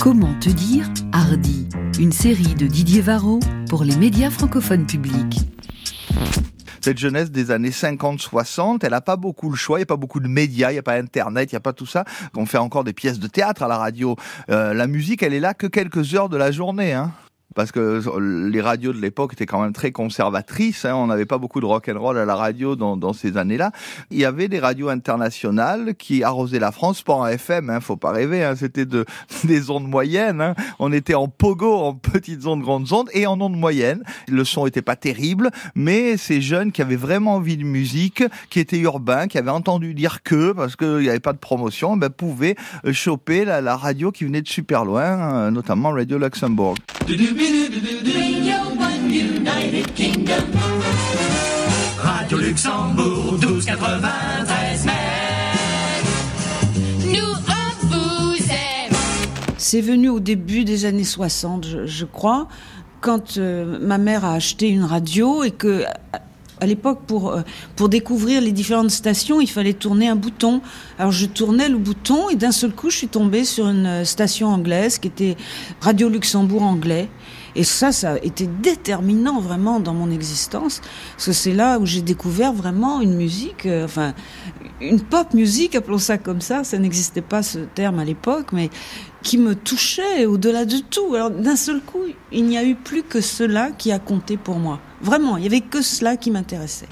Comment 0.00 0.34
te 0.40 0.50
dire 0.50 0.88
Hardy, 1.12 1.68
une 1.98 2.12
série 2.12 2.54
de 2.54 2.66
Didier 2.66 3.00
Varro 3.00 3.40
pour 3.68 3.82
les 3.82 3.96
médias 3.96 4.30
francophones 4.30 4.86
publics. 4.86 5.40
cette 6.80 6.98
jeunesse 6.98 7.30
des 7.30 7.50
années 7.50 7.70
50-60, 7.70 8.80
elle 8.82 8.90
n'a 8.90 9.00
pas 9.00 9.16
beaucoup 9.16 9.50
le 9.50 9.56
choix, 9.56 9.78
il 9.78 9.80
n'y 9.80 9.84
a 9.84 9.86
pas 9.86 9.96
beaucoup 9.96 10.20
de 10.20 10.28
médias, 10.28 10.70
il 10.70 10.74
n'y 10.74 10.78
a 10.78 10.82
pas 10.82 10.94
Internet, 10.94 11.50
il 11.50 11.54
n'y 11.54 11.58
a 11.58 11.60
pas 11.60 11.72
tout 11.72 11.86
ça. 11.86 12.04
On 12.36 12.46
fait 12.46 12.58
encore 12.58 12.84
des 12.84 12.92
pièces 12.92 13.18
de 13.18 13.26
théâtre 13.26 13.62
à 13.62 13.68
la 13.68 13.78
radio. 13.78 14.16
Euh, 14.50 14.74
la 14.74 14.86
musique, 14.86 15.22
elle 15.22 15.34
est 15.34 15.40
là 15.40 15.54
que 15.54 15.66
quelques 15.66 16.14
heures 16.14 16.28
de 16.28 16.36
la 16.36 16.52
journée. 16.52 16.92
Hein. 16.92 17.12
Parce 17.54 17.72
que 17.72 18.02
les 18.50 18.60
radios 18.60 18.92
de 18.92 19.00
l'époque 19.00 19.32
étaient 19.32 19.46
quand 19.46 19.62
même 19.62 19.72
très 19.72 19.92
conservatrices. 19.92 20.84
Hein. 20.84 20.94
On 20.94 21.06
n'avait 21.06 21.26
pas 21.26 21.38
beaucoup 21.38 21.60
de 21.60 21.66
rock 21.66 21.88
and 21.88 21.98
roll 21.98 22.18
à 22.18 22.24
la 22.24 22.34
radio 22.34 22.76
dans, 22.76 22.96
dans 22.96 23.12
ces 23.12 23.36
années-là. 23.36 23.72
Il 24.10 24.18
y 24.18 24.24
avait 24.24 24.48
des 24.48 24.58
radios 24.58 24.88
internationales 24.88 25.94
qui 25.96 26.22
arrosaient 26.22 26.58
la 26.58 26.72
France, 26.72 27.02
pas 27.02 27.14
en 27.14 27.26
FM, 27.26 27.70
hein, 27.70 27.80
faut 27.80 27.96
pas 27.96 28.12
rêver. 28.12 28.44
Hein. 28.44 28.56
C'était 28.56 28.84
de, 28.84 29.06
des 29.44 29.70
ondes 29.70 29.88
moyennes. 29.88 30.40
Hein. 30.40 30.54
On 30.78 30.92
était 30.92 31.14
en 31.14 31.28
pogo, 31.28 31.72
en 31.72 31.94
petites 31.94 32.46
ondes, 32.46 32.62
grandes 32.62 32.92
ondes, 32.92 33.08
et 33.14 33.26
en 33.26 33.40
ondes 33.40 33.56
moyennes. 33.56 34.02
Le 34.28 34.44
son 34.44 34.66
était 34.66 34.82
pas 34.82 34.96
terrible, 34.96 35.50
mais 35.74 36.16
ces 36.16 36.42
jeunes 36.42 36.72
qui 36.72 36.82
avaient 36.82 36.96
vraiment 36.96 37.36
envie 37.36 37.56
de 37.56 37.64
musique, 37.64 38.22
qui 38.50 38.60
étaient 38.60 38.78
urbains, 38.78 39.28
qui 39.28 39.38
avaient 39.38 39.50
entendu 39.50 39.94
dire 39.94 40.22
que, 40.22 40.52
parce 40.52 40.76
qu'il 40.76 40.98
n'y 40.98 41.08
avait 41.08 41.20
pas 41.20 41.32
de 41.32 41.38
promotion, 41.38 41.96
ben, 41.96 42.10
pouvaient 42.10 42.56
choper 42.92 43.44
la, 43.44 43.62
la 43.62 43.76
radio 43.76 44.12
qui 44.12 44.24
venait 44.24 44.42
de 44.42 44.48
super 44.48 44.84
loin, 44.84 45.04
hein, 45.04 45.50
notamment 45.50 45.92
Radio 45.92 46.18
Luxembourg. 46.18 46.74
Radio 51.98 52.38
Luxembourg 52.38 53.32
1293 53.38 54.86
Nous, 57.04 57.12
vous. 57.90 58.36
C'est 59.58 59.80
venu 59.80 60.08
au 60.08 60.20
début 60.20 60.64
des 60.64 60.84
années 60.86 61.04
60, 61.04 61.66
je, 61.84 62.04
crois, 62.06 62.48
quand 63.00 63.36
euh, 63.38 63.78
ma 63.80 63.98
mère 63.98 64.24
a 64.24 64.32
acheté 64.34 64.68
une 64.68 64.84
radio 64.84 65.42
et 65.44 65.50
que 65.50 65.84
à- 65.84 66.20
à 66.58 66.64
l'époque, 66.64 67.00
pour, 67.06 67.32
euh, 67.32 67.42
pour 67.76 67.90
découvrir 67.90 68.40
les 68.40 68.50
différentes 68.50 68.90
stations, 68.90 69.42
il 69.42 69.46
fallait 69.46 69.74
tourner 69.74 70.08
un 70.08 70.16
bouton. 70.16 70.62
Alors 70.98 71.12
je 71.12 71.26
tournais 71.26 71.68
le 71.68 71.76
bouton 71.76 72.30
et 72.30 72.34
d'un 72.36 72.50
seul 72.50 72.70
coup, 72.72 72.88
je 72.88 72.96
suis 72.96 73.08
tombée 73.08 73.44
sur 73.44 73.68
une 73.68 73.84
euh, 73.86 74.04
station 74.06 74.48
anglaise 74.48 74.98
qui 74.98 75.08
était 75.08 75.36
Radio 75.82 76.08
Luxembourg 76.08 76.62
anglais. 76.62 77.10
Et 77.56 77.64
ça, 77.64 77.90
ça 77.90 78.12
a 78.12 78.16
été 78.18 78.46
déterminant 78.46 79.40
vraiment 79.40 79.80
dans 79.80 79.94
mon 79.94 80.10
existence, 80.10 80.82
parce 81.12 81.26
que 81.26 81.32
c'est 81.32 81.54
là 81.54 81.78
où 81.78 81.86
j'ai 81.86 82.02
découvert 82.02 82.52
vraiment 82.52 83.00
une 83.00 83.16
musique, 83.16 83.64
euh, 83.64 83.86
enfin, 83.86 84.12
une 84.82 85.00
pop 85.00 85.32
musique, 85.32 85.74
appelons 85.74 85.98
ça 85.98 86.18
comme 86.18 86.42
ça, 86.42 86.64
ça 86.64 86.78
n'existait 86.78 87.22
pas 87.22 87.42
ce 87.42 87.60
terme 87.60 87.98
à 87.98 88.04
l'époque, 88.04 88.52
mais 88.52 88.68
qui 89.22 89.38
me 89.38 89.54
touchait 89.54 90.26
au-delà 90.26 90.66
de 90.66 90.76
tout. 90.78 91.14
Alors 91.14 91.30
d'un 91.30 91.56
seul 91.56 91.80
coup, 91.80 92.02
il 92.30 92.44
n'y 92.44 92.58
a 92.58 92.64
eu 92.64 92.74
plus 92.74 93.02
que 93.02 93.22
cela 93.22 93.70
qui 93.70 93.90
a 93.90 93.98
compté 93.98 94.36
pour 94.36 94.58
moi. 94.58 94.78
Vraiment, 95.00 95.36
il 95.36 95.40
n'y 95.40 95.46
avait 95.46 95.62
que 95.62 95.80
cela 95.80 96.16
qui 96.16 96.30
m'intéressait. 96.30 96.88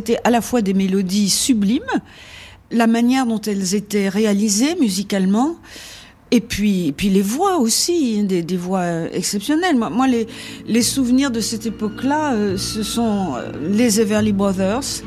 C'était 0.00 0.18
à 0.24 0.30
la 0.30 0.40
fois 0.40 0.62
des 0.62 0.72
mélodies 0.72 1.28
sublimes, 1.28 1.82
la 2.70 2.86
manière 2.86 3.26
dont 3.26 3.40
elles 3.42 3.74
étaient 3.74 4.08
réalisées 4.08 4.74
musicalement, 4.80 5.56
et 6.30 6.40
puis, 6.40 6.94
puis 6.96 7.10
les 7.10 7.20
voix 7.20 7.58
aussi, 7.58 8.22
des, 8.22 8.56
voix 8.56 9.12
exceptionnelles. 9.12 9.76
Moi, 9.76 9.90
moi, 9.90 10.08
les, 10.08 10.26
les 10.66 10.80
souvenirs 10.80 11.30
de 11.30 11.40
cette 11.40 11.66
époque-là, 11.66 12.32
euh, 12.32 12.56
ce 12.56 12.82
sont 12.82 13.34
euh, 13.36 13.52
les 13.70 14.00
Everly 14.00 14.32
Brothers, 14.32 15.02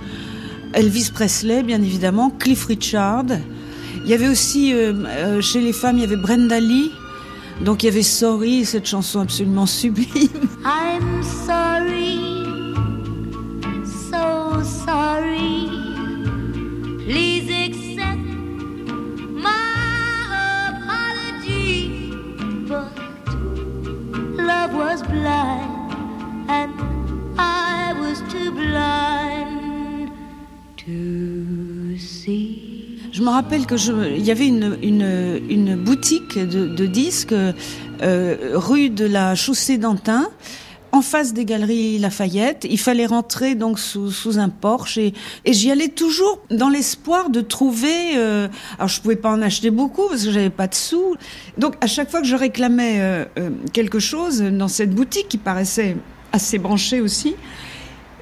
Elvis 0.74 1.10
Presley, 1.12 1.64
bien 1.64 1.82
évidemment, 1.82 2.30
Cliff 2.30 2.66
Richard. 2.66 3.26
Il 4.06 4.12
y 4.12 4.14
avait 4.14 4.28
aussi, 4.28 4.76
euh, 4.76 5.42
chez 5.42 5.60
les 5.60 5.74
femmes, 5.74 5.98
il 5.98 6.02
y 6.02 6.06
avait 6.06 6.18
Brenda 6.18 6.60
Lee. 6.60 6.92
Donc 7.66 7.82
il 7.82 7.88
y 7.88 7.90
avait 7.90 8.04
Sorry, 8.04 8.64
cette 8.64 8.86
chanson 8.86 9.22
absolument 9.22 9.66
sublime. 9.82 10.30
Was 24.94 25.02
blind, 25.02 25.92
and 26.50 26.72
I 27.40 27.94
was 28.00 28.22
too 28.32 28.52
blind 28.52 30.12
to 30.86 31.98
see. 31.98 33.00
Je 33.12 33.22
me 33.24 33.30
rappelle 33.30 33.66
que 33.66 33.76
je, 33.76 33.92
il 34.16 34.24
y 34.24 34.30
avait 34.30 34.48
une, 34.48 35.76
boutique 35.78 36.38
de, 36.38 36.68
de 36.68 36.86
disques 36.86 37.34
euh, 37.34 38.36
rue 38.54 38.92
de 38.92 39.06
la 39.06 39.34
Chaussée 39.34 39.80
d'Antin, 39.80 40.28
en 40.94 41.02
face 41.02 41.34
des 41.34 41.44
galeries 41.44 41.98
Lafayette. 41.98 42.66
Il 42.70 42.80
fallait 42.80 43.08
rentrer 43.08 43.56
donc 43.56 43.80
sous, 43.80 44.12
sous 44.12 44.38
un 44.38 44.50
porche 44.50 44.98
et, 45.00 45.14
et 45.44 45.52
j'y 45.52 45.72
allais 45.72 45.90
toujours 45.90 46.40
dans 46.52 46.70
l'espoir 46.70 47.32
de 47.32 47.42
trouver. 47.42 48.16
euh, 48.16 48.48
alors 48.78 48.88
je 48.88 49.02
pouvais 49.02 49.16
pas 49.16 49.32
en 49.32 49.42
acheter 49.42 49.72
beaucoup 49.72 50.08
parce 50.08 50.24
que 50.24 50.32
j'avais 50.32 50.52
pas 50.52 50.68
de 50.68 50.76
sous. 50.76 51.16
Donc 51.58 51.74
à 51.82 51.88
chaque 51.88 52.12
fois 52.12 52.22
que 52.22 52.28
je 52.28 52.36
réclamais 52.36 52.98
euh, 53.00 53.26
euh, 53.40 53.50
quelque 53.74 54.00
chose 54.00 54.42
dans 54.42 54.68
cette 54.68 54.92
boutique 54.92 55.28
qui 55.28 55.40
paraissait 55.40 55.98
assez 56.32 56.60
branchée 56.60 57.02
aussi. 57.02 57.36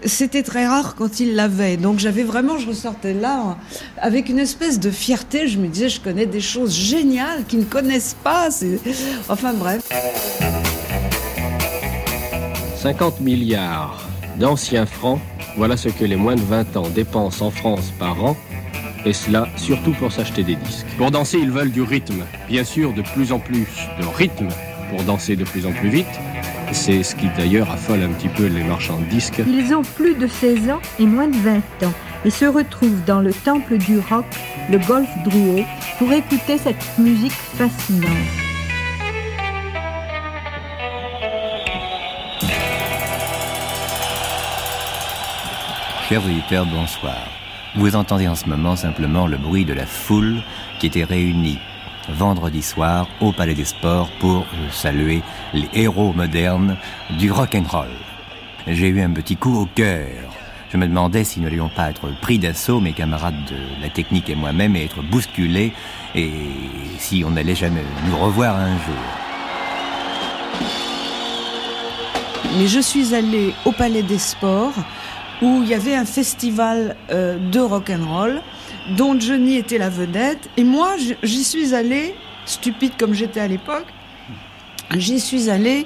C'était 0.05 0.41
très 0.41 0.65
rare 0.65 0.95
quand 0.95 1.19
il 1.19 1.35
l'avait. 1.35 1.75
Donc 1.75 1.99
j'avais 1.99 2.23
vraiment, 2.23 2.57
je 2.57 2.67
ressortais 2.69 3.13
là 3.13 3.57
avec 3.97 4.29
une 4.29 4.39
espèce 4.39 4.79
de 4.79 4.89
fierté. 4.89 5.47
Je 5.49 5.59
me 5.59 5.67
disais, 5.67 5.89
je 5.89 5.99
connais 5.99 6.25
des 6.25 6.41
choses 6.41 6.73
géniales 6.73 7.43
qu'ils 7.47 7.59
ne 7.59 7.65
connaissent 7.65 8.15
pas. 8.23 8.49
Enfin 9.29 9.53
bref. 9.53 9.87
50 12.81 13.21
milliards 13.21 14.09
d'anciens 14.37 14.87
francs, 14.87 15.19
voilà 15.55 15.77
ce 15.77 15.87
que 15.87 16.03
les 16.03 16.15
moins 16.15 16.33
de 16.33 16.41
20 16.41 16.77
ans 16.77 16.89
dépensent 16.89 17.45
en 17.45 17.51
France 17.51 17.93
par 17.99 18.23
an, 18.23 18.35
et 19.05 19.13
cela 19.13 19.47
surtout 19.55 19.91
pour 19.91 20.11
s'acheter 20.11 20.41
des 20.41 20.55
disques. 20.55 20.87
Pour 20.97 21.11
danser, 21.11 21.37
ils 21.37 21.51
veulent 21.51 21.71
du 21.71 21.83
rythme, 21.83 22.23
bien 22.47 22.63
sûr 22.63 22.91
de 22.93 23.03
plus 23.03 23.33
en 23.33 23.37
plus 23.37 23.67
de 23.99 24.05
rythme 24.17 24.47
pour 24.89 25.03
danser 25.03 25.35
de 25.35 25.43
plus 25.43 25.67
en 25.67 25.73
plus 25.73 25.89
vite. 25.89 26.07
C'est 26.71 27.03
ce 27.03 27.15
qui 27.15 27.27
d'ailleurs 27.37 27.69
affole 27.69 28.01
un 28.01 28.09
petit 28.13 28.29
peu 28.29 28.47
les 28.47 28.63
marchands 28.63 28.97
de 28.97 29.05
disques. 29.05 29.43
Ils 29.47 29.75
ont 29.75 29.83
plus 29.83 30.15
de 30.15 30.25
16 30.25 30.71
ans 30.71 30.81
et 30.97 31.05
moins 31.05 31.27
de 31.27 31.37
20 31.37 31.57
ans 31.85 31.93
et 32.25 32.31
se 32.31 32.45
retrouvent 32.45 33.03
dans 33.05 33.21
le 33.21 33.31
temple 33.31 33.77
du 33.77 33.99
rock, 33.99 34.25
le 34.71 34.79
Golf 34.79 35.09
Drouot, 35.23 35.65
pour 35.99 36.11
écouter 36.11 36.57
cette 36.57 36.97
musique 36.97 37.31
fascinante. 37.31 38.50
Chers 46.11 46.25
auditeurs, 46.25 46.65
bonsoir. 46.65 47.25
Vous 47.73 47.95
entendez 47.95 48.27
en 48.27 48.35
ce 48.35 48.45
moment 48.45 48.75
simplement 48.75 49.27
le 49.27 49.37
bruit 49.37 49.63
de 49.63 49.71
la 49.71 49.85
foule 49.85 50.43
qui 50.77 50.87
était 50.87 51.05
réunie 51.05 51.57
vendredi 52.09 52.61
soir 52.61 53.07
au 53.21 53.31
Palais 53.31 53.53
des 53.53 53.63
Sports 53.63 54.09
pour 54.19 54.45
saluer 54.71 55.21
les 55.53 55.69
héros 55.73 56.11
modernes 56.11 56.75
du 57.17 57.31
rock 57.31 57.55
and 57.55 57.63
roll. 57.69 57.87
J'ai 58.67 58.89
eu 58.89 58.99
un 58.99 59.11
petit 59.11 59.37
coup 59.37 59.57
au 59.57 59.65
cœur. 59.67 60.09
Je 60.69 60.75
me 60.75 60.85
demandais 60.85 61.23
si 61.23 61.39
nous 61.39 61.45
n'allions 61.45 61.69
pas 61.69 61.89
être 61.91 62.09
pris 62.19 62.39
d'assaut, 62.39 62.81
mes 62.81 62.91
camarades 62.91 63.45
de 63.45 63.81
la 63.81 63.87
technique 63.87 64.29
et 64.29 64.35
moi-même, 64.35 64.75
et 64.75 64.83
être 64.83 65.01
bousculés, 65.01 65.71
et 66.13 66.33
si 66.99 67.23
on 67.25 67.29
n'allait 67.29 67.55
jamais 67.55 67.85
nous 68.09 68.17
revoir 68.17 68.57
un 68.57 68.73
jour. 68.73 69.21
Mais 72.57 72.67
je 72.67 72.81
suis 72.81 73.15
allée 73.15 73.53
au 73.63 73.71
Palais 73.71 74.03
des 74.03 74.17
Sports 74.17 74.73
où 75.41 75.61
il 75.63 75.69
y 75.69 75.73
avait 75.73 75.95
un 75.95 76.05
festival 76.05 76.95
euh, 77.11 77.37
de 77.37 77.59
rock 77.59 77.89
and 77.89 78.05
roll 78.07 78.41
dont 78.97 79.19
Johnny 79.19 79.57
était 79.57 79.77
la 79.77 79.89
vedette. 79.89 80.49
Et 80.57 80.63
moi 80.63 80.95
j'y 81.23 81.43
suis 81.43 81.73
allée 81.73 82.15
stupide 82.45 82.93
comme 82.97 83.13
j'étais 83.13 83.39
à 83.39 83.47
l'époque 83.47 83.87
j'y 84.97 85.19
suis 85.19 85.49
allée 85.49 85.85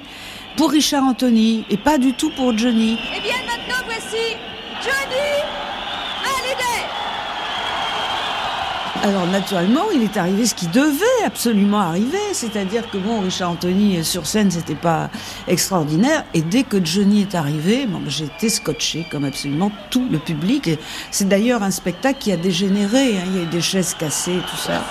pour 0.56 0.70
Richard 0.70 1.04
Anthony 1.04 1.64
et 1.70 1.76
pas 1.76 1.98
du 1.98 2.14
tout 2.14 2.30
pour 2.30 2.56
Johnny. 2.56 2.98
Eh 3.16 3.20
bien, 3.20 3.36
maintenant, 3.46 3.84
voici 3.84 4.36
Johnny 4.82 5.42
Hallyday 6.24 6.86
Alors 9.02 9.26
naturellement, 9.26 9.90
il 9.94 10.02
est 10.02 10.16
arrivé 10.16 10.46
ce 10.46 10.54
qui 10.54 10.66
devait 10.68 11.24
absolument 11.24 11.80
arriver, 11.80 12.18
c'est-à-dire 12.32 12.90
que 12.90 12.98
bon, 12.98 13.20
Richard 13.20 13.50
Anthony 13.50 14.04
sur 14.04 14.26
scène, 14.26 14.50
c'était 14.50 14.74
pas 14.74 15.10
extraordinaire, 15.46 16.24
et 16.34 16.42
dès 16.42 16.62
que 16.62 16.84
Johnny 16.84 17.22
est 17.22 17.34
arrivé, 17.34 17.86
bon, 17.86 18.00
j'ai 18.08 18.24
été 18.24 18.48
scotché 18.48 19.06
comme 19.10 19.24
absolument 19.24 19.70
tout 19.90 20.06
le 20.10 20.18
public. 20.18 20.70
C'est 21.10 21.28
d'ailleurs 21.28 21.62
un 21.62 21.70
spectacle 21.70 22.18
qui 22.18 22.32
a 22.32 22.36
dégénéré, 22.36 23.18
hein, 23.18 23.22
il 23.26 23.36
y 23.36 23.38
a 23.40 23.42
eu 23.42 23.46
des 23.46 23.60
chaises 23.60 23.94
cassées, 23.94 24.40
tout 24.50 24.56
ça. 24.56 24.82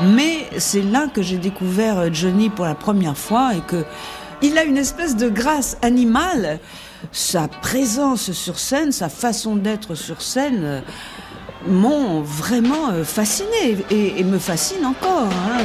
Mais 0.00 0.48
c'est 0.58 0.82
là 0.82 1.06
que 1.06 1.22
j'ai 1.22 1.38
découvert 1.38 1.98
euh, 1.98 2.08
Johnny 2.12 2.50
pour 2.50 2.64
la 2.64 2.74
première 2.74 3.16
fois 3.16 3.54
et 3.54 3.60
que 3.60 3.84
il 4.42 4.58
a 4.58 4.64
une 4.64 4.78
espèce 4.78 5.16
de 5.16 5.28
grâce 5.28 5.76
animale. 5.82 6.58
Sa 7.12 7.46
présence 7.48 8.32
sur 8.32 8.58
scène, 8.58 8.90
sa 8.90 9.08
façon 9.08 9.56
d'être 9.56 9.94
sur 9.94 10.22
scène 10.22 10.60
euh, 10.64 10.80
m'ont 11.66 12.22
vraiment 12.22 12.90
euh, 12.90 13.04
fasciné 13.04 13.76
et, 13.90 14.18
et 14.20 14.24
me 14.24 14.38
fascinent 14.38 14.86
encore. 14.86 15.28
hein. 15.28 15.64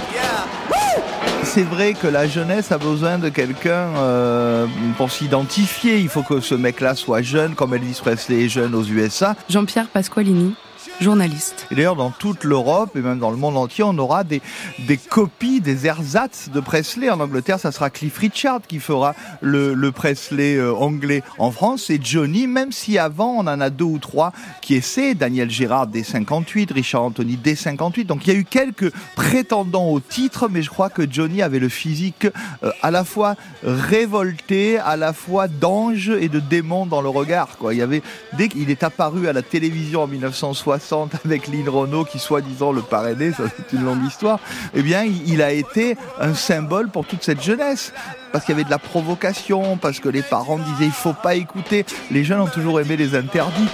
c'est 1.44 1.64
vrai 1.64 1.94
que 1.94 2.08
la 2.08 2.28
jeunesse 2.28 2.72
a 2.74 2.78
besoin 2.78 3.18
de 3.18 3.30
quelqu'un 3.30 3.88
euh, 3.96 4.68
pour 4.98 5.10
s'identifier. 5.12 6.00
Il 6.00 6.10
faut 6.10 6.24
que 6.24 6.42
ce 6.42 6.54
mec-là 6.56 6.96
soit 6.96 7.22
jeune, 7.22 7.56
comme 7.56 7.74
Elvis 7.74 8.00
Presley 8.04 8.46
est 8.46 8.50
jeune 8.50 8.76
aux 8.76 8.84
USA. 8.84 9.36
Jean-Pierre 9.50 9.88
Pasqualini, 9.88 10.54
journaliste. 11.02 11.68
Et 11.72 11.76
d'ailleurs, 11.76 11.96
dans 11.96 12.12
toute 12.12 12.44
l'Europe 12.44 12.96
et 12.96 13.02
même 13.02 13.20
dans 13.20 13.32
le 13.32 13.38
monde 13.38 13.58
entier, 13.58 13.84
on 13.84 13.98
aura 13.98 14.24
des, 14.24 14.42
des 14.80 14.98
copies, 14.98 15.62
des 15.62 15.86
ersatz 15.86 16.50
de 16.50 16.60
Presley. 16.60 17.10
En 17.10 17.20
Angleterre, 17.20 17.60
ça 17.60 17.72
sera 17.72 17.90
Cliff 17.90 18.18
Richard 18.18 18.62
qui 18.68 18.80
fera 18.80 19.16
le, 19.42 19.74
le 19.74 19.92
Presley 19.92 20.56
euh, 20.56 20.74
anglais. 20.74 21.24
En 21.38 21.52
France, 21.52 21.86
c'est 21.88 22.04
Johnny, 22.04 22.48
même 22.48 22.72
si 22.72 22.98
avant, 22.98 23.36
on 23.38 23.42
en 23.42 23.60
a 23.60 23.70
deux 23.70 23.86
ou 23.86 24.00
trois 24.00 24.32
qui 24.62 24.76
essaient. 24.76 25.14
Daniel 25.14 25.50
Gérard 25.50 25.88
dès 25.88 26.04
58, 26.04 26.72
Richard 26.72 27.04
Anthony 27.04 27.38
dès 27.38 27.56
58. 27.56 28.06
Donc 28.06 28.26
il 28.26 28.34
y 28.34 28.36
a 28.36 28.40
eu 28.40 28.46
quelques 28.46 28.92
prétendants 29.16 29.90
au 29.90 30.00
titre, 30.00 30.48
mais 30.50 30.62
je 30.62 30.70
crois 30.70 30.90
que 30.90 31.10
Johnny 31.10 31.42
avait 31.42 31.60
le 31.60 31.70
physique 31.70 32.28
euh, 32.64 32.72
à 32.82 32.92
la 32.92 33.04
fois 33.04 33.36
révolté, 33.64 34.78
à 34.80 34.96
la 34.96 35.14
fois 35.14 35.48
d'ange 35.48 36.10
et 36.10 36.30
de 36.30 36.40
démon 36.40 36.86
dans 36.86 37.02
le 37.02 37.10
regard. 37.10 37.58
Quoi. 37.58 37.74
Il 37.74 37.78
y 37.78 37.82
avait, 37.82 38.02
dès 38.38 38.48
qu'il 38.48 38.70
est 38.70 38.84
apparu 38.84 39.28
à 39.28 39.34
la 39.34 39.42
télévision 39.42 40.04
en 40.04 40.08
1960, 40.08 40.77
avec 41.26 41.48
Lynn 41.48 41.68
Renault 41.70 42.06
qui 42.06 42.20
soi-disant 42.20 42.72
le 42.72 42.82
parrainait, 42.82 43.32
ça 43.32 43.44
c'est 43.56 43.76
une 43.76 43.86
longue 43.86 44.04
histoire, 44.06 44.40
eh 44.74 44.82
bien 44.82 45.04
il 45.04 45.42
a 45.42 45.52
été 45.52 45.98
un 46.20 46.34
symbole 46.34 46.90
pour 46.90 47.06
toute 47.06 47.24
cette 47.24 47.42
jeunesse. 47.42 47.94
Parce 48.32 48.44
qu'il 48.46 48.54
y 48.54 48.58
avait 48.58 48.66
de 48.66 48.70
la 48.70 48.78
provocation, 48.78 49.78
parce 49.78 50.00
que 50.00 50.10
les 50.10 50.22
parents 50.22 50.60
disaient 50.60 50.86
il 50.86 50.92
faut 50.92 51.14
pas 51.14 51.36
écouter. 51.36 51.86
Les 52.12 52.24
jeunes 52.24 52.42
ont 52.42 52.48
toujours 52.48 52.80
aimé 52.82 52.98
les 52.98 53.16
interdits. 53.16 53.70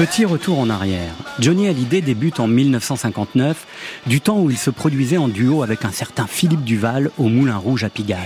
Petit 0.00 0.24
retour 0.24 0.58
en 0.58 0.70
arrière. 0.70 1.12
Johnny 1.40 1.68
Hallyday 1.68 2.00
débute 2.00 2.40
en 2.40 2.46
1959, 2.46 3.66
du 4.06 4.22
temps 4.22 4.40
où 4.40 4.50
il 4.50 4.56
se 4.56 4.70
produisait 4.70 5.18
en 5.18 5.28
duo 5.28 5.62
avec 5.62 5.84
un 5.84 5.90
certain 5.90 6.26
Philippe 6.26 6.64
Duval 6.64 7.10
au 7.18 7.24
Moulin 7.24 7.58
Rouge 7.58 7.84
à 7.84 7.90
Pigalle. 7.90 8.18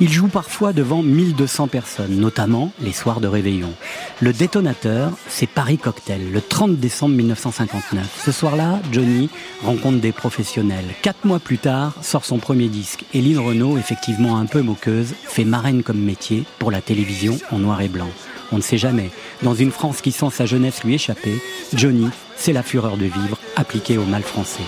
Il 0.00 0.10
joue 0.10 0.26
parfois 0.26 0.72
devant 0.72 1.00
1200 1.00 1.68
personnes, 1.68 2.16
notamment 2.16 2.72
les 2.80 2.90
soirs 2.90 3.20
de 3.20 3.28
réveillon. 3.28 3.72
Le 4.18 4.32
détonateur, 4.32 5.12
c'est 5.28 5.46
Paris 5.46 5.78
Cocktail, 5.78 6.32
le 6.32 6.40
30 6.40 6.78
décembre 6.78 7.14
1959. 7.14 8.20
Ce 8.24 8.32
soir-là, 8.32 8.80
Johnny 8.90 9.30
rencontre 9.62 10.00
des 10.00 10.10
professionnels. 10.10 10.86
Quatre 11.02 11.24
mois 11.24 11.38
plus 11.38 11.58
tard, 11.58 11.94
sort 12.02 12.24
son 12.24 12.38
premier 12.38 12.66
disque. 12.66 13.04
Lynn 13.14 13.38
Renault, 13.38 13.78
effectivement 13.78 14.38
un 14.38 14.46
peu 14.46 14.60
moqueuse, 14.60 15.14
fait 15.22 15.44
marraine 15.44 15.84
comme 15.84 16.00
métier 16.00 16.42
pour 16.58 16.72
la 16.72 16.80
télévision 16.80 17.38
en 17.52 17.60
noir 17.60 17.80
et 17.80 17.88
blanc. 17.88 18.10
On 18.52 18.58
ne 18.58 18.62
sait 18.62 18.78
jamais. 18.78 19.10
Dans 19.42 19.54
une 19.54 19.72
France 19.72 20.02
qui 20.02 20.12
sent 20.12 20.30
sa 20.30 20.44
jeunesse 20.44 20.84
lui 20.84 20.94
échapper, 20.94 21.42
Johnny, 21.74 22.08
c'est 22.36 22.52
la 22.52 22.62
fureur 22.62 22.98
de 22.98 23.06
vivre 23.06 23.38
appliquée 23.56 23.96
au 23.96 24.04
mal 24.04 24.22
français. 24.22 24.62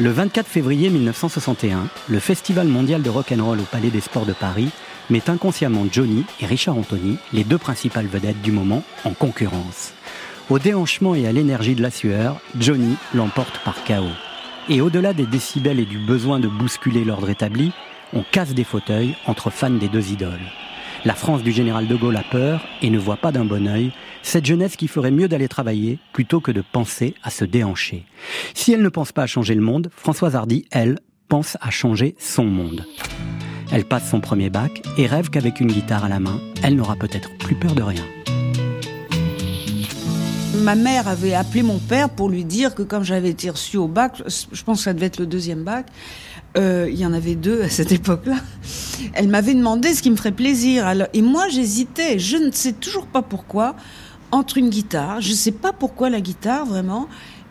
Le 0.00 0.10
24 0.10 0.48
février 0.48 0.90
1961, 0.90 1.86
le 2.08 2.18
Festival 2.18 2.66
mondial 2.66 3.00
de 3.02 3.10
rock'n'roll 3.10 3.60
au 3.60 3.62
Palais 3.62 3.90
des 3.90 4.00
Sports 4.00 4.26
de 4.26 4.32
Paris 4.32 4.70
met 5.08 5.30
inconsciemment 5.30 5.86
Johnny 5.90 6.24
et 6.40 6.46
Richard 6.46 6.76
Anthony, 6.76 7.16
les 7.32 7.44
deux 7.44 7.58
principales 7.58 8.06
vedettes 8.06 8.42
du 8.42 8.50
moment, 8.50 8.82
en 9.04 9.12
concurrence. 9.12 9.92
Au 10.50 10.58
déhanchement 10.58 11.14
et 11.14 11.28
à 11.28 11.32
l'énergie 11.32 11.76
de 11.76 11.82
la 11.82 11.92
sueur, 11.92 12.40
Johnny 12.58 12.96
l'emporte 13.14 13.60
par 13.64 13.84
chaos. 13.84 14.10
Et 14.68 14.80
au-delà 14.80 15.12
des 15.12 15.26
décibels 15.26 15.78
et 15.78 15.86
du 15.86 15.98
besoin 15.98 16.40
de 16.40 16.48
bousculer 16.48 17.04
l'ordre 17.04 17.30
établi, 17.30 17.70
on 18.14 18.22
casse 18.22 18.54
des 18.54 18.64
fauteuils 18.64 19.14
entre 19.26 19.50
fans 19.50 19.70
des 19.70 19.88
deux 19.88 20.12
idoles. 20.12 20.40
La 21.04 21.14
France 21.14 21.42
du 21.42 21.52
général 21.52 21.86
de 21.86 21.96
Gaulle 21.96 22.16
a 22.16 22.22
peur 22.22 22.64
et 22.80 22.88
ne 22.88 22.98
voit 22.98 23.18
pas 23.18 23.32
d'un 23.32 23.44
bon 23.44 23.68
œil 23.68 23.92
cette 24.22 24.46
jeunesse 24.46 24.76
qui 24.76 24.88
ferait 24.88 25.10
mieux 25.10 25.28
d'aller 25.28 25.48
travailler 25.48 25.98
plutôt 26.12 26.40
que 26.40 26.50
de 26.50 26.62
penser 26.62 27.14
à 27.22 27.30
se 27.30 27.44
déhancher. 27.44 28.06
Si 28.54 28.72
elle 28.72 28.82
ne 28.82 28.88
pense 28.88 29.12
pas 29.12 29.24
à 29.24 29.26
changer 29.26 29.54
le 29.54 29.60
monde, 29.60 29.90
Françoise 29.94 30.34
Hardy, 30.34 30.64
elle, 30.70 30.98
pense 31.28 31.58
à 31.60 31.70
changer 31.70 32.14
son 32.18 32.44
monde. 32.44 32.86
Elle 33.70 33.84
passe 33.84 34.08
son 34.08 34.20
premier 34.20 34.48
bac 34.48 34.82
et 34.96 35.06
rêve 35.06 35.30
qu'avec 35.30 35.60
une 35.60 35.72
guitare 35.72 36.04
à 36.04 36.08
la 36.08 36.20
main, 36.20 36.40
elle 36.62 36.76
n'aura 36.76 36.96
peut-être 36.96 37.36
plus 37.38 37.56
peur 37.56 37.74
de 37.74 37.82
rien. 37.82 38.04
Ma 40.62 40.76
mère 40.76 41.08
avait 41.08 41.34
appelé 41.34 41.62
mon 41.62 41.78
père 41.78 42.08
pour 42.08 42.30
lui 42.30 42.44
dire 42.44 42.74
que 42.74 42.82
comme 42.82 43.02
j'avais 43.02 43.30
été 43.30 43.50
reçue 43.50 43.76
au 43.76 43.88
bac, 43.88 44.22
je 44.26 44.62
pense 44.62 44.78
que 44.78 44.84
ça 44.84 44.94
devait 44.94 45.06
être 45.06 45.18
le 45.18 45.26
deuxième 45.26 45.64
bac, 45.64 45.86
euh, 46.56 46.88
il 46.90 46.98
y 46.98 47.04
en 47.04 47.12
avait 47.12 47.34
deux 47.34 47.62
à 47.62 47.68
cette 47.68 47.92
époque-là. 47.92 48.36
Elle 49.14 49.28
m'avait 49.28 49.54
demandé 49.54 49.94
ce 49.94 50.02
qui 50.02 50.10
me 50.10 50.16
ferait 50.16 50.32
plaisir. 50.32 50.86
Et 51.12 51.22
moi, 51.22 51.48
j'hésitais. 51.48 52.18
Je 52.18 52.36
ne 52.36 52.50
sais 52.52 52.72
toujours 52.72 53.06
pas 53.06 53.22
pourquoi 53.22 53.74
entre 54.30 54.58
une 54.58 54.70
guitare. 54.70 55.20
Je 55.20 55.30
ne 55.30 55.36
sais 55.36 55.52
pas 55.52 55.72
pourquoi 55.72 56.10
la 56.10 56.20
guitare 56.20 56.66
vraiment 56.66 57.08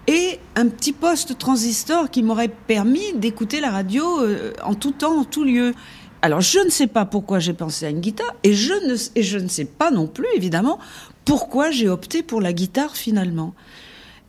et 0.08 0.40
un 0.56 0.68
petit 0.68 0.92
poste 0.92 1.38
transistor 1.38 2.10
qui 2.10 2.24
m'aurait 2.24 2.50
permis 2.50 3.14
d'écouter 3.16 3.62
la 3.62 3.72
radio 3.72 4.22
euh, 4.22 4.52
en 4.64 4.76
tout 4.76 4.92
temps, 4.92 5.20
en 5.20 5.24
tout 5.24 5.44
lieu. 5.44 5.74
Alors 6.22 6.42
je 6.42 6.60
ne 6.60 6.70
sais 6.70 6.88
pas 6.88 7.06
pourquoi 7.06 7.40
j'ai 7.40 7.54
pensé 7.54 7.86
à 7.86 7.90
une 7.90 8.00
guitare 8.00 8.34
et 8.44 8.54
je 8.54 9.38
ne 9.38 9.48
sais 9.48 9.66
pas 9.66 9.92
non 9.92 10.08
plus 10.08 10.28
évidemment 10.36 10.80
pourquoi 11.26 11.72
j'ai 11.72 11.90
opté 11.90 12.24
pour 12.24 12.42
la 12.42 12.54
guitare 12.54 12.96
finalement. 12.96 13.54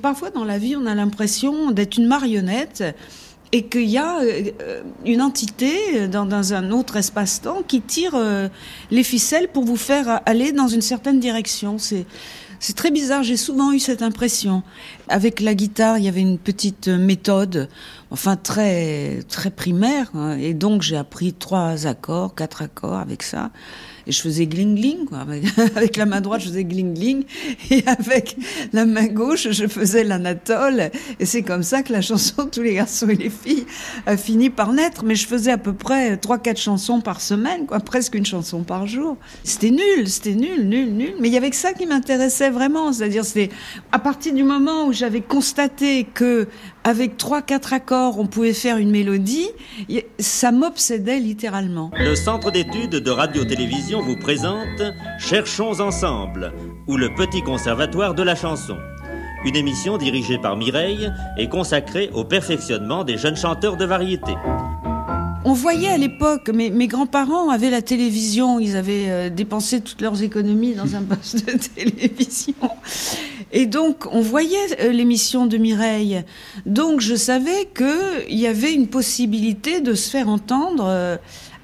Parfois 0.03 0.31
dans 0.31 0.45
la 0.45 0.59
vie 0.59 0.75
on 0.77 0.87
a 0.87 0.95
l'impression 0.95 1.71
d'être 1.71 1.97
une 1.97 2.07
marionnette 2.07 2.83
et 3.55 3.63
qu'il 3.63 3.89
y 3.89 3.99
a 3.99 4.19
euh, 4.19 4.83
une 5.05 5.23
entité 5.23 6.09
dans, 6.09 6.27
dans 6.27 6.55
un 6.55 6.73
autre 6.73 6.97
espace-temps 6.97 7.63
qui 7.63 7.81
tire 7.81 8.17
euh, 8.17 8.49
les 8.91 9.05
ficelles 9.05 9.47
pour 9.47 9.63
vous 9.63 9.77
faire 9.77 10.21
aller 10.27 10.51
dans 10.51 10.67
une 10.67 10.83
certaine 10.83 11.21
direction. 11.21 11.77
C'est 11.79 12.75
très 12.75 12.91
bizarre, 12.91 13.23
j'ai 13.23 13.37
souvent 13.37 13.71
eu 13.71 13.79
cette 13.79 14.03
impression. 14.03 14.65
Avec 15.09 15.41
la 15.41 15.55
guitare, 15.55 15.99
il 15.99 16.05
y 16.05 16.09
avait 16.09 16.23
une 16.23 16.39
petite 16.39 16.89
méthode, 16.89 17.69
enfin 18.11 18.37
très 18.37 19.21
très 19.29 19.51
primaire, 19.51 20.11
hein. 20.15 20.37
et 20.39 20.55
donc 20.55 20.81
j'ai 20.81 20.97
appris 20.97 21.35
trois 21.35 21.87
accords, 21.87 22.35
quatre 22.35 22.63
accords 22.63 22.95
avec 22.97 23.23
ça. 23.23 23.51
Et 24.07 24.13
je 24.13 24.21
faisais 24.21 24.47
gling 24.47 24.75
gling 24.75 25.07
quoi. 25.07 25.21
Avec, 25.77 25.97
la 25.97 26.07
main 26.07 26.21
droite 26.21 26.43
je 26.43 26.49
faisais 26.49 26.65
gling 26.65 26.95
gling. 26.95 27.25
Et 27.71 27.83
avec 27.87 28.37
la 28.73 28.85
main 28.85 29.07
gauche 29.07 29.49
je 29.51 29.67
faisais 29.67 30.05
l'anatole. 30.05 30.91
Et 31.21 31.27
c'est 31.27 31.43
comme 31.43 31.63
ça 31.63 31.83
que 31.83 31.93
la 31.93 32.03
chanson 32.03 32.47
tous 32.53 32.63
les 32.63 32.75
garçons 32.75 33.09
et 33.09 33.15
les 33.15 33.31
filles 33.31 33.67
a 34.07 34.17
fini 34.17 34.51
par 34.51 34.73
naître. 34.73 35.05
Mais 35.05 35.15
je 35.15 35.27
faisais 35.27 35.53
à 35.53 35.59
peu 35.59 35.73
près 35.73 36.17
trois 36.17 36.39
quatre 36.39 36.61
chansons 36.61 37.01
par 37.01 37.21
semaine 37.21 37.67
quoi. 37.67 37.81
Presque 37.81 38.15
une 38.15 38.27
chanson 38.27 38.63
par 38.63 38.87
jour. 38.87 39.17
C'était 39.43 39.71
nul 39.71 40.07
c'était 40.07 40.35
nul 40.35 40.69
nul 40.69 40.93
nul. 40.93 41.15
Mais 41.21 41.29
il 41.29 41.35
y 41.35 41.39
avait 41.39 41.51
que 41.51 41.57
ça 41.57 41.73
qui 41.73 41.87
m'intéressait 41.87 42.51
vraiment. 42.51 42.93
C'est-à-dire 42.93 43.25
c'est 43.25 43.49
à 43.91 43.99
partir 43.99 44.35
du 44.35 44.45
moment 44.45 44.87
où 44.87 44.93
j'avais 44.95 45.21
constaté 45.21 46.05
que 46.05 46.49
avec 46.85 47.17
trois 47.17 47.43
quatre 47.43 47.73
accords 47.73 48.19
on 48.19 48.27
pouvait 48.27 48.53
faire 48.53 48.79
une 48.79 48.91
mélodie 48.91 49.49
ça 50.19 50.53
m'obsédait 50.53 51.19
littéralement 51.19 51.91
le 51.99 52.15
centre 52.15 52.51
d'études 52.51 52.91
de 52.91 53.11
radio-télévision 53.11 54.01
vous 54.01 54.17
présente 54.17 54.83
Cherchons 55.19 55.81
ensemble, 55.81 56.53
ou 56.87 56.97
le 56.97 57.15
petit 57.15 57.43
conservatoire 57.43 58.15
de 58.15 58.23
la 58.23 58.35
chanson. 58.35 58.77
Une 59.45 59.57
émission 59.57 59.99
dirigée 59.99 60.39
par 60.39 60.57
Mireille 60.57 61.11
et 61.39 61.49
consacrée 61.49 62.11
au 62.13 62.25
perfectionnement 62.25 63.05
des 63.05 63.19
jeunes 63.19 63.37
chanteurs 63.37 63.77
de 63.77 63.85
variété. 63.85 64.33
On 65.47 65.53
voyait 65.53 65.91
à 65.91 65.99
l'époque, 65.99 66.49
mes, 66.49 66.87
grands-parents 66.87 67.51
avaient 67.51 67.69
la 67.69 67.83
télévision, 67.83 68.59
ils 68.59 68.77
avaient 68.77 69.11
euh, 69.11 69.29
dépensé 69.29 69.83
toutes 69.83 70.01
leurs 70.01 70.23
économies 70.23 70.73
dans 70.73 70.97
un 70.97 71.03
poste 71.03 71.47
de 71.47 71.59
télévision. 71.59 72.55
Et 73.53 73.67
donc, 73.67 74.07
on 74.11 74.23
voyait 74.23 74.57
euh, 74.81 74.91
l'émission 74.91 75.45
de 75.45 75.59
Mireille. 75.59 76.23
Donc, 76.65 77.03
je 77.03 77.15
savais 77.15 77.69
qu'il 77.77 78.39
y 78.39 78.47
avait 78.47 78.73
une 78.73 78.89
possibilité 78.89 79.83
de 79.83 79.93
se 79.93 80.09
faire 80.09 80.31
entendre 80.31 80.87
euh, 80.89 81.19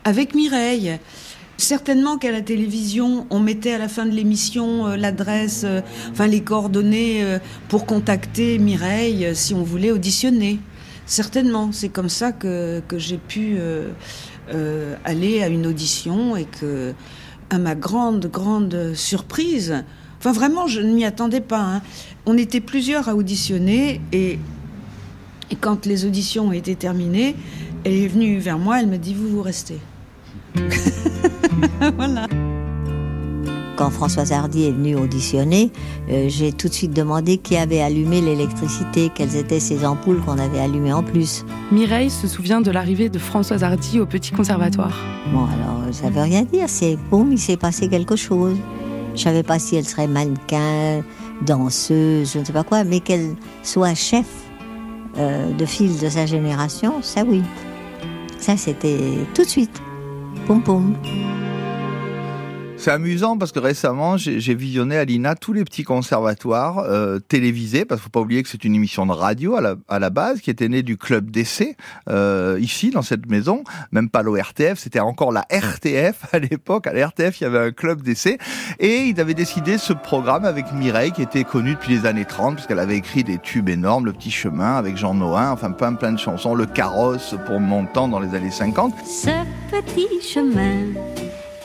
avec 0.05 0.35
Mireille. 0.35 0.99
Certainement 1.57 2.19
qu'à 2.19 2.33
la 2.33 2.43
télévision, 2.43 3.27
on 3.31 3.39
mettait 3.39 3.73
à 3.73 3.79
la 3.79 3.89
fin 3.89 4.05
de 4.05 4.13
l'émission 4.13 4.89
l'adresse, 4.89 5.67
enfin 6.11 6.27
les 6.27 6.41
coordonnées 6.41 7.23
pour 7.69 7.85
contacter 7.85 8.59
Mireille 8.59 9.37
si 9.37 9.53
on 9.53 9.63
voulait 9.63 9.91
auditionner. 9.91 10.59
Certainement, 11.11 11.71
c'est 11.73 11.89
comme 11.89 12.09
ça 12.09 12.31
que, 12.31 12.81
j'ai 12.97 13.19
pu 13.19 13.59
aller 15.05 15.43
à 15.43 15.49
une 15.49 15.67
audition 15.67 16.37
et 16.37 16.45
que, 16.45 16.95
à 17.51 17.59
ma 17.59 17.75
grande, 17.75 18.27
grande 18.27 18.95
surprise, 18.95 19.83
enfin 20.19 20.31
vraiment, 20.31 20.69
je 20.69 20.81
ne 20.81 20.93
m'y 20.93 21.05
attendais 21.05 21.41
pas. 21.41 21.63
Hein. 21.63 21.83
On 22.27 22.39
était 22.39 22.61
plusieurs 22.61 23.09
à 23.09 23.17
auditionner 23.17 24.01
et, 24.13 24.39
et 25.51 25.57
quand 25.61 25.85
les 25.85 26.05
auditions 26.05 26.47
ont 26.47 26.53
été 26.53 26.77
terminées, 26.77 27.35
elle 27.83 27.95
est 27.95 28.07
venue 28.07 28.39
vers 28.39 28.61
moi, 28.61 28.79
elle 28.79 28.87
me 28.87 28.99
dit, 28.99 29.13
vous, 29.13 29.29
vous 29.29 29.43
restez. 29.43 29.81
voilà. 31.97 32.29
Quand 33.81 33.89
Françoise 33.89 34.31
Hardy 34.31 34.65
est 34.65 34.73
venue 34.73 34.95
auditionner, 34.95 35.73
euh, 36.11 36.27
j'ai 36.29 36.53
tout 36.53 36.69
de 36.69 36.73
suite 36.75 36.93
demandé 36.93 37.39
qui 37.39 37.57
avait 37.57 37.81
allumé 37.81 38.21
l'électricité, 38.21 39.11
quelles 39.15 39.37
étaient 39.37 39.59
ces 39.59 39.87
ampoules 39.87 40.21
qu'on 40.21 40.37
avait 40.37 40.59
allumées 40.59 40.93
en 40.93 41.03
plus. 41.03 41.47
Mireille 41.73 42.11
se 42.11 42.29
souvient 42.29 42.61
de 42.61 42.71
l'arrivée 42.71 43.09
de 43.09 43.19
Françoise 43.19 43.65
Hardy 43.65 43.99
au 43.99 44.05
Petit 44.05 44.33
Conservatoire. 44.33 44.93
Bon, 45.33 45.47
alors 45.47 45.95
ça 45.95 46.11
veut 46.11 46.21
rien 46.21 46.43
dire, 46.43 46.69
c'est 46.69 46.99
boum, 47.09 47.33
il 47.33 47.39
s'est 47.39 47.57
passé 47.57 47.89
quelque 47.89 48.17
chose. 48.17 48.59
Je 49.15 49.23
savais 49.23 49.43
pas 49.43 49.59
si 49.59 49.77
elle 49.77 49.87
serait 49.87 50.09
mannequin, 50.09 51.03
danseuse, 51.47 52.33
je 52.35 52.39
ne 52.39 52.45
sais 52.45 52.53
pas 52.53 52.65
quoi, 52.65 52.85
mais 52.85 53.01
qu'elle 53.01 53.35
soit 53.63 53.95
chef 53.95 54.27
euh, 55.17 55.55
de 55.55 55.65
file 55.65 55.99
de 55.99 56.11
sa 56.11 56.27
génération, 56.27 56.97
ça 57.01 57.25
oui. 57.27 57.41
Ça, 58.41 58.59
c'était 58.59 58.99
tout 59.35 59.43
de 59.43 59.49
suite. 59.49 59.81
Poum 60.47 60.63
poum. 60.63 60.95
C'est 62.81 62.93
amusant 62.93 63.37
parce 63.37 63.53
que 63.53 63.59
récemment, 63.59 64.17
j'ai 64.17 64.55
visionné 64.55 64.97
à 64.97 65.05
l'INA 65.05 65.35
tous 65.35 65.53
les 65.53 65.65
petits 65.65 65.83
conservatoires 65.83 66.79
euh, 66.79 67.19
télévisés, 67.19 67.85
parce 67.85 68.01
qu'il 68.01 68.05
faut 68.05 68.11
pas 68.11 68.21
oublier 68.21 68.43
que 68.43 68.49
c'est 68.49 68.65
une 68.65 68.75
émission 68.75 69.05
de 69.05 69.13
radio 69.13 69.55
à 69.55 69.99
la, 69.99 70.11
base, 70.11 70.41
qui 70.41 70.49
était 70.49 70.71
née 70.71 70.83
du 70.83 70.97
club 70.97 71.31
d'essai, 71.31 71.77
euh, 72.09 72.57
ici, 72.59 72.91
dans 72.91 73.03
cette 73.03 73.27
maison, 73.27 73.65
même 73.93 74.09
pas 74.09 74.23
l'ORTF, 74.23 74.79
c'était 74.79 74.99
encore 74.99 75.31
la 75.31 75.47
RTF 75.51 76.33
à 76.33 76.39
l'époque. 76.39 76.87
À 76.87 76.95
la 76.95 77.09
RTF, 77.09 77.43
il 77.43 77.45
y 77.45 77.47
avait 77.47 77.59
un 77.59 77.71
club 77.71 78.01
d'essai, 78.01 78.39
et 78.79 79.03
ils 79.09 79.21
avaient 79.21 79.35
décidé 79.35 79.77
ce 79.77 79.93
programme 79.93 80.47
avec 80.47 80.73
Mireille, 80.73 81.13
qui 81.13 81.21
était 81.21 81.45
connue 81.45 81.75
depuis 81.75 81.99
les 81.99 82.07
années 82.07 82.25
30, 82.25 82.55
parce 82.55 82.67
qu'elle 82.67 82.79
avait 82.79 82.97
écrit 82.97 83.25
des 83.25 83.37
tubes 83.37 83.69
énormes, 83.69 84.07
Le 84.07 84.15
Petit 84.15 84.31
Chemin, 84.31 84.77
avec 84.77 84.97
Jean 84.97 85.13
Noin, 85.13 85.51
enfin 85.51 85.71
plein 85.71 85.93
plein 85.93 86.13
de 86.13 86.19
chansons, 86.19 86.55
Le 86.55 86.65
Carrosse 86.65 87.35
pour 87.45 87.61
mon 87.61 87.85
temps 87.85 88.09
dans 88.09 88.21
les 88.21 88.35
années 88.35 88.51
50. 88.51 88.95
Ce 89.05 89.29
petit 89.71 90.27
chemin 90.27 90.87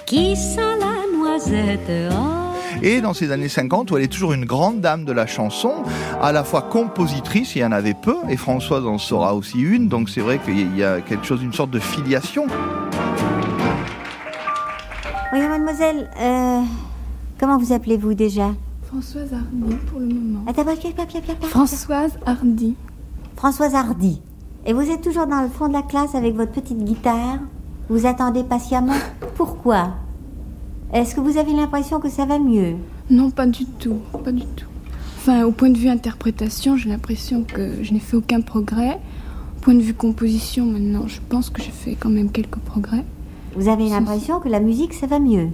qui 0.05 0.35
la 0.55 1.04
noisette. 1.35 2.11
oh. 2.11 2.81
Et 2.81 3.01
dans 3.01 3.13
ces 3.13 3.31
années 3.31 3.49
50, 3.49 3.91
où 3.91 3.97
elle 3.97 4.03
est 4.03 4.11
toujours 4.11 4.33
une 4.33 4.45
grande 4.45 4.81
dame 4.81 5.05
de 5.05 5.11
la 5.11 5.27
chanson, 5.27 5.71
à 6.21 6.31
la 6.31 6.43
fois 6.43 6.61
compositrice, 6.61 7.55
il 7.55 7.59
y 7.59 7.65
en 7.65 7.71
avait 7.71 7.93
peu, 7.93 8.17
et 8.29 8.37
Françoise 8.37 8.85
en 8.85 8.97
sera 8.97 9.33
aussi 9.33 9.59
une, 9.59 9.87
donc 9.87 10.09
c'est 10.09 10.21
vrai 10.21 10.39
qu'il 10.39 10.75
y 10.75 10.83
a 10.83 11.01
quelque 11.01 11.25
chose, 11.25 11.41
une 11.41 11.53
sorte 11.53 11.71
de 11.71 11.79
filiation. 11.79 12.47
Oui, 15.33 15.39
mademoiselle, 15.47 16.09
euh, 16.19 16.61
comment 17.39 17.57
vous 17.57 17.71
appelez-vous 17.73 18.13
déjà? 18.13 18.51
Françoise 18.83 19.33
Hardy 19.33 19.75
pour 19.87 19.99
le 19.99 20.07
moment. 20.07 20.41
Attends, 20.47 20.63
papier, 20.63 20.93
papier, 20.93 21.21
papier. 21.21 21.49
Françoise 21.49 22.17
Hardy. 22.25 22.75
Françoise 23.35 23.75
Hardy. 23.75 24.21
Et 24.65 24.73
vous 24.73 24.89
êtes 24.89 25.01
toujours 25.01 25.27
dans 25.27 25.41
le 25.41 25.49
fond 25.49 25.67
de 25.67 25.73
la 25.73 25.81
classe 25.81 26.15
avec 26.15 26.35
votre 26.35 26.51
petite 26.51 26.83
guitare? 26.83 27.39
Vous 27.89 28.05
attendez 28.05 28.43
patiemment? 28.43 28.93
Pourquoi? 29.35 29.89
Est-ce 30.95 31.13
que 31.13 31.19
vous 31.19 31.37
avez 31.37 31.51
l'impression 31.51 31.99
que 31.99 32.07
ça 32.09 32.25
va 32.25 32.39
mieux 32.39 32.77
Non, 33.09 33.29
pas 33.29 33.45
du 33.45 33.65
tout, 33.65 33.99
pas 34.23 34.31
du 34.31 34.45
tout. 34.45 34.65
Enfin, 35.17 35.43
au 35.43 35.51
point 35.51 35.69
de 35.69 35.77
vue 35.77 35.89
interprétation, 35.89 36.77
j'ai 36.77 36.87
l'impression 36.87 37.43
que 37.43 37.83
je 37.83 37.91
n'ai 37.91 37.99
fait 37.99 38.15
aucun 38.15 38.39
progrès. 38.39 38.97
Au 39.57 39.59
point 39.59 39.73
de 39.73 39.81
vue 39.81 39.93
composition, 39.93 40.65
maintenant, 40.65 41.05
je 41.05 41.19
pense 41.27 41.49
que 41.49 41.61
j'ai 41.61 41.71
fait 41.71 41.95
quand 41.99 42.09
même 42.09 42.31
quelques 42.31 42.59
progrès. 42.59 43.03
Vous 43.57 43.67
avez 43.67 43.89
l'impression 43.89 44.39
que 44.39 44.47
la 44.47 44.61
musique, 44.61 44.93
ça 44.93 45.05
va 45.05 45.19
mieux 45.19 45.49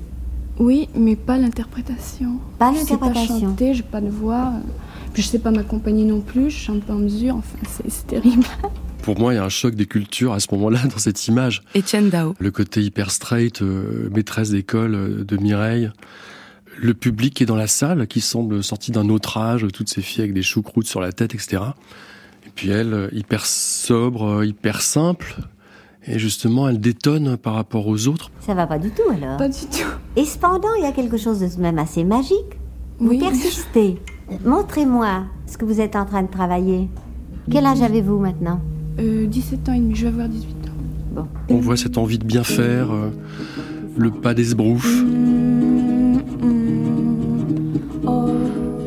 Oui, 0.60 0.90
mais 0.96 1.16
pas 1.16 1.40
l'interprétation. 1.40 2.34
Pas 2.60 2.72
Je 2.74 2.80
sais 2.80 2.98
pas 2.98 3.08
l'interprétation. 3.08 3.50
chanter, 3.50 3.74
j'ai 3.74 3.82
pas 3.82 4.02
de 4.02 4.10
voix. 4.10 4.52
Puis 5.14 5.24
je 5.24 5.28
sais 5.28 5.40
pas 5.40 5.50
m'accompagner 5.50 6.06
non 6.06 6.22
plus, 6.22 6.52
je 6.52 6.58
chante 6.58 6.84
pas 6.84 6.94
en 6.94 7.00
mesure. 7.00 7.36
Enfin, 7.38 7.58
c'est 7.88 8.06
terrible. 8.06 8.46
Pour 9.02 9.20
moi, 9.20 9.34
il 9.34 9.38
y 9.38 9.40
a 9.40 9.44
un 9.44 9.50
choc 9.50 9.74
des 9.76 9.86
cultures 9.88 10.34
à 10.34 10.40
ce 10.40 10.48
moment-là 10.52 10.80
dans 10.92 10.98
cette 11.00 11.28
image. 11.28 11.64
Étienne 11.74 12.10
Dao. 12.10 12.36
Le 12.40 12.52
côté 12.52 12.82
hyper 12.82 13.12
straight, 13.12 13.62
euh, 13.62 14.10
maîtresse 14.14 14.52
d'école 14.52 14.96
euh, 14.96 15.24
de 15.24 15.38
Mireille. 15.38 15.92
Le 16.78 16.94
public 16.94 17.34
qui 17.34 17.44
est 17.44 17.46
dans 17.48 17.56
la 17.56 17.68
salle, 17.68 18.08
qui 18.08 18.22
semble 18.22 18.64
sorti 18.64 18.92
d'un 18.92 19.10
autre 19.10 19.38
âge, 19.38 19.66
toutes 19.74 19.90
ces 19.90 20.02
filles 20.02 20.22
avec 20.22 20.34
des 20.34 20.42
choucroutes 20.44 20.88
sur 20.88 21.02
la 21.02 21.12
tête, 21.12 21.34
etc. 21.36 21.64
Et 22.46 22.50
puis 22.54 22.70
elle, 22.70 22.94
euh, 22.94 23.10
hyper 23.12 23.46
sobre, 23.46 24.44
hyper 24.46 24.82
simple. 24.82 25.36
Et 26.08 26.18
justement, 26.18 26.68
elle 26.70 26.80
détonne 26.80 27.38
par 27.38 27.54
rapport 27.54 27.88
aux 27.88 28.08
autres. 28.08 28.32
Ça 28.40 28.54
va 28.56 28.66
pas 28.66 28.80
du 28.80 28.90
tout 28.90 29.04
alors 29.12 29.38
Pas 29.38 29.50
du 29.50 29.60
tout. 29.66 29.88
Et 30.16 30.26
cependant, 30.26 30.74
il 30.78 30.84
y 30.84 30.88
a 30.88 30.92
quelque 30.92 31.18
chose 31.18 31.40
de 31.40 31.62
même 31.62 31.78
assez 31.78 32.04
magique. 32.04 32.58
Vous 33.00 33.10
Oui. 33.10 33.20
persistez. 33.20 34.00
Montrez-moi 34.46 35.26
ce 35.46 35.58
que 35.58 35.66
vous 35.66 35.80
êtes 35.82 35.96
en 35.96 36.06
train 36.06 36.24
de 36.24 36.32
travailler. 36.32 36.90
Quel 37.52 37.66
âge 37.66 37.82
avez-vous 37.82 38.18
maintenant? 38.20 38.62
Euh, 39.02 39.26
17 39.26 39.70
ans 39.70 39.74
et 39.74 39.80
demi, 39.80 39.96
je 39.96 40.04
vais 40.04 40.08
avoir 40.10 40.30
18 40.30 40.50
ans. 40.50 40.56
Bon. 41.16 41.28
On 41.50 41.58
voit 41.58 41.78
cette 41.78 41.98
envie 41.98 42.20
de 42.20 42.26
bien 42.26 42.44
faire, 42.44 42.92
euh, 42.92 43.10
le 43.98 44.12
pas 44.12 44.34
d'esbrouf. 44.34 44.88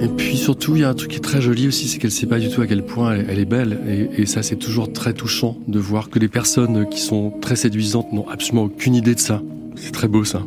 Et 0.01 0.09
puis 0.09 0.37
surtout, 0.37 0.77
il 0.77 0.83
y 0.83 0.85
a 0.85 0.89
un 0.89 0.95
truc 0.95 1.11
qui 1.11 1.17
est 1.17 1.21
très 1.21 1.41
joli 1.41 1.67
aussi, 1.67 1.89
c'est 1.89 1.99
qu'elle 1.99 2.11
sait 2.11 2.27
pas 2.27 2.39
du 2.39 2.49
tout 2.49 2.61
à 2.61 2.67
quel 2.67 2.85
point 2.85 3.15
elle, 3.15 3.27
elle 3.29 3.39
est 3.39 3.45
belle. 3.45 3.81
Et, 3.89 4.23
et 4.23 4.27
ça, 4.27 4.43
c'est 4.43 4.57
toujours 4.57 4.93
très 4.93 5.15
touchant 5.15 5.59
de 5.67 5.79
voir 5.79 6.11
que 6.11 6.19
les 6.19 6.29
personnes 6.29 6.89
qui 6.89 7.01
sont 7.01 7.33
très 7.41 7.57
séduisantes 7.57 8.13
n'ont 8.13 8.29
absolument 8.29 8.65
aucune 8.65 8.95
idée 8.95 9.15
de 9.15 9.21
ça. 9.21 9.43
C'est 9.77 9.93
très 9.93 10.09
beau 10.09 10.25
ça. 10.25 10.43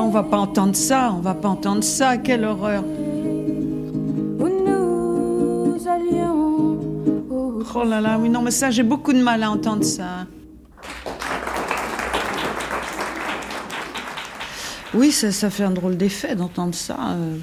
Là, 0.00 0.06
on 0.06 0.10
va 0.10 0.22
pas 0.22 0.38
entendre 0.38 0.74
ça, 0.74 1.12
on 1.16 1.20
va 1.20 1.34
pas 1.34 1.48
entendre 1.48 1.84
ça, 1.84 2.16
quelle 2.16 2.44
horreur. 2.44 2.82
Où 2.84 4.48
nous 4.48 5.88
allions. 5.88 6.78
Oh 7.74 7.84
là 7.84 8.00
là, 8.00 8.18
oui, 8.18 8.30
non, 8.30 8.40
mais 8.42 8.50
ça, 8.50 8.70
j'ai 8.70 8.82
beaucoup 8.82 9.12
de 9.12 9.20
mal 9.22 9.42
à 9.42 9.50
entendre 9.50 9.84
ça. 9.84 10.26
Oui, 14.94 15.12
ça, 15.12 15.30
ça 15.30 15.50
fait 15.50 15.64
un 15.64 15.70
drôle 15.70 15.96
d'effet 15.96 16.34
d'entendre 16.34 16.74
ça. 16.74 16.96
euh. 17.12 17.36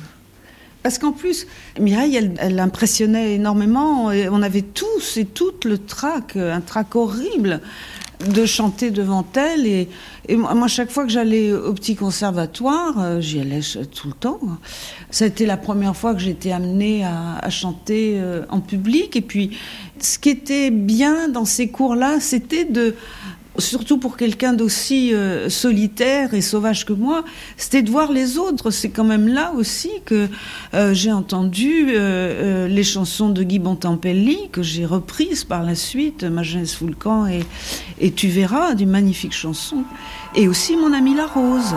Parce 0.84 0.97
qu'en 0.97 1.12
plus, 1.12 1.47
Mireille, 1.80 2.16
elle, 2.16 2.34
elle 2.39 2.60
impressionnait 2.60 3.36
énormément. 3.36 4.12
Et 4.12 4.28
on 4.30 4.41
avait 4.41 4.64
tous 4.64 5.18
et 5.18 5.26
toutes 5.26 5.64
le 5.66 5.78
trac, 5.78 6.36
un 6.36 6.62
trac 6.62 6.95
horrible 6.95 7.62
de 8.26 8.45
chanter 8.45 8.91
devant 8.91 9.26
elle. 9.36 9.68
Et, 9.68 9.89
et 10.28 10.36
moi, 10.36 10.68
chaque 10.68 10.89
fois 10.89 11.05
que 11.05 11.11
j'allais 11.11 11.53
au 11.53 11.74
petit 11.74 11.95
conservatoire, 11.95 12.99
euh, 12.99 13.22
j'y 13.22 13.39
allais 13.39 13.61
tout 13.93 14.07
le 14.07 14.13
temps. 14.13 14.39
Été 15.20 15.45
la 15.45 15.57
première 15.57 15.95
fois 15.95 16.13
que 16.13 16.20
j'étais 16.20 16.51
amenée 16.51 17.03
à, 17.03 17.38
à 17.38 17.49
chanter 17.49 18.13
euh, 18.15 18.43
en 18.49 18.59
public. 18.59 19.15
Et 19.15 19.22
puis, 19.22 19.57
ce 19.99 20.18
qui 20.20 20.30
était 20.30 20.72
bien 20.72 21.30
dans 21.30 21.45
ces 21.45 21.70
cours-là, 21.70 22.20
c'était 22.20 22.65
de 22.65 22.95
surtout 23.58 23.97
pour 23.97 24.18
quelqu'un 24.18 24.53
d'aussi 24.53 25.14
euh, 25.14 25.49
solitaire 25.49 26.34
et 26.34 26.41
sauvage 26.41 26.86
que 26.86 26.93
moi, 26.93 27.24
c'était 27.58 27.82
de 27.82 27.89
voir 27.89 28.12
les 28.12 28.38
autres. 28.38 28.72
C'est 28.72 28.89
quand 28.89 29.03
même 29.03 29.28
là 29.28 29.53
aussi 29.55 29.91
que 30.05 30.28
euh, 30.74 30.93
j'ai 30.93 31.12
entendu 31.12 31.88
euh, 31.89 32.68
les 32.68 32.84
chansons 32.84 33.30
de 33.30 33.43
Guy 33.43 33.60
Bontempelli, 33.60 34.49
que 34.51 34.62
j'ai 34.62 34.86
reprises 34.86 35.43
par 35.43 35.64
la 35.64 35.76
suite, 35.76 36.24
Ma 36.24 36.43
jeunesse 36.43 36.78
et, 37.30 38.05
et 38.05 38.12
Tu 38.12 38.28
verras, 38.28 38.74
des 38.76 38.86
magnifiques 38.86 39.34
chansons. 39.34 39.84
Et 40.36 40.47
aussi 40.47 40.76
Mon 40.76 40.93
ami 40.93 41.16
la 41.16 41.26
rose. 41.26 41.76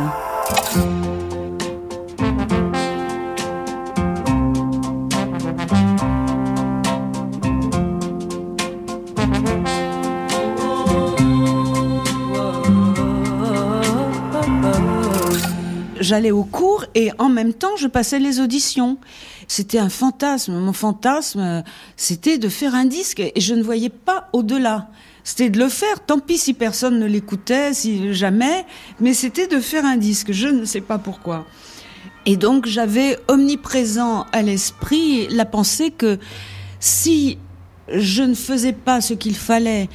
J'allais 16.10 16.32
au 16.32 16.42
cours 16.42 16.86
et 16.96 17.12
en 17.20 17.28
même 17.28 17.54
temps 17.54 17.76
je 17.76 17.86
passais 17.86 18.18
les 18.18 18.40
auditions. 18.40 18.98
C'était 19.46 19.78
un 19.78 19.88
fantasme. 19.88 20.54
Mon 20.54 20.72
fantasme, 20.72 21.38
euh, 21.38 21.62
c'était 21.94 22.36
de 22.36 22.48
faire 22.48 22.74
un 22.74 22.84
disque 22.84 23.20
et 23.20 23.32
je 23.36 23.54
ne 23.54 23.62
voyais 23.62 23.90
pas 23.90 24.28
au-delà. 24.32 24.88
C'était 25.22 25.50
de 25.50 25.60
le 25.60 25.68
faire, 25.68 26.04
tant 26.04 26.18
pis 26.18 26.36
si 26.36 26.52
personne 26.52 26.98
ne 26.98 27.06
l'écoutait, 27.06 27.74
si 27.74 28.12
jamais, 28.12 28.66
mais 28.98 29.14
c'était 29.14 29.46
de 29.46 29.60
faire 29.60 29.84
un 29.84 29.96
disque. 29.96 30.32
Je 30.32 30.48
ne 30.48 30.64
sais 30.64 30.80
pas 30.80 30.98
pourquoi. 30.98 31.46
Et 32.26 32.36
donc 32.36 32.66
j'avais 32.66 33.16
omniprésent 33.28 34.26
à 34.32 34.42
l'esprit 34.42 35.28
la 35.28 35.44
pensée 35.44 35.92
que 35.92 36.18
si 36.80 37.38
je 37.94 38.24
ne 38.24 38.34
faisais 38.34 38.72
pas 38.72 39.00
ce 39.00 39.14
qu'il 39.14 39.36
fallait 39.36 39.88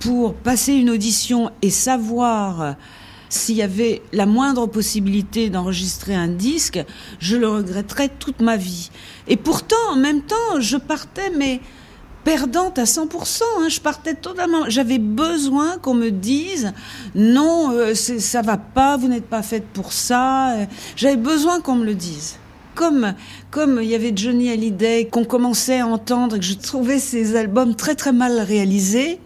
pour 0.00 0.34
passer 0.34 0.74
une 0.74 0.90
audition 0.90 1.50
et 1.62 1.70
savoir 1.70 2.76
s'il 3.32 3.56
y 3.56 3.62
avait 3.62 4.02
la 4.12 4.26
moindre 4.26 4.66
possibilité 4.66 5.48
d'enregistrer 5.48 6.14
un 6.14 6.28
disque, 6.28 6.84
je 7.18 7.36
le 7.36 7.48
regretterais 7.48 8.10
toute 8.10 8.40
ma 8.40 8.58
vie. 8.58 8.90
Et 9.26 9.36
pourtant, 9.38 9.76
en 9.90 9.96
même 9.96 10.20
temps, 10.20 10.60
je 10.60 10.76
partais, 10.76 11.30
mais 11.36 11.60
perdante 12.24 12.78
à 12.78 12.84
100%. 12.84 13.42
hein, 13.60 13.68
je 13.68 13.80
partais 13.80 14.14
totalement. 14.14 14.68
J'avais 14.68 14.98
besoin 14.98 15.78
qu'on 15.78 15.94
me 15.94 16.10
dise 16.10 16.72
non, 17.14 17.70
euh, 17.72 17.94
ça 17.94 18.42
va 18.42 18.58
pas, 18.58 18.98
vous 18.98 19.08
n'êtes 19.08 19.26
pas 19.26 19.42
faite 19.42 19.64
pour 19.72 19.94
ça. 19.94 20.54
J'avais 20.94 21.16
besoin 21.16 21.60
qu'on 21.60 21.76
me 21.76 21.86
le 21.86 21.94
dise. 21.94 22.36
Comme 22.74 23.14
comme 23.50 23.80
il 23.82 23.88
y 23.88 23.94
avait 23.94 24.12
Johnny 24.14 24.50
Hallyday 24.50 25.08
qu'on 25.10 25.24
commençait 25.24 25.80
à 25.80 25.86
entendre 25.86 26.38
que 26.38 26.44
je 26.44 26.54
trouvais 26.54 26.98
ses 26.98 27.36
albums 27.36 27.76
très 27.76 27.94
très 27.94 28.12
mal 28.12 28.40
réalisés. 28.40 29.18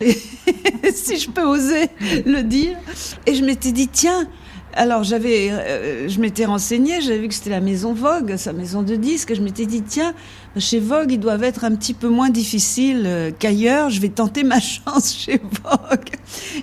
si 0.94 1.18
je 1.18 1.30
peux 1.30 1.44
oser 1.44 1.88
le 2.26 2.42
dire. 2.42 2.76
Et 3.26 3.34
je 3.34 3.44
m'étais 3.44 3.72
dit, 3.72 3.88
tiens, 3.88 4.28
Alors 4.72 5.02
j'avais, 5.02 5.50
euh, 5.50 6.08
je 6.08 6.20
m'étais 6.20 6.44
renseignée, 6.44 7.00
j'avais 7.00 7.18
vu 7.18 7.28
que 7.28 7.34
c'était 7.34 7.50
la 7.50 7.60
maison 7.60 7.92
Vogue, 7.92 8.36
sa 8.36 8.52
maison 8.52 8.82
de 8.82 8.94
disques, 8.94 9.32
et 9.32 9.34
je 9.34 9.42
m'étais 9.42 9.66
dit 9.66 9.82
tiens, 9.82 10.14
chez 10.56 10.78
Vogue 10.78 11.10
ils 11.10 11.18
doivent 11.18 11.42
être 11.42 11.64
un 11.64 11.74
petit 11.74 11.92
peu 11.92 12.08
moins 12.08 12.30
difficiles 12.30 13.02
euh, 13.04 13.30
qu'ailleurs, 13.36 13.90
je 13.90 14.00
vais 14.00 14.10
tenter 14.10 14.44
ma 14.44 14.60
chance 14.60 15.12
chez 15.12 15.40
Vogue. 15.64 16.10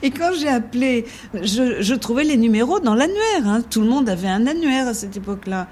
Et 0.01 0.11
quand 0.11 0.31
j'ai 0.39 0.47
appelé, 0.47 1.05
je, 1.33 1.81
je, 1.81 1.93
trouvais 1.95 2.23
les 2.23 2.37
numéros 2.37 2.79
dans 2.79 2.95
l'annuaire, 2.95 3.45
hein. 3.45 3.61
tout 3.69 3.81
le 3.81 3.87
monde 3.87 4.07
avait 4.07 4.29
un 4.29 4.47
annuaire 4.47 4.87
à 4.87 4.93
cette 4.93 5.17
époque-là. 5.17 5.67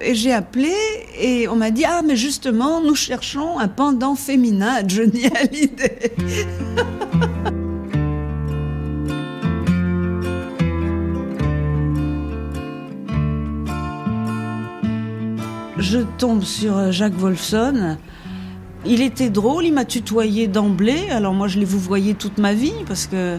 Et 0.00 0.14
j'ai 0.14 0.32
appelé 0.32 0.72
et 1.20 1.48
on 1.48 1.56
m'a 1.56 1.70
dit 1.70 1.84
ah 1.84 2.02
mais 2.04 2.16
justement 2.16 2.80
nous 2.80 2.94
cherchons 2.94 3.58
un 3.58 3.68
pendant 3.68 4.14
féminin 4.16 4.74
à 4.74 4.86
Johnny 4.86 5.26
Hallyday. 5.34 6.12
je 15.94 16.00
tombe 16.18 16.42
sur 16.42 16.90
Jacques 16.90 17.16
Wolfson. 17.16 17.96
Il 18.86 19.00
était 19.00 19.30
drôle, 19.30 19.64
il 19.64 19.72
m'a 19.72 19.84
tutoyé 19.84 20.48
d'emblée. 20.48 21.08
Alors 21.10 21.34
moi, 21.34 21.46
je 21.46 21.58
l'ai 21.58 21.64
vous 21.64 21.78
voyé 21.78 22.14
toute 22.14 22.38
ma 22.38 22.52
vie 22.52 22.74
parce 22.88 23.06
que 23.06 23.38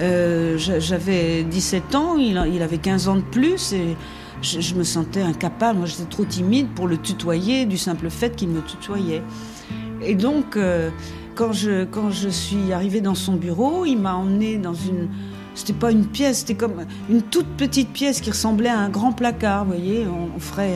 euh, 0.00 0.58
j'avais 0.58 1.44
17 1.44 1.94
ans, 1.94 2.16
il, 2.16 2.36
avait 2.36 2.78
15 2.78 3.08
ans 3.08 3.16
de 3.16 3.22
plus 3.22 3.72
et 3.72 3.96
je, 4.44 4.74
me 4.74 4.84
sentais 4.84 5.22
incapable. 5.22 5.78
Moi, 5.78 5.88
j'étais 5.88 6.04
trop 6.04 6.24
timide 6.24 6.68
pour 6.74 6.86
le 6.86 6.98
tutoyer 6.98 7.66
du 7.66 7.78
simple 7.78 8.10
fait 8.10 8.36
qu'il 8.36 8.48
me 8.48 8.60
tutoyait. 8.60 9.22
Et 10.02 10.14
donc, 10.14 10.56
euh, 10.56 10.90
quand, 11.34 11.52
je, 11.52 11.84
quand 11.84 12.10
je 12.10 12.28
suis 12.28 12.72
arrivée 12.72 13.00
dans 13.00 13.14
son 13.14 13.34
bureau, 13.34 13.84
il 13.84 13.96
m'a 13.96 14.14
emmené 14.14 14.58
dans 14.58 14.74
une 14.74 15.08
c'était 15.54 15.72
pas 15.72 15.92
une 15.92 16.06
pièce, 16.06 16.38
c'était 16.38 16.56
comme 16.56 16.84
une 17.08 17.22
toute 17.22 17.46
petite 17.46 17.90
pièce 17.90 18.20
qui 18.20 18.30
ressemblait 18.30 18.68
à 18.68 18.78
un 18.78 18.88
grand 18.88 19.12
placard, 19.12 19.64
vous 19.64 19.70
voyez. 19.70 20.04
On, 20.06 20.40
ferait 20.40 20.74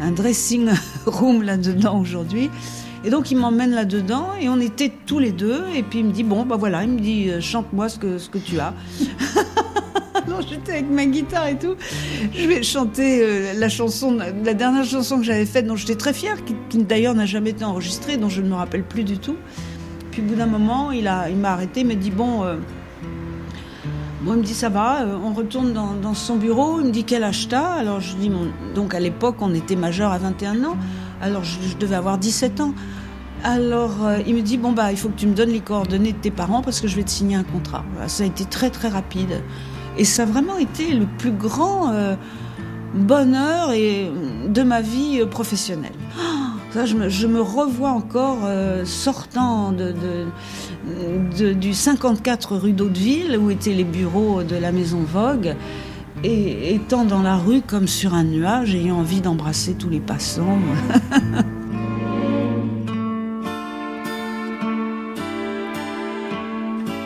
un, 0.00 0.10
dressing 0.10 0.70
room 1.06 1.42
là-dedans 1.42 2.00
aujourd'hui. 2.00 2.50
Et 3.04 3.10
donc 3.10 3.30
il 3.30 3.36
m'emmène 3.36 3.72
là-dedans 3.72 4.30
et 4.40 4.48
on 4.48 4.58
était 4.58 4.90
tous 5.06 5.18
les 5.18 5.32
deux. 5.32 5.64
Et 5.74 5.82
puis 5.82 5.98
il 6.00 6.06
me 6.06 6.12
dit 6.12 6.24
bon 6.24 6.44
bah 6.44 6.56
voilà, 6.56 6.82
il 6.82 6.90
me 6.90 6.98
dit 6.98 7.30
euh, 7.30 7.40
chante-moi 7.40 7.90
ce 7.90 7.98
que 7.98 8.18
ce 8.18 8.30
que 8.30 8.38
tu 8.38 8.58
as. 8.58 8.74
J'étais 10.48 10.72
avec 10.72 10.90
ma 10.90 11.06
guitare 11.06 11.48
et 11.48 11.58
tout. 11.58 11.74
Je 12.32 12.46
vais 12.46 12.62
chanter 12.62 13.22
euh, 13.22 13.52
la 13.54 14.54
dernière 14.54 14.84
chanson 14.84 15.18
que 15.18 15.24
j'avais 15.24 15.46
faite, 15.46 15.66
dont 15.66 15.76
j'étais 15.76 15.96
très 15.96 16.12
fière, 16.12 16.36
qui, 16.44 16.78
d'ailleurs 16.78 17.14
n'a 17.14 17.26
jamais 17.26 17.50
été 17.50 17.64
enregistrée, 17.64 18.16
dont 18.16 18.28
je 18.28 18.42
ne 18.42 18.48
me 18.48 18.54
rappelle 18.54 18.84
plus 18.84 19.04
du 19.04 19.18
tout. 19.18 19.36
Puis 20.10 20.22
au 20.22 20.24
bout 20.24 20.34
d'un 20.34 20.46
moment, 20.46 20.90
il 20.90 21.06
a, 21.08 21.28
il 21.28 21.36
m'a 21.36 21.52
arrêté, 21.52 21.80
il 21.80 21.86
m'a 21.86 21.94
dit 21.94 22.10
bon. 22.10 22.44
Euh, 22.44 22.56
il 24.26 24.32
me 24.32 24.42
dit 24.42 24.54
ça 24.54 24.68
va, 24.68 25.02
euh, 25.02 25.16
on 25.22 25.32
retourne 25.32 25.72
dans, 25.72 26.14
son 26.14 26.36
bureau, 26.36 26.80
il 26.80 26.86
me 26.86 26.90
dit 26.90 27.04
quel 27.04 27.24
âge 27.24 27.48
t'as? 27.48 27.72
Alors 27.72 28.00
je 28.00 28.14
dis, 28.16 28.30
donc 28.74 28.94
à 28.94 29.00
l'époque 29.00 29.36
on 29.40 29.54
était 29.54 29.76
majeur 29.76 30.12
à 30.12 30.18
21 30.18 30.64
ans, 30.64 30.76
alors 31.22 31.42
je, 31.44 31.76
devais 31.78 31.96
avoir 31.96 32.18
17 32.18 32.60
ans. 32.60 32.74
Alors 33.42 34.04
euh, 34.04 34.18
il 34.26 34.34
me 34.34 34.42
dit, 34.42 34.58
bon 34.58 34.72
bah 34.72 34.92
il 34.92 34.98
faut 34.98 35.08
que 35.08 35.18
tu 35.18 35.26
me 35.26 35.34
donnes 35.34 35.50
les 35.50 35.60
coordonnées 35.60 36.12
de 36.12 36.18
tes 36.18 36.30
parents 36.30 36.60
parce 36.60 36.80
que 36.80 36.88
je 36.88 36.96
vais 36.96 37.02
te 37.02 37.10
signer 37.10 37.36
un 37.36 37.44
contrat. 37.44 37.84
ça 38.06 38.24
a 38.24 38.26
été 38.26 38.44
très 38.44 38.70
très 38.70 38.88
rapide. 38.88 39.42
Et 39.98 40.04
ça 40.04 40.22
a 40.22 40.26
vraiment 40.26 40.56
été 40.56 40.92
le 40.92 41.06
plus 41.18 41.32
grand 41.32 41.92
euh, 41.92 42.14
bonheur 42.94 43.72
et, 43.72 44.10
de 44.48 44.62
ma 44.62 44.80
vie 44.80 45.24
professionnelle. 45.30 45.92
ça, 46.72 46.86
je, 46.86 47.26
me, 47.26 47.40
revois 47.40 47.90
encore 47.90 48.48
sortant 48.84 49.72
de, 49.72 49.92
de 51.38 51.52
du 51.52 51.74
54 51.74 52.56
rue 52.56 52.72
d'Hauteville, 52.72 53.38
où 53.38 53.50
étaient 53.50 53.74
les 53.74 53.84
bureaux 53.84 54.42
de 54.42 54.56
la 54.56 54.72
maison 54.72 55.00
Vogue, 55.00 55.54
et 56.22 56.74
étant 56.74 57.04
dans 57.04 57.22
la 57.22 57.36
rue 57.36 57.62
comme 57.62 57.88
sur 57.88 58.14
un 58.14 58.24
nuage, 58.24 58.74
ayant 58.74 58.98
envie 58.98 59.20
d'embrasser 59.20 59.74
tous 59.74 59.88
les 59.88 60.00
passants. 60.00 60.58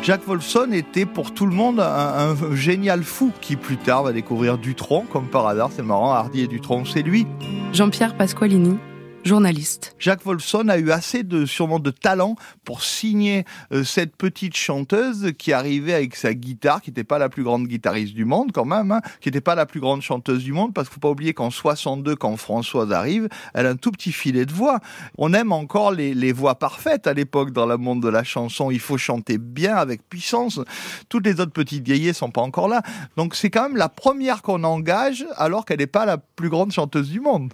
Jacques 0.04 0.26
Wolfson 0.26 0.68
était 0.72 1.06
pour 1.06 1.32
tout 1.32 1.46
le 1.46 1.54
monde 1.54 1.80
un, 1.80 2.36
génial 2.54 3.02
fou 3.04 3.32
qui 3.40 3.56
plus 3.56 3.78
tard 3.78 4.02
va 4.02 4.12
découvrir 4.12 4.58
Dutronc, 4.58 5.06
comme 5.10 5.28
par 5.28 5.46
hasard, 5.46 5.70
c'est 5.74 5.82
marrant, 5.82 6.12
Hardy 6.12 6.42
et 6.42 6.46
Dutronc, 6.46 6.84
c'est 6.84 7.00
lui. 7.00 7.26
Jean-Pierre 7.72 8.14
Pasqualini, 8.14 8.76
journaliste. 9.24 9.94
Jacques 9.98 10.24
Wolfson 10.24 10.68
a 10.68 10.78
eu 10.78 10.90
assez 10.90 11.22
de 11.22 11.90
talent 11.90 12.36
pour 12.64 12.82
signer 12.82 13.44
euh, 13.72 13.84
cette 13.84 14.16
petite 14.16 14.56
chanteuse 14.56 15.32
qui 15.38 15.52
arrivait 15.52 15.94
avec 15.94 16.16
sa 16.16 16.34
guitare, 16.34 16.82
qui 16.82 16.90
n'était 16.90 17.04
pas 17.04 17.18
la 17.18 17.28
plus 17.28 17.42
grande 17.42 17.66
guitariste 17.66 18.14
du 18.14 18.24
monde 18.24 18.52
quand 18.52 18.64
même, 18.64 18.92
hein, 18.92 19.00
qui 19.20 19.28
n'était 19.28 19.40
pas 19.40 19.54
la 19.54 19.66
plus 19.66 19.80
grande 19.80 20.02
chanteuse 20.02 20.44
du 20.44 20.52
monde, 20.52 20.74
parce 20.74 20.88
qu'il 20.88 20.94
faut 20.94 21.00
pas 21.00 21.10
oublier 21.10 21.34
qu'en 21.34 21.50
62, 21.50 22.16
quand 22.16 22.36
Françoise 22.36 22.92
arrive, 22.92 23.28
elle 23.54 23.66
a 23.66 23.70
un 23.70 23.76
tout 23.76 23.90
petit 23.90 24.12
filet 24.12 24.46
de 24.46 24.52
voix. 24.52 24.80
On 25.18 25.32
aime 25.32 25.52
encore 25.52 25.92
les, 25.92 26.32
voix 26.32 26.56
parfaites 26.56 27.06
à 27.06 27.14
l'époque 27.14 27.52
dans 27.52 27.66
le 27.66 27.76
monde 27.76 28.02
de 28.02 28.08
la 28.08 28.24
chanson. 28.24 28.70
Il 28.70 28.80
faut 28.80 28.98
chanter 28.98 29.38
bien 29.38 29.76
avec 29.76 30.08
puissance. 30.08 30.60
Toutes 31.08 31.26
les 31.26 31.40
autres 31.40 31.52
petites 31.52 31.84
vieilles 31.84 32.12
sont 32.12 32.30
pas 32.30 32.40
encore 32.40 32.68
là. 32.68 32.82
Donc 33.16 33.34
c'est 33.34 33.50
quand 33.50 33.62
même 33.62 33.76
la 33.76 33.88
première 33.88 34.42
qu'on 34.42 34.64
engage 34.64 35.24
alors 35.36 35.64
qu'elle 35.64 35.78
n'est 35.78 35.86
pas 35.86 36.06
la 36.06 36.18
plus 36.18 36.48
grande 36.48 36.72
chanteuse 36.72 37.10
du 37.10 37.20
monde. 37.20 37.52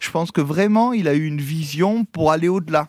Je 0.00 0.10
pense 0.10 0.30
que 0.30 0.40
vraiment 0.40 0.92
il 0.92 1.08
a 1.08 1.11
eu 1.14 1.26
une 1.26 1.40
vision 1.40 2.04
pour 2.04 2.30
aller 2.32 2.48
au-delà. 2.48 2.88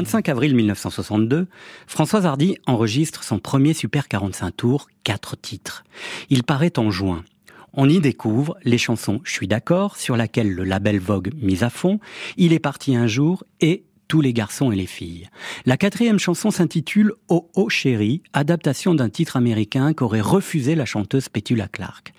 25 0.00 0.30
avril 0.30 0.54
1962, 0.54 1.46
Françoise 1.86 2.24
Hardy 2.24 2.56
enregistre 2.66 3.22
son 3.22 3.38
premier 3.38 3.74
Super 3.74 4.08
45 4.08 4.56
tours, 4.56 4.88
quatre 5.04 5.36
titres. 5.36 5.84
Il 6.30 6.42
paraît 6.42 6.78
en 6.78 6.90
juin. 6.90 7.22
On 7.74 7.86
y 7.86 8.00
découvre 8.00 8.56
les 8.64 8.78
chansons 8.78 9.20
Je 9.24 9.32
suis 9.32 9.46
d'accord, 9.46 9.98
sur 9.98 10.16
laquelle 10.16 10.54
le 10.54 10.64
label 10.64 10.98
Vogue 11.00 11.32
mise 11.42 11.64
à 11.64 11.68
fond, 11.68 12.00
Il 12.38 12.54
est 12.54 12.58
parti 12.58 12.96
un 12.96 13.06
jour 13.06 13.44
et 13.60 13.84
tous 14.08 14.22
les 14.22 14.32
garçons 14.32 14.72
et 14.72 14.76
les 14.76 14.86
filles. 14.86 15.28
La 15.66 15.76
quatrième 15.76 16.18
chanson 16.18 16.50
s'intitule 16.50 17.12
Oh 17.28 17.50
Oh 17.54 17.68
Chérie, 17.68 18.22
adaptation 18.32 18.94
d'un 18.94 19.10
titre 19.10 19.36
américain 19.36 19.92
qu'aurait 19.92 20.22
refusé 20.22 20.76
la 20.76 20.86
chanteuse 20.86 21.28
Petula 21.28 21.68
Clark. 21.68 22.14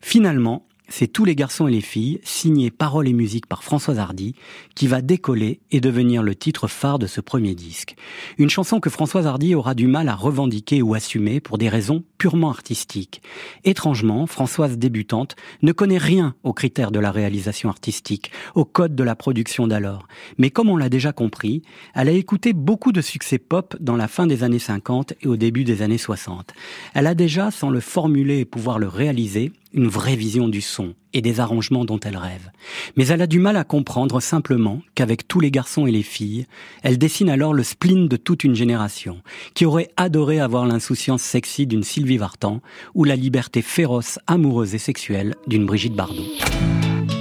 Finalement, 0.00 0.66
c'est 0.90 1.06
Tous 1.06 1.24
les 1.24 1.36
garçons 1.36 1.68
et 1.68 1.70
les 1.70 1.80
filles, 1.80 2.20
signé 2.24 2.70
paroles 2.70 3.08
et 3.08 3.12
musique 3.12 3.46
par 3.46 3.62
Françoise 3.62 3.98
Hardy, 3.98 4.34
qui 4.74 4.86
va 4.86 5.00
décoller 5.00 5.60
et 5.70 5.80
devenir 5.80 6.22
le 6.22 6.34
titre 6.34 6.66
phare 6.66 6.98
de 6.98 7.06
ce 7.06 7.20
premier 7.20 7.54
disque. 7.54 7.94
Une 8.38 8.50
chanson 8.50 8.80
que 8.80 8.90
Françoise 8.90 9.26
Hardy 9.26 9.54
aura 9.54 9.74
du 9.74 9.86
mal 9.86 10.08
à 10.08 10.14
revendiquer 10.14 10.82
ou 10.82 10.94
assumer 10.94 11.40
pour 11.40 11.58
des 11.58 11.68
raisons 11.68 12.02
purement 12.18 12.50
artistiques. 12.50 13.22
Étrangement, 13.64 14.26
Françoise 14.26 14.78
débutante 14.78 15.36
ne 15.62 15.72
connaît 15.72 15.98
rien 15.98 16.34
aux 16.42 16.52
critères 16.52 16.90
de 16.90 16.98
la 16.98 17.12
réalisation 17.12 17.68
artistique, 17.68 18.32
au 18.54 18.64
code 18.64 18.94
de 18.94 19.04
la 19.04 19.14
production 19.14 19.66
d'alors. 19.66 20.08
Mais 20.38 20.50
comme 20.50 20.68
on 20.68 20.76
l'a 20.76 20.88
déjà 20.88 21.12
compris, 21.12 21.62
elle 21.94 22.08
a 22.08 22.12
écouté 22.12 22.52
beaucoup 22.52 22.92
de 22.92 23.00
succès 23.00 23.38
pop 23.38 23.76
dans 23.80 23.96
la 23.96 24.08
fin 24.08 24.26
des 24.26 24.42
années 24.42 24.58
50 24.58 25.14
et 25.22 25.28
au 25.28 25.36
début 25.36 25.64
des 25.64 25.82
années 25.82 25.98
60. 25.98 26.52
Elle 26.94 27.06
a 27.06 27.14
déjà, 27.14 27.50
sans 27.50 27.70
le 27.70 27.80
formuler 27.80 28.40
et 28.40 28.44
pouvoir 28.44 28.78
le 28.78 28.88
réaliser, 28.88 29.52
une 29.72 29.88
vraie 29.88 30.16
vision 30.16 30.48
du 30.48 30.60
son 30.60 30.94
et 31.12 31.22
des 31.22 31.40
arrangements 31.40 31.84
dont 31.84 32.00
elle 32.00 32.16
rêve. 32.16 32.50
Mais 32.96 33.08
elle 33.08 33.22
a 33.22 33.26
du 33.26 33.38
mal 33.38 33.56
à 33.56 33.64
comprendre 33.64 34.20
simplement 34.20 34.82
qu'avec 34.94 35.26
tous 35.26 35.40
les 35.40 35.50
garçons 35.50 35.86
et 35.86 35.92
les 35.92 36.02
filles, 36.02 36.46
elle 36.82 36.98
dessine 36.98 37.28
alors 37.28 37.54
le 37.54 37.62
spleen 37.62 38.08
de 38.08 38.16
toute 38.16 38.44
une 38.44 38.54
génération, 38.54 39.20
qui 39.54 39.64
aurait 39.64 39.90
adoré 39.96 40.40
avoir 40.40 40.66
l'insouciance 40.66 41.22
sexy 41.22 41.66
d'une 41.66 41.82
Sylvie 41.82 42.16
Vartan 42.16 42.60
ou 42.94 43.04
la 43.04 43.16
liberté 43.16 43.62
féroce, 43.62 44.18
amoureuse 44.26 44.74
et 44.74 44.78
sexuelle 44.78 45.34
d'une 45.46 45.66
Brigitte 45.66 45.94
Bardot. 45.94 46.26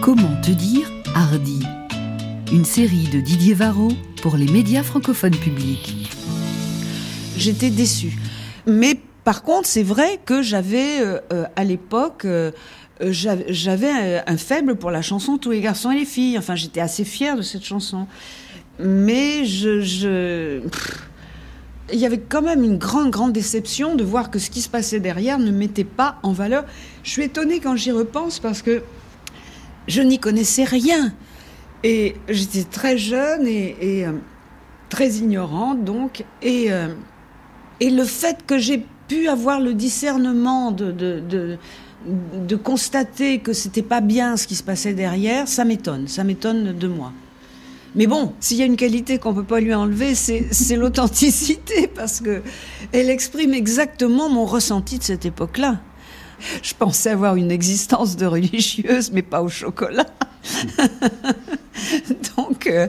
Comment 0.01 0.39
te 0.41 0.51
dire 0.51 0.91
Hardy 1.15 1.61
Une 2.51 2.65
série 2.65 3.09
de 3.09 3.19
Didier 3.19 3.53
Varro 3.53 3.89
pour 4.21 4.37
les 4.37 4.51
médias 4.51 4.83
francophones 4.83 5.35
publics. 5.35 5.95
J'étais 7.37 7.69
déçue. 7.69 8.17
Mais 8.67 8.99
par 9.24 9.43
contre, 9.43 9.67
c'est 9.67 9.84
vrai 9.84 10.20
que 10.26 10.41
j'avais 10.41 11.01
euh, 11.01 11.20
euh, 11.34 11.45
à 11.55 11.63
l'époque, 11.63 12.26
euh, 12.26 12.51
j'avais 13.01 14.22
un, 14.26 14.38
faible 14.38 14.76
pour 14.76 14.91
la 14.91 15.01
chanson 15.01 15.38
Tous 15.38 15.51
les 15.51 15.61
garçons 15.61 15.91
et 15.91 15.99
les 15.99 16.05
filles. 16.05 16.38
Enfin, 16.38 16.55
j'étais 16.55 16.82
assez 16.82 17.05
fière 17.05 17.38
de 17.38 17.41
cette 17.41 17.63
chanson. 17.63 18.07
Mais 18.80 19.45
je, 19.45 20.61
il 21.91 21.99
y 21.99 22.05
avait 22.05 22.20
quand 22.20 22.41
même 22.41 22.63
une 22.63 22.78
grande, 22.78 23.09
grande 23.09 23.34
déception 23.34 23.95
de 23.95 24.03
voir 24.03 24.32
que 24.32 24.39
ce 24.39 24.49
qui 24.49 24.61
se 24.61 24.70
passait 24.70 24.99
derrière 24.99 25.39
ne 25.39 25.51
mettait 25.51 25.86
pas 25.86 26.17
en 26.24 26.32
valeur. 26.32 26.65
Je 27.03 27.11
suis 27.11 27.24
étonnée 27.24 27.59
quand 27.59 27.76
j'y 27.76 27.91
repense 27.91 28.39
parce 28.39 28.61
que 28.61 28.84
je 29.88 30.01
n'y 30.01 30.20
connaissais 30.20 30.63
rien. 30.65 31.13
Et 31.84 32.15
j'étais 32.28 32.63
très 32.63 32.97
jeune 32.97 33.47
et, 33.47 34.05
très 34.89 35.09
ignorante, 35.09 35.84
donc. 35.86 36.26
Et 36.41 36.70
le 37.82 38.03
fait 38.03 38.45
que 38.45 38.57
j'ai 38.57 38.86
pu 39.10 39.28
avoir 39.28 39.60
le 39.60 39.74
discernement 39.74 40.72
de, 40.72 40.91
de, 40.91 41.57
de, 42.47 42.55
constater 42.55 43.39
que 43.39 43.51
c'était 43.51 43.82
pas 43.82 43.99
bien 43.99 44.38
ce 44.38 44.47
qui 44.47 44.55
se 44.55 44.64
passait 44.64 44.93
derrière, 44.93 45.49
ça 45.49 45.66
m'étonne. 45.66 46.07
Ça 46.07 46.24
m'étonne 46.24 46.78
de 46.78 46.88
moi. 46.88 47.12
Mais 47.95 48.07
bon, 48.07 48.34
s'il 48.39 48.57
y 48.57 48.62
a 48.62 48.66
une 48.66 48.78
qualité 48.78 49.18
qu'on 49.18 49.34
peut 49.34 49.43
pas 49.43 49.60
lui 49.60 49.74
enlever, 49.74 50.14
c'est 50.16 50.76
l'authenticité 50.76 51.88
parce 51.88 52.22
que 52.22 52.41
elle 52.93 53.10
exprime 53.10 53.53
exactement 53.53 54.30
mon 54.30 54.45
ressenti 54.45 54.99
de 54.99 55.03
cette 55.03 55.26
époque-là. 55.26 55.82
Je 56.61 56.73
pensais 56.73 57.11
avoir 57.11 57.35
une 57.35 57.51
existence 57.51 58.15
de 58.15 58.25
religieuse, 58.25 59.11
mais 59.11 59.21
pas 59.21 59.41
au 59.41 59.49
chocolat. 59.49 60.05
Donc, 62.37 62.67
euh, 62.67 62.87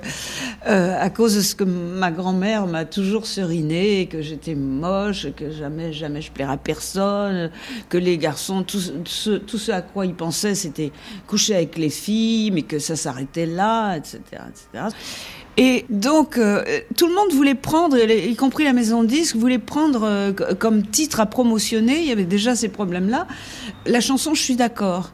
euh, 0.67 0.97
à 0.99 1.11
cause 1.11 1.37
de 1.37 1.41
ce 1.41 1.55
que 1.55 1.65
ma 1.65 2.11
grand-mère 2.11 2.67
m'a 2.67 2.85
toujours 2.85 3.27
seriné, 3.27 4.07
que 4.07 4.23
j'étais 4.23 4.55
moche, 4.55 5.29
que 5.37 5.51
jamais, 5.51 5.93
jamais 5.93 6.21
je 6.21 6.31
plairais 6.31 6.55
à 6.55 6.57
personne, 6.57 7.51
que 7.89 7.99
les 7.99 8.19
garçons, 8.19 8.63
tout, 8.63 8.81
ce, 9.05 9.31
tout 9.37 9.59
ce 9.59 9.73
à 9.73 9.83
quoi 9.83 10.07
ils 10.07 10.15
pensaient, 10.15 10.55
c'était 10.55 10.93
coucher 11.27 11.57
avec 11.57 11.77
les 11.77 11.91
filles, 11.91 12.51
mais 12.51 12.63
que 12.63 12.79
ça 12.79 12.97
s'arrêtait 12.97 13.47
là, 13.47 13.97
etc., 13.97 14.21
etc. 14.31 14.85
Et 15.63 15.85
donc, 15.91 16.39
euh, 16.39 16.65
tout 16.97 17.07
le 17.07 17.15
monde 17.15 17.33
voulait 17.33 17.55
prendre, 17.55 17.99
y 17.99 18.35
compris 18.35 18.65
la 18.65 18.73
maison 18.73 19.03
de 19.03 19.09
disques, 19.09 19.37
voulait 19.37 19.59
prendre 19.59 20.05
euh, 20.05 20.33
comme 20.59 20.87
titre 20.87 21.21
à 21.21 21.27
promotionner, 21.27 22.01
il 22.01 22.07
y 22.07 22.13
avait 22.13 22.25
déjà 22.25 22.57
ces 22.57 22.71
problèmes-là, 22.71 23.27
la 23.85 24.01
chanson 24.01 24.33
Je 24.33 24.41
suis 24.41 24.57
d'accord. 24.57 25.13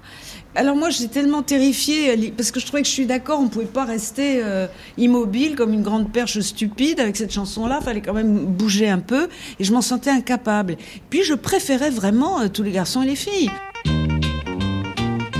Alors 0.54 0.76
moi, 0.76 0.88
j'étais 0.90 1.08
tellement 1.20 1.42
terrifiée, 1.42 2.14
l'i- 2.14 2.30
parce 2.30 2.52
que 2.52 2.60
je 2.60 2.66
trouvais 2.66 2.82
que 2.82 2.88
je 2.88 2.92
suis 2.92 3.06
d'accord, 3.06 3.40
on 3.40 3.48
pouvait 3.48 3.64
pas 3.64 3.84
rester 3.84 4.40
euh, 4.40 4.68
immobile 4.96 5.56
comme 5.56 5.72
une 5.72 5.82
grande 5.82 6.12
perche 6.12 6.38
stupide 6.38 7.00
avec 7.00 7.16
cette 7.16 7.32
chanson-là, 7.32 7.80
fallait 7.80 8.00
quand 8.00 8.14
même 8.14 8.36
bouger 8.36 8.88
un 8.88 9.00
peu, 9.00 9.26
et 9.58 9.64
je 9.64 9.72
m'en 9.72 9.82
sentais 9.82 10.10
incapable. 10.10 10.76
Puis 11.10 11.24
je 11.24 11.34
préférais 11.34 11.90
vraiment 11.90 12.40
euh, 12.40 12.46
tous 12.48 12.62
les 12.62 12.70
garçons 12.70 13.02
et 13.02 13.06
les 13.06 13.16
filles. 13.16 13.50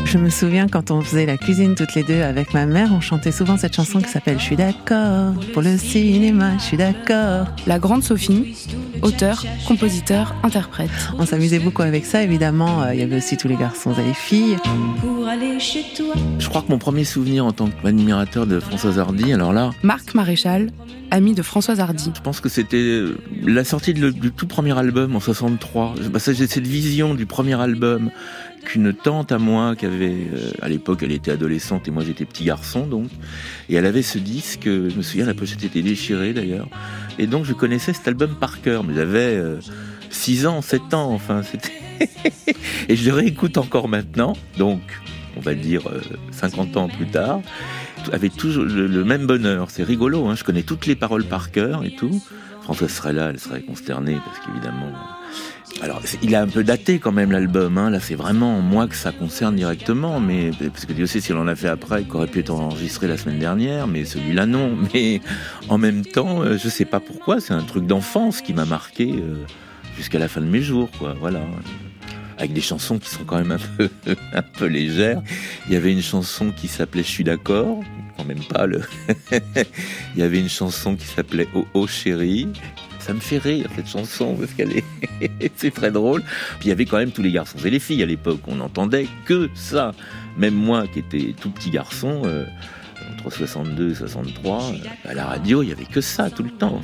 Je 0.09 0.18
me 0.18 0.30
souviens 0.30 0.68
quand 0.68 0.92
on 0.92 1.00
faisait 1.02 1.26
la 1.26 1.36
cuisine 1.36 1.74
toutes 1.74 1.94
les 1.96 2.04
deux 2.04 2.22
avec 2.22 2.54
ma 2.54 2.64
mère, 2.64 2.90
on 2.92 3.00
chantait 3.00 3.32
souvent 3.32 3.57
cette 3.57 3.74
chanson 3.74 4.00
qui 4.00 4.09
s'appelle 4.09 4.38
Je 4.38 4.44
suis 4.44 4.57
d'accord 4.57 5.34
pour 5.52 5.62
le 5.62 5.76
cinéma, 5.76 6.52
je 6.59 6.62
suis 6.62 6.76
d'accord. 6.76 7.48
La 7.66 7.78
grande 7.80 8.04
Sophie, 8.04 8.54
auteur, 9.02 9.44
compositeur, 9.66 10.34
interprète. 10.44 10.90
On 11.18 11.26
s'amusait 11.26 11.59
beaucoup 11.59 11.82
avec 11.82 12.07
ça, 12.07 12.22
évidemment. 12.22 12.82
euh, 12.82 12.94
Il 12.94 13.00
y 13.00 13.02
avait 13.02 13.16
aussi 13.16 13.36
tous 13.36 13.48
les 13.48 13.57
garçons 13.57 13.92
et 14.00 14.07
les 14.07 14.14
filles. 14.14 14.57
Pour 15.00 15.26
aller 15.26 15.59
chez 15.59 15.84
toi. 15.96 16.14
Je 16.38 16.48
crois 16.48 16.62
que 16.62 16.68
mon 16.70 16.78
premier 16.78 17.04
souvenir 17.04 17.44
en 17.44 17.52
tant 17.52 17.68
qu'admirateur 17.68 18.46
de 18.46 18.61
Françoise 18.61 18.98
Hardy, 19.00 19.32
alors 19.32 19.52
là, 19.52 19.70
Marc 19.82 20.14
Maréchal, 20.14 20.70
ami 21.11 21.34
de 21.34 21.42
Françoise 21.42 21.80
Hardy. 21.80 22.12
je 22.14 22.20
pense 22.20 22.40
que 22.40 22.48
c'était 22.48 22.76
euh, 22.76 23.18
la 23.44 23.64
sortie 23.64 23.92
de 23.92 24.00
le- 24.00 24.12
du 24.12 24.30
tout 24.30 24.46
premier 24.46 24.76
album 24.78 25.16
en 25.16 25.20
63. 25.20 25.94
Bah, 26.12 26.18
ça, 26.20 26.32
J'ai 26.32 26.46
cette 26.46 26.66
vision 26.66 27.14
du 27.14 27.26
premier 27.26 27.61
album 27.61 28.11
qu'une 28.67 28.93
tante 28.93 29.33
à 29.33 29.39
moi 29.39 29.75
qui 29.77 29.87
avait, 29.87 30.29
euh, 30.35 30.51
à 30.61 30.69
l'époque, 30.69 31.03
elle 31.03 31.12
était 31.12 31.31
adolescente 31.31 31.89
et 31.89 31.91
moi 31.91 32.03
j'étais 32.05 32.25
petit 32.25 32.45
garçon 32.45 32.87
donc, 32.87 33.09
et 33.69 33.77
elle 33.77 33.87
avait 33.87 34.03
ce 34.03 34.19
disque, 34.19 34.64
je 34.64 34.95
me 34.97 35.03
souviens 35.03 35.25
la 35.25 35.35
pochette 35.35 35.64
était 35.64 35.83
déchirée 35.83 36.33
d'ailleurs, 36.33 36.69
et 37.19 37.27
donc 37.27 37.45
je 37.45 37.53
connaissais 37.53 37.93
cet 37.93 38.07
album 38.09 38.35
par 38.35 38.61
cœur, 38.61 38.85
mais 38.85 38.95
j'avais 38.95 39.41
6 40.11 40.47
ans, 40.47 40.62
7 40.62 40.95
ans, 40.95 41.12
enfin 41.12 41.43
c'était... 41.43 41.73
et 42.89 42.97
je 42.97 43.09
le 43.09 43.14
réécoute 43.14 43.57
encore 43.57 43.89
maintenant, 43.89 44.35
donc 44.59 44.81
on 45.37 45.41
va 45.41 45.55
dire 45.55 45.87
euh, 45.89 46.01
50 46.33 46.77
ans 46.77 46.89
plus 46.89 47.07
tard, 47.07 47.41
avec 48.12 48.37
toujours 48.37 48.64
le, 48.64 48.87
le 48.87 49.05
même 49.05 49.27
bonheur. 49.27 49.71
C'est 49.71 49.85
rigolo, 49.85 50.27
hein, 50.27 50.35
je 50.35 50.45
connais 50.45 50.62
toutes 50.62 50.87
les 50.87 50.97
paroles 50.97 51.25
par 51.25 51.51
cœur 51.51 51.85
et 51.85 51.95
tout. 51.95 52.23
Françoise 52.62 52.91
serait 52.91 53.12
là, 53.12 53.29
elle 53.31 53.39
serait 53.39 53.62
consternée 53.62 54.19
parce 54.25 54.39
qu'évidemment. 54.41 54.93
Alors, 55.83 56.01
il 56.22 56.35
a 56.35 56.41
un 56.41 56.49
peu 56.49 56.64
daté 56.64 56.99
quand 56.99 57.12
même 57.12 57.31
l'album. 57.31 57.77
Hein. 57.77 57.91
Là, 57.91 58.01
c'est 58.01 58.14
vraiment 58.14 58.61
moi 58.61 58.87
que 58.87 58.95
ça 58.95 59.12
concerne 59.12 59.57
directement, 59.57 60.20
mais 60.20 60.51
parce 60.72 60.87
que 60.87 60.93
Dieu 60.93 61.07
sait 61.07 61.20
si 61.20 61.33
on 61.33 61.39
en 61.39 61.49
a 61.49 61.55
fait 61.55 61.68
après, 61.68 62.05
qui 62.05 62.12
aurait 62.12 62.27
pu 62.27 62.41
être 62.41 62.51
enregistré 62.51 63.07
la 63.09 63.16
semaine 63.18 63.39
dernière, 63.39 63.87
mais 63.87 64.05
celui-là 64.05 64.47
non. 64.47 64.77
Mais 64.95 65.20
en 65.68 65.79
même 65.79 66.05
temps, 66.05 66.43
euh, 66.43 66.57
je 66.57 66.68
sais 66.68 66.85
pas 66.85 67.01
pourquoi, 67.01 67.41
c'est 67.41 67.53
un 67.53 67.62
truc 67.62 67.87
d'enfance 67.87 68.41
qui 68.41 68.55
m'a 68.55 68.64
marqué 68.64 69.12
euh, 69.12 69.45
jusqu'à 69.97 70.18
la 70.18 70.29
fin 70.29 70.41
de 70.41 70.47
mes 70.47 70.62
jours. 70.62 70.89
Voilà 71.20 71.41
avec 72.39 72.53
des 72.53 72.61
chansons 72.61 72.99
qui 72.99 73.09
sont 73.09 73.24
quand 73.24 73.39
même 73.39 73.53
un 73.53 73.59
peu, 73.77 73.89
un 74.33 74.43
peu 74.43 74.66
légères. 74.66 75.22
Il 75.66 75.72
y 75.72 75.77
avait 75.77 75.93
une 75.93 76.03
chanson 76.03 76.53
qui 76.55 76.68
s'appelait 76.68 77.03
Je 77.03 77.09
suis 77.09 77.24
d'accord, 77.24 77.81
quand 78.16 78.24
même 78.24 78.45
pas 78.45 78.66
le. 78.66 78.83
Il 80.14 80.20
y 80.20 80.22
avait 80.22 80.41
une 80.41 80.49
chanson 80.49 80.97
qui 80.97 81.07
s'appelait 81.07 81.49
Oh 81.55 81.66
oh 81.74 81.87
chérie. 81.87 82.49
Ça 83.07 83.12
me 83.12 83.20
fait 83.20 83.38
rire 83.38 83.68
cette 83.76 83.86
chanson 83.86 84.34
parce 84.34 84.52
qu'elle 84.52 84.72
est, 84.72 84.84
c'est 85.57 85.72
très 85.72 85.92
drôle. 85.92 86.22
Puis 86.59 86.64
il 86.64 86.68
y 86.70 86.72
avait 86.72 86.86
quand 86.86 86.98
même 86.98 87.12
tous 87.12 87.22
les 87.22 87.30
garçons 87.30 87.57
et 87.64 87.70
les 87.70 87.78
filles 87.78 88.02
à 88.02 88.07
l'époque. 88.07 88.40
On 88.48 88.57
n'entendait 88.57 89.07
que 89.26 89.48
ça. 89.54 89.92
Même 90.36 90.54
moi 90.54 90.88
qui 90.88 90.98
étais 90.98 91.32
tout 91.40 91.50
petit 91.50 91.70
garçon, 91.70 92.22
euh, 92.24 92.44
entre 93.12 93.26
entre 93.26 93.36
62 93.36 93.92
et 93.92 93.94
63, 93.94 94.72
euh, 94.72 95.09
à 95.09 95.14
la 95.14 95.24
radio, 95.24 95.62
il 95.62 95.68
y 95.68 95.72
avait 95.72 95.84
que 95.84 96.00
ça 96.00 96.30
tout 96.30 96.42
le 96.42 96.50
temps. 96.50 96.82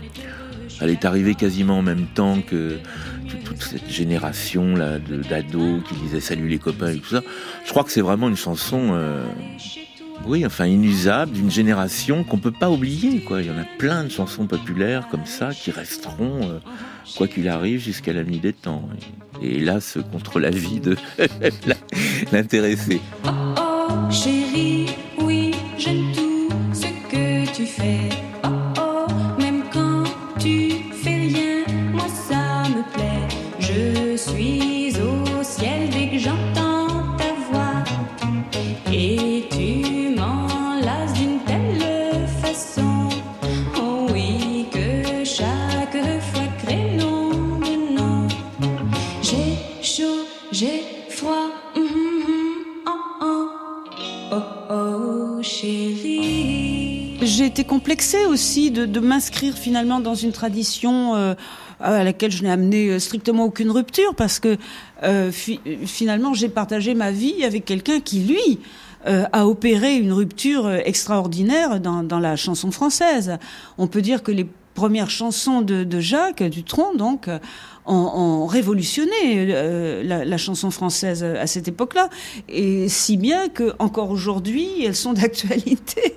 Elle 0.80 0.90
est 0.90 1.04
arrivée 1.04 1.34
quasiment 1.34 1.78
en 1.78 1.82
même 1.82 2.06
temps 2.06 2.40
que 2.40 2.78
toute 3.44 3.60
cette 3.60 3.90
génération 3.90 4.76
là 4.76 5.00
d'ados 5.00 5.82
qui 5.88 5.94
disaient 5.96 6.20
salut 6.20 6.46
les 6.46 6.58
copains 6.58 6.92
et 6.92 6.98
tout 6.98 7.10
ça. 7.10 7.22
Je 7.64 7.70
crois 7.70 7.82
que 7.82 7.90
c'est 7.90 8.00
vraiment 8.00 8.28
une 8.28 8.36
chanson, 8.36 8.90
euh, 8.92 9.26
oui, 10.26 10.46
enfin 10.46 10.66
inusable 10.66 11.32
d'une 11.32 11.50
génération 11.50 12.24
qu'on 12.24 12.38
peut 12.38 12.52
pas 12.52 12.70
oublier. 12.70 13.20
Quoi. 13.20 13.42
Il 13.42 13.48
y 13.48 13.50
en 13.50 13.58
a 13.58 13.64
plein 13.78 14.04
de 14.04 14.08
chansons 14.08 14.46
populaires 14.46 15.08
comme 15.10 15.26
ça 15.26 15.50
qui 15.52 15.70
resteront, 15.70 16.40
euh, 16.42 16.58
quoi 17.16 17.28
qu'il 17.28 17.48
arrive, 17.48 17.80
jusqu'à 17.80 18.12
la 18.12 18.24
nuit 18.24 18.38
des 18.38 18.52
temps. 18.52 18.88
Et, 19.42 19.56
hélas, 19.56 19.98
contre 20.12 20.40
la 20.40 20.50
vie 20.50 20.80
de 20.80 20.96
l'intéressé. 22.32 23.00
Oh, 23.24 23.28
oh, 23.58 24.10
chérie, 24.10 24.86
complexée 57.72 58.26
aussi 58.26 58.70
de, 58.70 59.00
m'inscrire 59.00 59.56
finalement 59.56 59.98
dans 59.98 60.14
une 60.14 60.30
tradition 60.30 61.14
euh, 61.14 61.34
à 61.80 62.04
laquelle 62.04 62.30
je 62.30 62.42
n'ai 62.42 62.50
amené 62.50 62.88
euh, 62.90 62.98
strictement 62.98 63.44
aucune 63.46 63.70
rupture 63.70 64.14
parce 64.14 64.40
que 64.40 64.58
euh, 65.02 65.32
fi- 65.32 65.58
finalement 65.86 66.34
j'ai 66.34 66.50
partagé 66.50 66.92
ma 66.92 67.10
vie 67.12 67.42
avec 67.44 67.64
quelqu'un 67.64 68.00
qui 68.00 68.20
lui 68.20 68.58
a 69.04 69.46
opéré 69.48 69.96
une 69.96 70.12
rupture 70.12 70.70
extraordinaire 70.70 71.80
dans, 71.80 72.04
dans 72.04 72.20
la 72.20 72.36
chanson 72.36 72.70
française. 72.70 73.36
On 73.76 73.88
peut 73.88 74.00
dire 74.00 74.22
que 74.22 74.30
les 74.30 74.46
premières 74.74 75.10
chansons 75.10 75.60
de, 75.60 76.00
Jacques 76.00 76.42
Dutronc 76.42 76.94
donc 76.94 77.28
euh, 77.28 77.38
ont, 77.86 78.46
ont 78.46 78.48
euh, 78.52 80.02
la, 80.24 80.36
chanson 80.36 80.70
française 80.70 81.24
à 81.24 81.46
cette 81.46 81.68
époque-là, 81.68 82.08
et 82.48 82.88
si 82.88 83.16
bien 83.16 83.48
que 83.48 83.72
encore 83.78 84.10
aujourd'hui 84.10 84.84
elles 84.84 84.96
sont 84.96 85.12
d'actualité. 85.14 86.16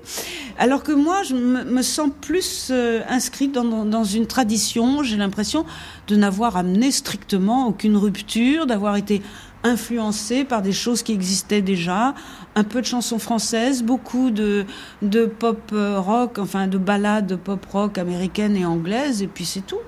Alors 0.58 0.84
que 0.84 0.94
moi, 0.94 1.24
je 1.24 1.36
me, 1.36 1.82
sens 1.82 2.10
plus 2.22 2.70
euh, 2.72 3.02
inscrite 3.10 3.52
dans 3.52 4.04
une 4.06 4.26
tradition. 4.26 5.04
J'ai 5.04 5.18
l'impression 5.18 5.66
de 6.08 6.16
n'avoir 6.16 6.56
amené 6.56 6.92
strictement 6.92 7.68
aucune 7.68 7.98
rupture, 7.98 8.66
d'avoir 8.66 8.96
été 8.96 9.22
influencée 9.66 10.46
par 10.46 10.62
des 10.62 10.72
choses 10.72 11.04
qui 11.04 11.12
existaient 11.12 11.62
déjà, 11.62 12.14
un 12.56 12.64
peu 12.64 12.82
de 12.82 12.86
chansons 12.86 13.20
françaises, 13.20 13.84
beaucoup 13.84 14.30
de, 14.30 14.66
de 15.02 15.26
pop 15.26 15.60
euh, 15.74 16.00
rock, 16.00 16.38
enfin 16.38 16.68
de 16.68 16.78
ballades 16.78 17.36
pop 17.36 17.66
rock 17.66 17.98
américaines 17.98 18.56
et 18.56 18.66
anglaises, 18.66 19.22
et 19.22 19.28
puis 19.28 19.44
c'est 19.44 19.66
tout. 19.66 19.80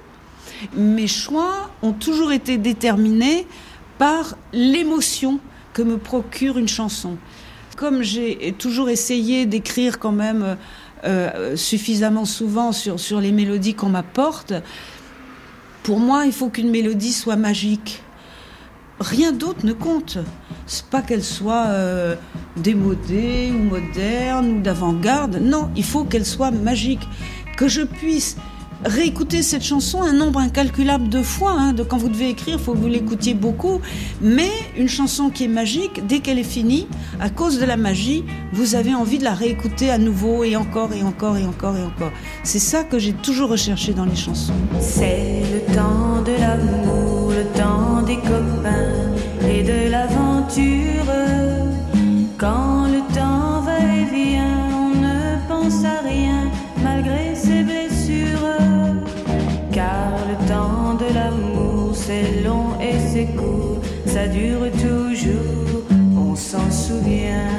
Mes 0.76 1.08
choix 1.08 1.70
ont 1.84 1.94
toujours 1.94 2.32
été 2.32 2.58
déterminés 2.58 3.48
par 4.00 4.36
l'émotion 4.52 5.40
que 5.74 5.84
me 5.84 5.98
procure 5.98 6.58
une 6.58 6.68
chanson. 6.68 7.18
Comme 7.76 8.02
j'ai 8.02 8.56
toujours 8.58 8.90
essayé 8.90 9.46
d'écrire 9.46 10.00
quand 10.00 10.12
même 10.12 10.58
euh, 11.04 11.56
suffisamment 11.56 12.26
souvent 12.26 12.72
sur, 12.72 13.00
sur 13.00 13.22
les 13.22 13.32
mélodies 13.32 13.76
qu'on 13.76 13.90
m'apporte, 13.90 14.54
pour 15.84 16.00
moi, 16.00 16.26
il 16.26 16.34
faut 16.34 16.50
qu'une 16.50 16.72
mélodie 16.72 17.14
soit 17.14 17.36
magique. 17.36 18.02
Rien 19.00 19.32
d'autre 19.32 19.66
ne 19.66 19.74
compte. 19.74 20.18
C'est 20.66 20.86
pas 20.86 21.02
qu'elle 21.02 21.24
soit 21.24 21.68
euh, 21.68 22.16
démodée 22.58 23.52
ou 23.52 23.64
moderne 23.64 24.58
ou 24.58 24.62
d'avant-garde. 24.62 25.40
Non, 25.42 25.70
il 25.76 25.84
faut 25.84 26.04
qu'elle 26.04 26.26
soit 26.26 26.52
magique. 26.52 27.08
Que 27.58 27.68
je 27.68 27.82
puisse 27.82 28.38
réécouter 28.86 29.42
cette 29.42 29.64
chanson 29.64 30.02
un 30.02 30.14
nombre 30.14 30.40
incalculable 30.40 31.10
de 31.10 31.22
fois. 31.22 31.52
Hein. 31.52 31.74
De 31.74 31.84
quand 31.84 31.98
vous 31.98 32.10
devez 32.10 32.30
écrire, 32.30 32.58
il 32.58 32.64
faut 32.64 32.74
que 32.74 32.78
vous 32.78 32.88
l'écoutiez 32.88 33.34
beaucoup. 33.34 33.82
Mais 34.22 34.52
une 34.78 34.90
chanson 34.90 35.30
qui 35.30 35.46
est 35.46 35.50
magique, 35.50 36.06
dès 36.08 36.20
qu'elle 36.20 36.40
est 36.40 36.44
finie, 36.44 36.88
à 37.20 37.30
cause 37.30 37.60
de 37.60 37.66
la 37.66 37.78
magie, 37.78 38.24
vous 38.54 38.76
avez 38.76 38.94
envie 38.94 39.18
de 39.18 39.24
la 39.24 39.34
réécouter 39.34 39.90
à 39.90 39.98
nouveau 39.98 40.44
et 40.44 40.56
encore 40.56 40.94
et 40.94 41.04
encore 41.04 41.38
et 41.38 41.46
encore 41.46 41.78
et 41.78 41.84
encore. 41.84 42.12
C'est 42.44 42.60
ça 42.60 42.84
que 42.84 43.00
j'ai 43.00 43.14
toujours 43.14 43.50
recherché 43.50 43.94
dans 43.94 44.06
les 44.06 44.16
chansons. 44.16 44.54
C'est 44.80 45.44
le 45.54 45.74
temps 45.74 46.22
de 46.24 46.34
l'amour, 46.40 47.32
le 47.32 47.46
temps 47.58 48.02
des 48.04 48.18
copains 48.18 49.18
et 49.50 49.64
de 49.64 49.90
l'aventure. 49.92 50.88
Quand 52.38 52.86
le 52.86 53.00
temps 53.16 53.62
va 53.62 53.80
et 53.80 54.06
vient, 54.06 54.70
on 54.72 54.90
ne 54.90 55.48
pense 55.48 55.84
à 55.84 55.97
ça 64.18 64.28
dure 64.28 64.72
toujours, 64.72 65.84
on 66.18 66.36
s'en 66.36 66.72
souvient. 66.72 67.57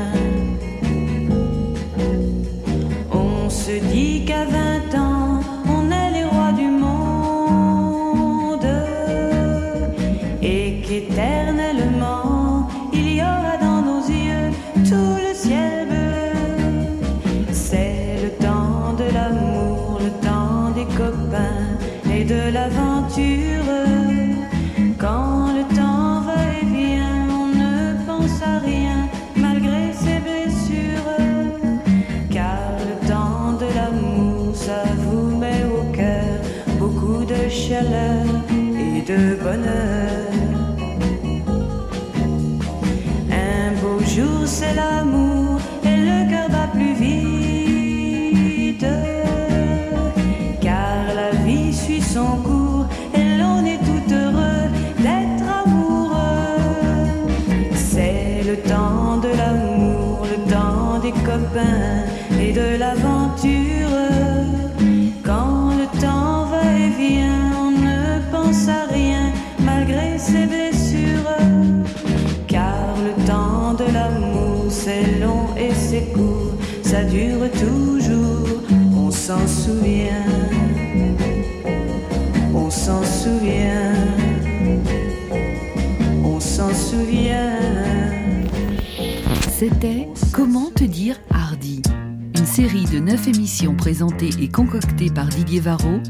Et 94.23 94.49
concoctées 94.49 95.11
par 95.11 95.27
Didier 95.27 95.61
Varro, 95.61 96.01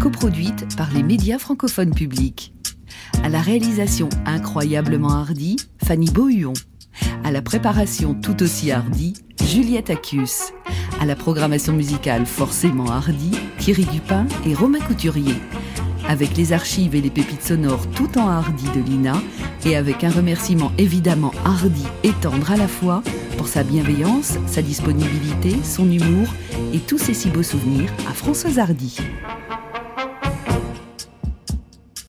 coproduite 0.00 0.76
par 0.76 0.92
les 0.92 1.02
médias 1.02 1.38
francophones 1.38 1.94
publics. 1.94 2.52
À 3.22 3.28
la 3.28 3.40
réalisation 3.40 4.08
incroyablement 4.26 5.12
hardie, 5.12 5.56
Fanny 5.84 6.10
Beauhuon. 6.10 6.54
À 7.22 7.30
la 7.30 7.40
préparation 7.40 8.14
tout 8.14 8.42
aussi 8.42 8.72
hardie, 8.72 9.14
Juliette 9.44 9.90
Accius. 9.90 10.52
À 11.00 11.06
la 11.06 11.14
programmation 11.14 11.72
musicale 11.72 12.26
forcément 12.26 12.90
hardie, 12.90 13.38
Thierry 13.58 13.84
Dupin 13.84 14.26
et 14.44 14.54
Romain 14.54 14.80
Couturier. 14.80 15.34
Avec 16.12 16.36
les 16.36 16.52
archives 16.52 16.94
et 16.94 17.00
les 17.00 17.08
pépites 17.08 17.42
sonores 17.42 17.86
tout 17.92 18.18
en 18.18 18.28
hardi 18.28 18.66
de 18.74 18.80
Lina 18.82 19.14
et 19.64 19.76
avec 19.76 20.04
un 20.04 20.10
remerciement 20.10 20.70
évidemment 20.76 21.32
hardi 21.42 21.86
et 22.02 22.12
tendre 22.20 22.52
à 22.52 22.58
la 22.58 22.68
fois 22.68 23.02
pour 23.38 23.48
sa 23.48 23.62
bienveillance, 23.62 24.36
sa 24.46 24.60
disponibilité, 24.60 25.56
son 25.64 25.90
humour 25.90 26.28
et 26.74 26.80
tous 26.80 26.98
ses 26.98 27.14
si 27.14 27.30
beaux 27.30 27.42
souvenirs 27.42 27.90
à 28.10 28.12
Françoise 28.12 28.58
Hardy. 28.58 28.98